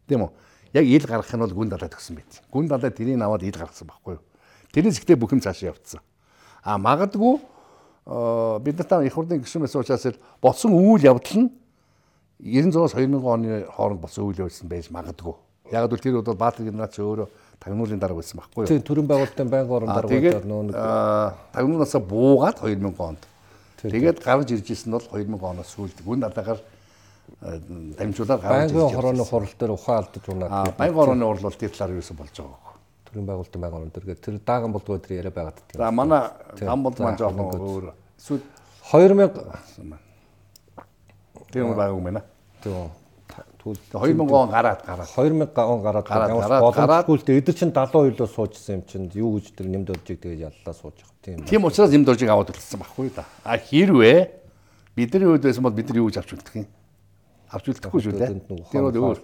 [0.09, 0.31] тийм үү
[0.75, 2.43] яг ил гаргах нь бол гүн далаа төгсөн байт.
[2.51, 4.23] Гүн далаа тэрийг аваад ил гаргасан байхгүй юу.
[4.73, 6.01] Тэрнээс ихтэй бүх юм цаашаа явцсан.
[6.65, 7.39] А магадгүй
[8.65, 11.53] бид нартай их хурлын гишүүн байсан учраас болсон үйл явдал нь
[12.43, 15.35] 96-аас 2000 оны хооронд болсон үйл явдал байж магадгүй.
[15.71, 17.29] Яг л тэр бол Баатар ч өөрөө
[17.61, 18.69] тагнуулын дарга байсан байхгүй юу?
[18.69, 20.77] Тийм төрийн байгуулалтын байнгын орон дарга нөө нэг
[21.55, 23.23] тагнуулаасаа буугаад 2000 онд.
[23.83, 26.61] Тэгээд гарч ирж исэн нь бол 2000 оноос сүүлд гүн дараагаар
[28.01, 30.51] дамжуулаад гарч ирж байнгын хорооны хурал дээр ухаан алдаж унаад.
[30.53, 32.75] Аа байнгын хорооны хурал бол тэр талаар юусэн болж байгаа
[33.15, 35.79] төрийн байгуулалтын байнгын орон дээр тэр дааган болдгоо тэр яриа байгаад тийм.
[35.79, 36.23] За манай
[36.59, 37.85] гам бол маань жоохон өөр.
[38.19, 38.43] Эсвэл
[38.91, 39.31] 2000
[41.53, 42.23] тийм байгааг юм байна.
[42.63, 42.91] Тийм.
[43.65, 46.07] 2000 он гараад гараад 2000 он гараад
[46.61, 50.21] боломжгүй л дээ эдгээр чинь 70 үйлөө суужсэн юм чинь юу гэж тэр нэмд оржиг
[50.21, 51.45] тэгээд яллаа сууж байгаа тийм.
[51.49, 53.25] Тийм учраас нэмд оржиг аваад үлдсэн байхгүй да.
[53.41, 54.21] А хэрвээ
[54.93, 56.69] бидний үед байсан бол бид нар юу гэж авч үлдэх юм?
[57.55, 58.31] авч үлдэхгүй шүү дээ.
[58.71, 59.19] Тэр бол өөр.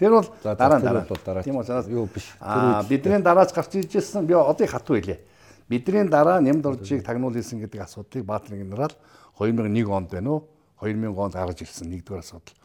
[0.00, 1.42] Тэр бол дараа дараа.
[1.44, 2.32] Тийм учраас юу биш.
[2.40, 5.20] Аа бидний дараач гарч ижсэн би одоо хатуу хэлье.
[5.68, 8.92] Бидний дараа нэмд оржийг тагнуул хийсэн гэдэг асуудлыг Баатар генерал
[9.38, 10.48] 2001 онд байна уу?
[10.80, 12.56] 2000 онд гаргаж ирсэн нэгдүгээр асуудал.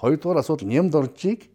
[0.00, 1.50] Хоёрдугаар асуудал нэмд оржийг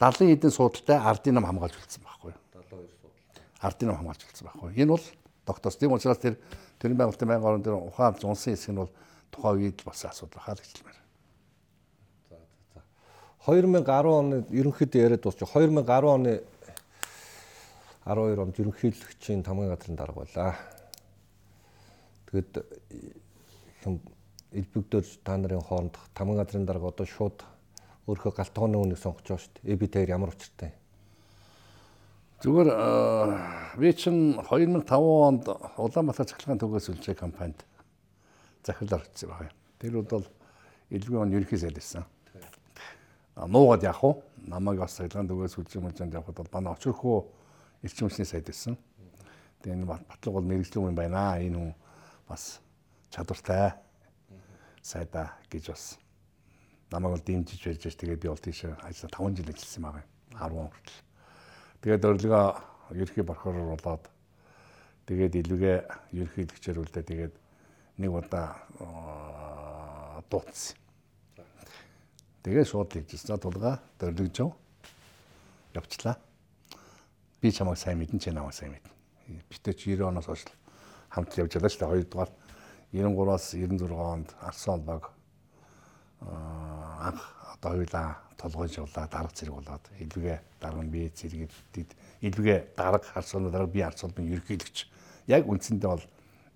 [0.00, 2.40] 70 хэдэн суудалтай ардын нам хамгаалж үлдсэн байхгүй юу?
[2.56, 3.44] 72 суудал.
[3.60, 4.68] Ардын нам хамгаалж үлдсэн байхгүй?
[4.80, 5.04] Энэ бол
[5.46, 6.40] докторс тийм учраас тэр
[6.80, 8.92] тэрэн байгуулалтын байнгын орон дээр ухаан зунсан хэсэг нь бол
[9.28, 10.98] тухайн үед болсон асуудал хаа л хэлмээр.
[12.30, 12.80] За за за.
[13.44, 16.40] 2010 оны ерөнхийдөө яриад дуусч 2010 оны
[18.08, 20.56] 12 онд ерөнхийлөгчийн тамгын газрын дарга байлаа.
[22.32, 22.64] Тэгэд
[24.50, 27.42] хэм элбэгдөр та нарын хооронд тамгын газрын дарга одоо шууд
[28.06, 29.74] өөрийнхөө галтгооны үнийг сонгож байгаа шүү дээ.
[29.74, 30.72] ЭБТ-ээр ямар учиртай?
[32.42, 32.68] Зүгээр
[33.78, 35.44] би чинь 2005 онд
[35.78, 37.62] Улаанбаатар цахилгаан төгөөс үлжээ компанид
[38.64, 39.52] захирлаар очсон байгаа.
[39.78, 40.26] Тэр бол
[40.90, 42.04] элгүй он ерөнхий сайд байсан.
[43.36, 44.14] Нуугаад яах вэ?
[44.48, 47.18] Намайг бас цахилгаан төгөөс үлжээ мэлжэнд явхад бол манай очирхөө
[47.84, 48.74] эрчим хүчний сайд байсан.
[49.62, 51.36] Тэгээ энэ батлаг бол мэрэгжлийн юм байна.
[51.38, 51.74] Энэ хүн
[52.24, 52.58] бас
[53.12, 53.76] чадвартай
[54.82, 55.98] сайдаа гэж бас
[56.90, 60.08] намайг бол дэмжиж байж тэгээд би бол тийш ажил 5 жил ажилласан байгаа юм.
[60.34, 60.98] 10 он хүртэл.
[61.80, 62.46] Тэгээд өрлөгөө
[62.98, 64.04] ерхий прокурор болоод
[65.06, 65.76] тэгээд илүүгээ
[66.12, 67.34] ерхийлэгчээр үлдээ тэгээд
[68.00, 68.56] нэг удаа
[70.30, 70.76] дууцсан.
[72.42, 73.38] Тэгээд шууд тэгжсэн.
[73.38, 74.56] Тулга дөрөлж жав.
[75.76, 76.16] Явчлаа.
[77.40, 78.90] Би чамайг сайн мэдэн чи намайг сайн мэднэ.
[79.48, 80.44] Битээ чи 90 оноос хойш
[81.12, 81.92] хамт явж байгаа шүү дээ.
[81.92, 82.30] Хоёрдугаар
[82.92, 85.10] 93-аас 96 онд Арсан баг
[86.20, 87.22] анх
[87.54, 91.50] одоо хоёулаа толгойж явлаа дарга зэрэг болоод илүүгээ дарга нь би зэрэг
[92.20, 94.78] илүүгээ дарга харсны дарга би харсны ерөнхийлөгч.
[95.28, 96.04] Яг үндсэндээ бол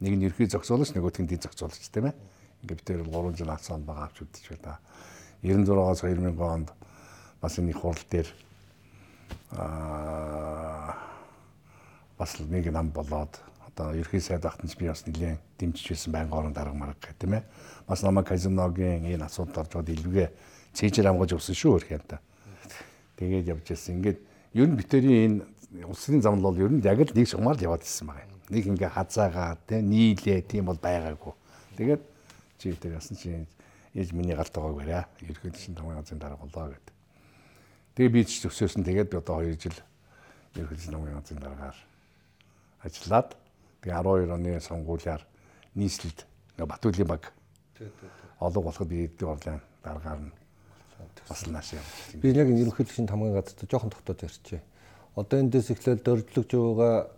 [0.01, 2.16] нэг нь ерхий зохицуулагч нөгөөх нь дэд зохицуулагч тийм ээ.
[2.64, 4.80] Ингээд бид тэр 3 жил алсан байгаа авч үзэж байна
[5.45, 6.72] 96-аас 2000 онд
[7.41, 8.28] бас энэ хурал дээр
[9.53, 10.97] аа
[12.16, 13.37] бас нэг нам болоод
[13.75, 17.18] одоо ерхий сайд ахтан ч би бас нэлээд дэмжиж байсан байнгын орон дарга марга гэх
[17.18, 17.45] тийм ээ
[17.87, 20.29] бас намайг казиногийн энэ асуудал оржод илүүгээ
[20.72, 22.22] цээжээр амгаж өгсөн шүү хөрх юм та
[23.18, 24.18] тэгээд явж ирсэн ингээд
[24.55, 25.43] ер нь битэрийн
[25.75, 28.35] энэ улсын зам бол ер нь яг л нэг шугамар л яваад ирсэн байгаа юм
[28.51, 31.33] нэг ингээ хазаагаа те нийлээ тийм бол байгаагүй.
[31.81, 32.03] Тэгээд
[32.61, 33.33] чи тэр ясан чи
[33.97, 35.09] ээж миний галт байгааг бариа.
[35.25, 36.87] Ерхийд шин тамгын газрын дараа болоо гэд.
[37.97, 39.77] Тэгээ би ч төсөөсөн тэгээд одоо 2 жил
[40.61, 41.79] ерхийд шин тамгын газрын дараагаар
[42.85, 43.29] ажиллаад
[43.85, 45.22] тэгээ 12 оны сонгуулиар
[45.76, 46.24] нийслэлд
[46.57, 47.32] Батүлийн баг
[48.41, 50.32] олог болоход эдгээр орлын дараагаар нь
[51.28, 52.16] бас нааш явж.
[52.16, 54.63] Би яг ерөнхийд шин тамгын газарт жоохон тогтоод ярьчээ.
[55.17, 57.11] Одоо эндээс эхлээл дөрвөлж байгаа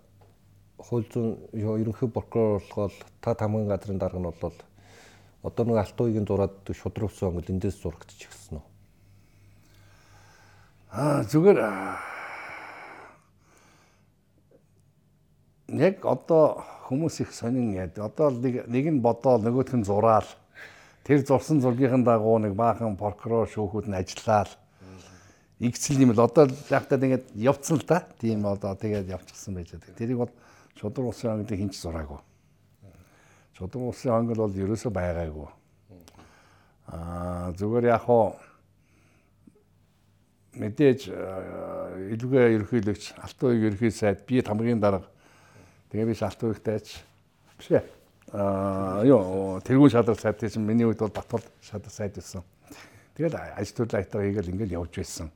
[0.78, 4.54] хууль зүйн ерөнхий прокурор болгоод та тамгын газрын дарга нь бол
[5.42, 8.64] одоо нэг алт уугийн зураад шудрагсан өнгөл эндээс зурагдчих гисэн үү?
[10.92, 11.58] Аа зүгээр
[15.68, 17.98] яг одоо хүмүүс их сонин яд.
[17.98, 20.26] Одоо нэг нэг нь бодоол нөгөөх нь зураал.
[21.02, 24.50] Тэр зурсан зургийн дагуу нэг баахан прокурор шүүхүүд нь ажиллаад
[25.58, 28.06] игцэл юм л одоо яг та тэгээд явцсан л да.
[28.20, 29.98] Тийм одоо тэгээд явчихсан байж байгаа.
[29.98, 30.32] Тэрийг бол
[30.76, 32.20] Шудраг улсын ангилыг хинч зураагүй.
[33.56, 35.48] Шудраг улсын ангил бол ерөөсөө байгаагүй.
[36.86, 38.36] Аа зүгээр яг хоо
[40.54, 45.08] мэдээж илүүгээ ерөнхийлөгч Алтан уугийн ерөнхий сайд би тамгийн дарга
[45.96, 47.00] тэгээ би Алтан уягтайч
[47.56, 47.96] биш ээ
[48.32, 52.42] аа юу тэргүүн шадар сайд чинь миний үед бол Батбол шадар сайд байсан.
[53.14, 55.30] Тэгээд ажил төрлийн аятаа хийгээл ингээл явж байсан.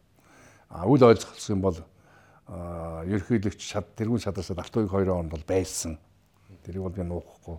[0.68, 1.78] А үл ойлцолсон юм бол
[2.50, 5.96] ерөнхийлөгч шат тэргүүн шадаасаа алтуугийн 2 онд бол байсан.
[6.66, 7.56] Тэрийг бол би нуухгүй.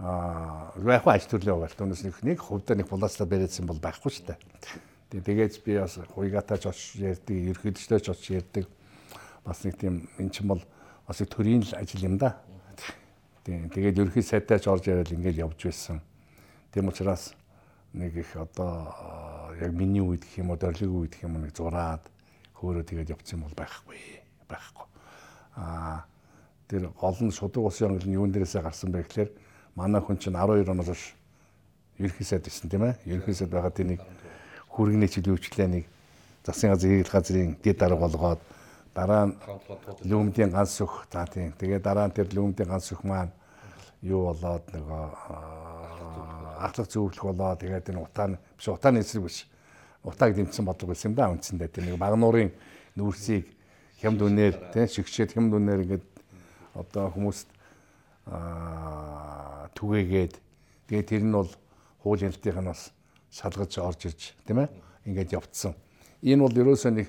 [0.00, 1.76] Аа яг ажил төрлөө байгаа.
[1.76, 4.40] Түүнээс нэг нэг хувьдаа нэг булааслаа бариадсан бол байхгүй шүү дээ.
[5.12, 8.64] Тэгээд би бас хуйгатаач очиж ярьдаг, ерөнхийлөгчтэй ч очиж ярьдаг.
[9.44, 10.64] Бас нэг тийм эн чинь бол
[11.10, 12.38] бас төрийн л ажил юм да.
[13.42, 13.66] Тийм.
[13.66, 15.98] Тэгээд ерөнхий сайдаач орж ирэл ингээд явж байсан.
[16.70, 17.34] Тийм учраас
[17.92, 21.50] нэг их одоо яг миний үед гэх юм уу, дөрлийн үед гэх юм уу нэг
[21.50, 22.06] зураад
[22.54, 23.98] хөөрөө тэгээд явцсан бол байхгүй.
[24.46, 24.86] Байхгүй.
[25.58, 26.06] Аа
[26.70, 29.30] тэр гол нь шудраг улсын онгил нь юун дээрээсээ гарсан бэ гэхээр
[29.74, 31.10] манай хүн чинь 12 оноос
[31.98, 32.94] ерөнхий сайд байсан тийм ээ.
[33.10, 34.00] Ерөнхий сайд байгаа тийм нэг
[34.70, 35.84] хүргний чөлөөчлээ нэг
[36.46, 38.38] засгийн газрын газрын дэд дарга болгоод
[39.00, 39.34] дараа нь
[40.04, 41.08] лүмдийн ганц өх.
[41.12, 41.56] За тийм.
[41.56, 43.32] Тэгээ дараа нь тэр лүмдийн ганц өх маань
[44.04, 45.04] юу болоод нөгөө
[46.60, 49.48] ахлах зөвлөх болоо тэгээд энэ утаа биш утааны эсрэг биш.
[50.04, 51.68] Утааг дэмжсэн бодлого байсан юм да үндсэндээ.
[51.68, 52.52] Тэр нэг магнуурын
[52.96, 53.48] нүүрсийг
[54.00, 56.06] хямд үнээр тийм шигшээд хямд үнээр ингээд
[56.76, 57.48] одоо хүмүүст
[58.28, 60.34] аа түгээгээд
[60.88, 61.52] тэгээд тэр нь бол
[62.04, 62.92] хуулийн ялтынх нь бас
[63.32, 64.68] шалгаж орж ирж тийм ээ
[65.08, 65.72] ингээд явцсан.
[66.24, 67.08] Энэ бол ерөөсөө нэг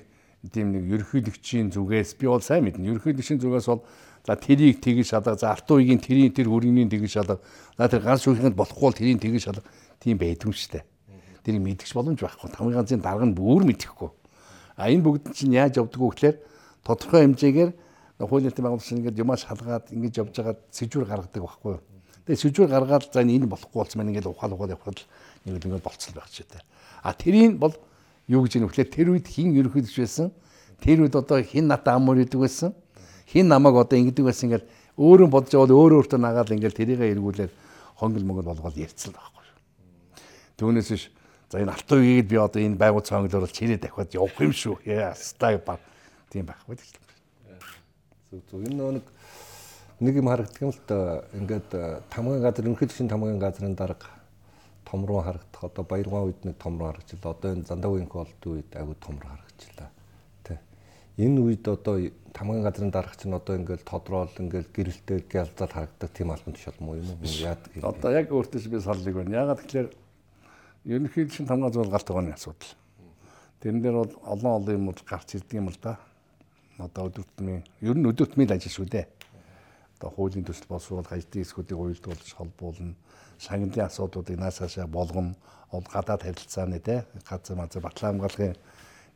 [0.50, 2.82] тийм нэг ерөнхийлөгчийн зүгээс би бол сайн мэднэ.
[2.90, 3.86] Ерөнхийлөгчийн зүгээс бол
[4.26, 7.38] за тэрийг тэгж шалга, за арт үеийн тэрийн тэр хүрээний тэгж шалга,
[7.78, 9.62] за тэр ганц үеийнхэнд болохгүй бол тэрийн тэгж шалга
[10.02, 10.84] тийм байдгүй шүү дээ.
[11.46, 12.50] Тэрийг мэдгч боломж байхгүй.
[12.58, 14.10] Хамгийн ганцын дарга нь бүр мэдэхгүй.
[14.78, 16.36] А энэ бүгд чинь яаж явдггүй гэхээр
[16.82, 17.70] тодорхой хэмжээгээр
[18.26, 21.82] хуулийн байгууллагч ингээд юмаа шалгаад ингэж явж байгаа сэжвэр гаргадаг байхгүй юу.
[22.26, 25.02] Тэгээ сэжвэр гаргаад за энэ болохгүй болсон маань ингээд ухаал ухаал явхад
[25.46, 26.62] нэг л ингээд болцсон байх ч гэдэг.
[27.02, 27.74] А тэрийн бол
[28.28, 30.30] юу гэж нөхлөө тэр үед хин ерөөхдөгч байсан.
[30.82, 32.74] Тэр үед одоо хин натаа аммөр идэг байсан.
[33.26, 34.66] Хин намайг одоо ингэдэг байсан ингээд
[34.98, 37.52] өөрөө бодож явал өөрөө өөртөө нагаад ингээд тэрийгэ эргүүлээд
[37.96, 39.46] хонгил монгол болгоод ярьцсан байхгүй.
[40.58, 41.04] Түүнээс биш
[41.50, 44.84] за энэ алт үеийг би одоо энэ байгуул цоонглоор бол чирээ дахиад явах юм шүү.
[44.84, 45.80] Яастай баг
[46.28, 46.92] тийм байхгүй гэж.
[48.30, 49.06] Зүг зүг энэ нэг
[50.00, 51.68] нэг юм харагддаг юм л та ингээд
[52.10, 54.21] тамгын газар өнөхөд шин тамгын газрын дарга
[54.92, 57.32] том руу харагдах одоо баяргаа үед нэг том руу харагдчихлаа.
[57.32, 59.88] Одоо энэ зандаагийн колд үед айгүй том руу харагдчихлаа.
[60.44, 60.60] Тэ.
[61.16, 61.96] Энэ үед одоо
[62.36, 67.00] тамгын газрын дарах чинь одоо ингээл тодроол ингээл гэрэлтэй гялзаад харагддаг тийм албан тушаал муу
[67.00, 67.24] юм уу?
[67.24, 67.88] Юм.
[67.88, 69.32] Одоо яг өөртөө би саллыг байна.
[69.32, 69.88] Ягаад тэгэхээр
[70.84, 72.76] ерөнхийдөө шин тамгын зүйл гарт байгаа асуудал.
[73.64, 75.96] Тэрэн дээр бол олон олон юм гарч ирдэг юм л да.
[76.76, 79.08] Одоо өдөртмийн ер нь өдөртмийн ажил шүү дээ.
[79.96, 82.92] Одоо хуулийн төсөл боловсруул хаждын эсгүүдийг уйлдуулж холбуулна
[83.42, 85.34] шагналын асуудлуудыг наасаашаа болгоно
[85.92, 88.56] гадаад харилцааны те газар мазар батлан хамгааллын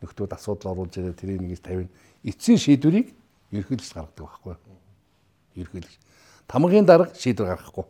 [0.03, 1.89] нөхдүүд асуудал оруулж ирээ тэрийг нэгж тавина.
[2.25, 3.15] Эцсийн шийдвэрийг
[3.53, 4.57] ерхийлж гаргадаг байхгүй?
[5.57, 5.93] Ерхийлж.
[6.49, 7.85] Тамгын дарга шийдвэр гаргахгүй.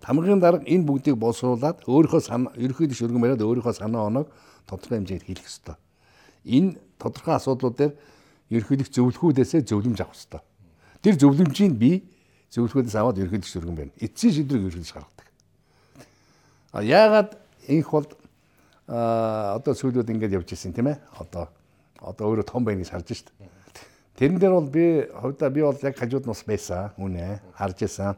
[0.00, 4.28] Тамгын дарга энэ бүгдийг боловсруулад өөрийнхөө санаа ерхийлж өргөн бариад өөрийнхөө санаа оноог
[4.66, 5.76] тодорхой хэмжээгээр хийх ёстой.
[6.44, 7.92] Энэ тодорхой асуудлууд дээр
[8.50, 10.42] ерхийлэх зөвлөхүүдээсээ зөвлөмж авах ёстой.
[11.02, 12.04] Тэр зөвлөмжийг би
[12.52, 13.92] зөвлөхүүдээс аваад ерхийлж өргөн байна.
[13.98, 15.25] Эцсийн шийдвэрийг ерхийлж гаргадаг.
[16.82, 17.36] Яагаад
[17.68, 18.06] инх бол
[18.86, 20.98] одоо сүүлүүд ингэж явж ирсэн тийм ээ.
[21.18, 21.48] Одоо
[22.00, 23.28] одоо өөрөө том байна гэж харж шít.
[24.16, 28.16] Тэрэн дээр бол би хувьдаа би бол яг хажууд нь бас байсан үнэ харж байсан.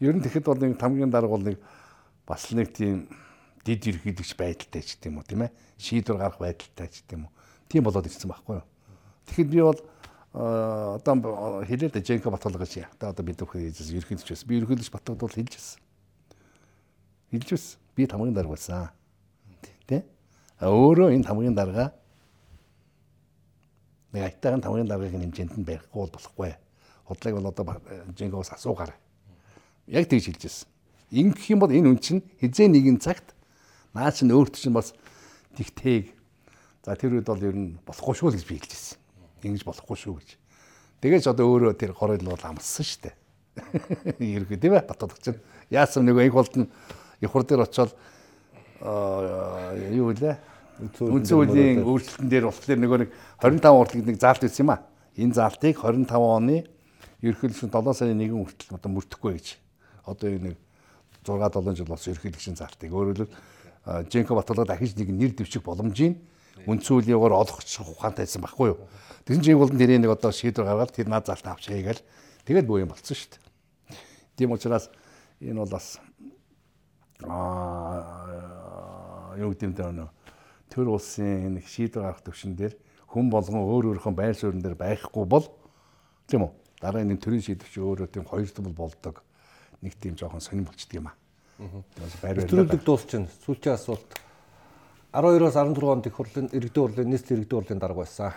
[0.00, 1.60] Ер нь тэгэхэд бол нэг тамгийн дарга бол нэг
[2.26, 3.08] бас нэг тийм
[3.64, 5.50] дид ерхийлэгч байдалтай ч гэдэм үү тийм ээ.
[5.78, 7.32] Шийдвэр гарах байдалтай ч гэдэм үү.
[7.68, 8.66] Тийм болоод ирсэн байхгүй юу.
[9.28, 9.80] Тэгэхэд би бол
[10.32, 12.88] одоо хэлээд Женко Батгалга гэж.
[13.00, 14.48] Одоо бид нөхөр ерхийлэгч байсан.
[14.48, 15.89] Би ерхийлэгч Батгалд бол хэлж байсан.
[17.30, 18.90] Хэлж байсан би тамгын дарга байсан.
[19.86, 20.02] Тэ?
[20.60, 21.92] Өөрөө энэ тамгын дарга
[24.12, 26.54] нэг айтайхан тамгын даргагийн хэмжээнд нь барихгүй бол болохгүй.
[27.06, 27.64] Худлааг бол одоо
[28.18, 28.98] Жингоос асуугаарай.
[29.86, 30.68] Яг тэгж хэлж ирсэн.
[31.10, 33.34] Ингэх юм бол энэ үн чинь хизээ нэгэн цагт
[33.94, 34.94] наа чинь өөрт чинь бас
[35.54, 36.14] тэгтэйг
[36.82, 38.98] за тэр үед бол ер нь болохгүй шүү гэж би хэлж ирсэн.
[39.46, 40.30] Ингэж болохгүй шүү гэж.
[41.02, 43.14] Тэгээж одоо өөрөө тэр хорол бол амссан шүү дээ.
[44.38, 45.42] Ерхий тийм ээ батдаг чинь.
[45.70, 46.70] Яасан нэг их болд нь
[47.20, 47.94] Явхар дээр очиод
[48.80, 50.38] юу вэ?
[50.80, 53.10] Үндсэн хуулийн өөрчлөлтөн дээр болохоор нөгөө нэг
[53.44, 54.80] 25 уртлагт нэг заалт байсан юм а.
[55.16, 56.64] Энэ заалтыг 25 оны
[57.20, 59.60] ерөнхийлөгч 7 сарын 1 хүртэл одоо мөрдөхгүй гэж.
[60.08, 60.56] Одоо энэ
[61.20, 63.28] 6 7 жил болсон ерөнхийлөгчийн заалтыг өөрөөр
[64.08, 66.16] Женко Батулга дахиж нэг нэр дэвших боломжийг
[66.68, 68.78] үндсэн хуулигаар олох ухаантай байсан байхгүй юу.
[69.24, 72.04] Тэгсэн чинь бол нэрээ нэг одоо шийдвэр гаргаад тэр наад залт авчихъя гээл
[72.44, 73.96] тэгээд боо юм болцсон шүү дээ.
[74.36, 74.92] Тийм учраас
[75.40, 75.96] энэ бол бас
[77.28, 78.70] аа
[79.36, 80.08] юу гэдэг нь
[80.70, 82.74] төр улсын нэг шийдвэр гаргах төвшин дээр
[83.10, 85.46] хүн болгон өөр өөрийнхөө байр суурин дээр байхгүй бол
[86.30, 89.22] тийм үү дараа нь төрийн шийдвэрч өөрөө тийм хоёр томл болдог
[89.82, 91.16] нэг тийм жоохон сонирн болчдөг юм аа.
[92.22, 94.08] Барилдаг дуусчин сүүлчийн асуулт
[95.12, 98.32] 12-оос 16 онд их хурлын иргэдийн хурлын нийслэл иргэдийн хурлын дарга байсан.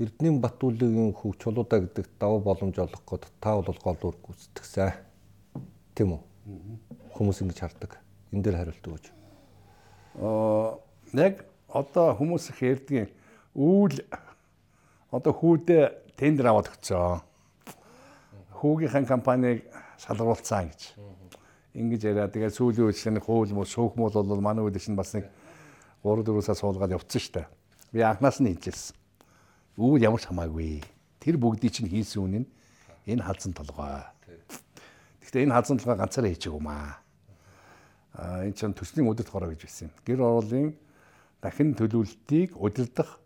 [0.00, 4.92] Эрдэнийн Батүлгийн хөв чулуудаа гэдэг даваа боломж олох гээд та бол гол үр гүйцэтгсэн.
[5.94, 6.22] Тийм үү?
[7.18, 7.98] Хүмүүс ингэж хардаг.
[8.30, 9.06] Энэ дээр хариулт өгөөч.
[10.22, 10.78] Аа
[11.18, 13.08] яг одоо хүмүүс их ярьдгийн
[13.58, 13.98] үүл
[15.10, 17.26] одоо хүүдээ тендер аваад өгцөө.
[18.58, 19.66] хүүгийнхэн компанийг
[19.98, 20.80] шалгаруулсан гэж.
[21.74, 22.30] Ингэж яриа.
[22.30, 25.30] Тэгээд сүүлийн үеийн хууль муу шүүх муу бол манай үед чинь бас нэг
[26.02, 27.46] 3 4 сар суулгаад явцсан шүү дээ.
[27.94, 28.94] Би анхнаас нь хэлжсэн.
[29.78, 30.82] Үүд ямар ч хамаагүй.
[31.22, 32.48] Тэр бүгдийг чинь хийсэн үнэ нь
[33.06, 34.02] энэ халзан толгой.
[35.22, 36.98] Гэхдээ энэ халзан толгой ганцаараа хийчих юм аа.
[36.98, 37.07] Аа
[38.18, 39.94] энэ чинь төслийн удирдах хороо гэж байсан юм.
[40.02, 40.74] Гэр оролын
[41.40, 43.20] дахин төлөвлөлтийг удирдах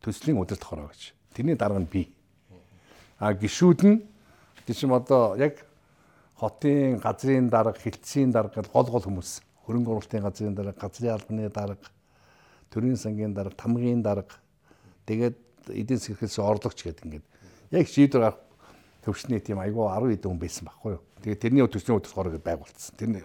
[0.00, 1.12] төслийн удирдах хороо гэж.
[1.34, 2.14] Тэрний дарга нь би.
[3.18, 4.06] А гişүүд нь
[4.66, 5.66] гişм одоо яг
[6.38, 9.42] хотын газрын дарга, хилцгийн дарга гол гол хүмүүс.
[9.66, 11.90] Хөрөнгө оруулалтын газрын дарга, газрын албаны дарга,
[12.70, 14.38] төрийн сангийн дарга, тамгын дарга.
[15.06, 15.36] Тэгээд
[15.74, 17.26] эдийн засгээс орлогч гэдэг ингээд
[17.72, 18.38] яг шийдвэр гарах
[19.02, 21.02] төвчний тийм айгүй 10 хэдэн хүн байсан байхгүй юу.
[21.22, 22.94] Тэгээд тэрний төслийн удирдах хорог байгуулсан.
[22.98, 23.22] Тэрний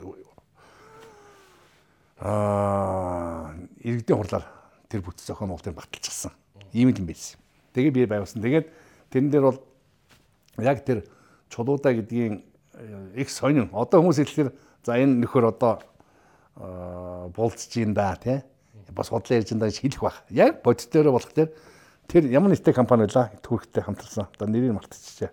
[2.22, 4.46] аа иргэдийн хурлаар
[4.90, 6.32] тэр бүтэц зохион уултыг баталчихсан.
[6.70, 7.42] Ийм юм байсан.
[7.74, 8.46] Тэгээ би байгуулсан.
[8.46, 8.68] Тэгээд
[9.10, 9.60] тэрэн дээр бол
[10.62, 11.02] яг тэр
[11.50, 12.46] чулуудаа гэдгийн
[13.18, 13.74] их сонин.
[13.74, 14.50] Одоо хүмүүс хэлэхээр
[14.86, 15.82] за энэ нөхөр одоо
[17.34, 18.46] булцж ин да тий.
[18.94, 20.22] Бас бодлоо ярьж энэ гэж хэлэх байх.
[20.30, 21.50] Яг бодит дээр болох тэр
[22.06, 24.30] тэр ямар нэгтэй компани байлаа түүхтэй хамтарсан.
[24.38, 25.32] Одоо нэрийг мартчихжээ.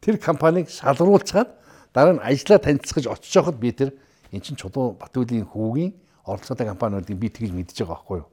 [0.00, 1.50] Тэр компанийг шалруулчаад
[1.92, 3.90] дараа нь ажлаа танилцгаж очиж явахад би тэр
[4.32, 8.28] эн чин чулуу Батүлийн хүүгийн оролцоотой компаниудыг би тэгж мэдж байгаа байхгүй юу.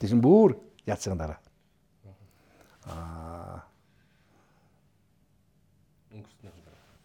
[0.00, 1.38] Чинь бүр яацсан дараа.
[2.86, 3.62] Аа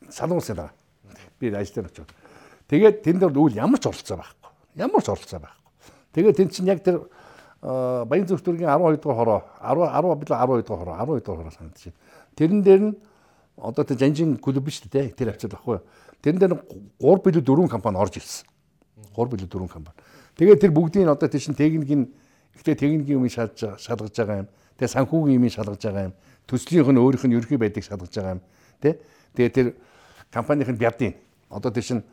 [0.10, 0.74] салуулсан дараа.
[1.40, 2.06] Би ажил дээр очив.
[2.68, 4.50] Тэгээд тэнд бол үйл ямар ч оролцоо байхгүй.
[4.76, 5.62] Ямар ч оролцоо байхгүй.
[6.14, 7.06] Тэгээд тэнд чинь яг тэр
[7.64, 11.84] Баян зөвхөн 12 дугаар хороо 10 10 билүү 12 дугаар хороо 12 дугаар хороо санагдаж
[11.88, 12.00] байна.
[12.36, 12.92] Тэрэн дээр нь
[13.56, 15.80] одоо тэр жанжин клуб шүү дээ тэр авчаад баггүй.
[16.20, 16.54] Тэрэн дээр
[17.00, 18.44] 3 билүү 4 компани орж ирсэн.
[19.16, 19.96] 3 билүү 4 компани.
[20.38, 22.10] Тэгээд тэр бүгдийн одоо тийш техникийн
[22.56, 24.50] ихтэй техникийн юм шалж шалгаж байгаа юм.
[24.78, 26.14] Тэгээ санхүүгийн юм шалгаж байгаа юм.
[26.50, 28.42] Төслийнх нь өөрийнх нь ерхий байдгийг шалгаж байгаа юм.
[28.82, 28.98] Тэ?
[29.38, 29.68] Тэгээ тэр
[30.34, 31.14] компанийн бядын
[31.50, 32.04] одоо тийш нь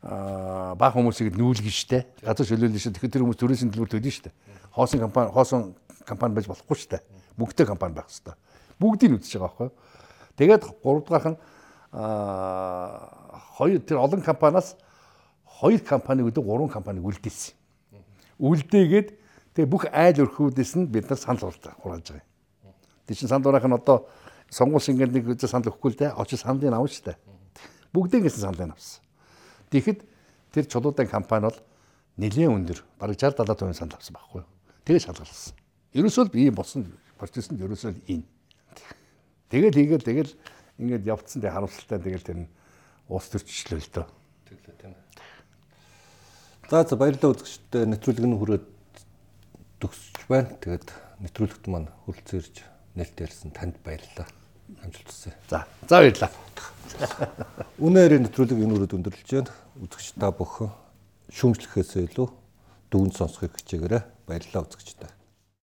[0.00, 2.06] баг хүмүүсийг нүүлгэн штэ.
[2.24, 2.96] Газар чөлөөлнө штэ.
[2.96, 4.32] Тэгэхээр тэр хүмүүс төрөөсийн төлбөр төлнө штэ.
[4.72, 5.60] Хоосон компани хоосон
[6.08, 7.04] компани байж болохгүй штэ.
[7.36, 8.36] Мөнгөтэй компани байх хэвээр.
[8.80, 9.70] Бүгдийг үзэж байгаа байхгүй.
[10.36, 11.38] Тэгээд 3 дахь нь
[13.56, 14.76] хоёр тэр олон компаниас
[15.44, 17.65] хоёр компаниг өдөө гурван компаниг үлдээсэн.
[18.40, 19.08] Үлдээгээд
[19.56, 22.74] тэгээ бүх айл өрхүүдээс нь бид нар санал хурааж байгаа юм.
[23.08, 24.08] Тэр чинь санал хураах нь одоо
[24.50, 26.16] сонгуул шингээд нэг үзэ санал өгөхгүй л дээ.
[26.20, 27.16] Очиж саналыг авна штэ.
[27.96, 29.00] Бүгдээ гэсэн саналыг авсан.
[29.72, 30.00] Тэгэхэд
[30.52, 31.58] тэр чулуудан компани бол
[32.20, 32.78] нэлээд өндөр.
[33.00, 34.48] Бараг 60 70% санал авсан байхгүй юу.
[34.84, 35.56] Тэгээ шалгалсан.
[35.96, 38.28] Ерөөсөө би болсон процессд ерөөсөө энэ.
[39.48, 40.32] Тэгэл хийгээл тэгэл
[40.76, 42.50] ингээд явцсан тэг харамсалтай тэгэл тэр нь
[43.08, 44.06] уус төрчлөө л дөө.
[44.50, 45.05] Тэглээ тийм ээ.
[46.66, 48.66] За за баярлалаа үзэгчдээ нэвтрүүлэг нь хүрээд
[49.78, 50.50] төгсөж байна.
[50.58, 50.88] Тэгээд
[51.22, 52.54] нэвтрүүлэгт маань хүрэлцээрж
[52.98, 54.26] нээлт ярьсан танд баярлалаа.
[54.82, 55.30] Амжилт хүсье.
[55.46, 56.30] За за баярлалаа.
[57.86, 59.54] Үнээр нэвтрүүлэг энэ үрээд өндөрлөж байна.
[59.78, 60.74] Үзэгч та бүхэн
[61.30, 62.28] шүүмжлэхээс илүү
[62.90, 64.02] дүгнж сонсохыг хичээгээрэй.
[64.26, 65.15] Баярлалаа үзэгчдээ.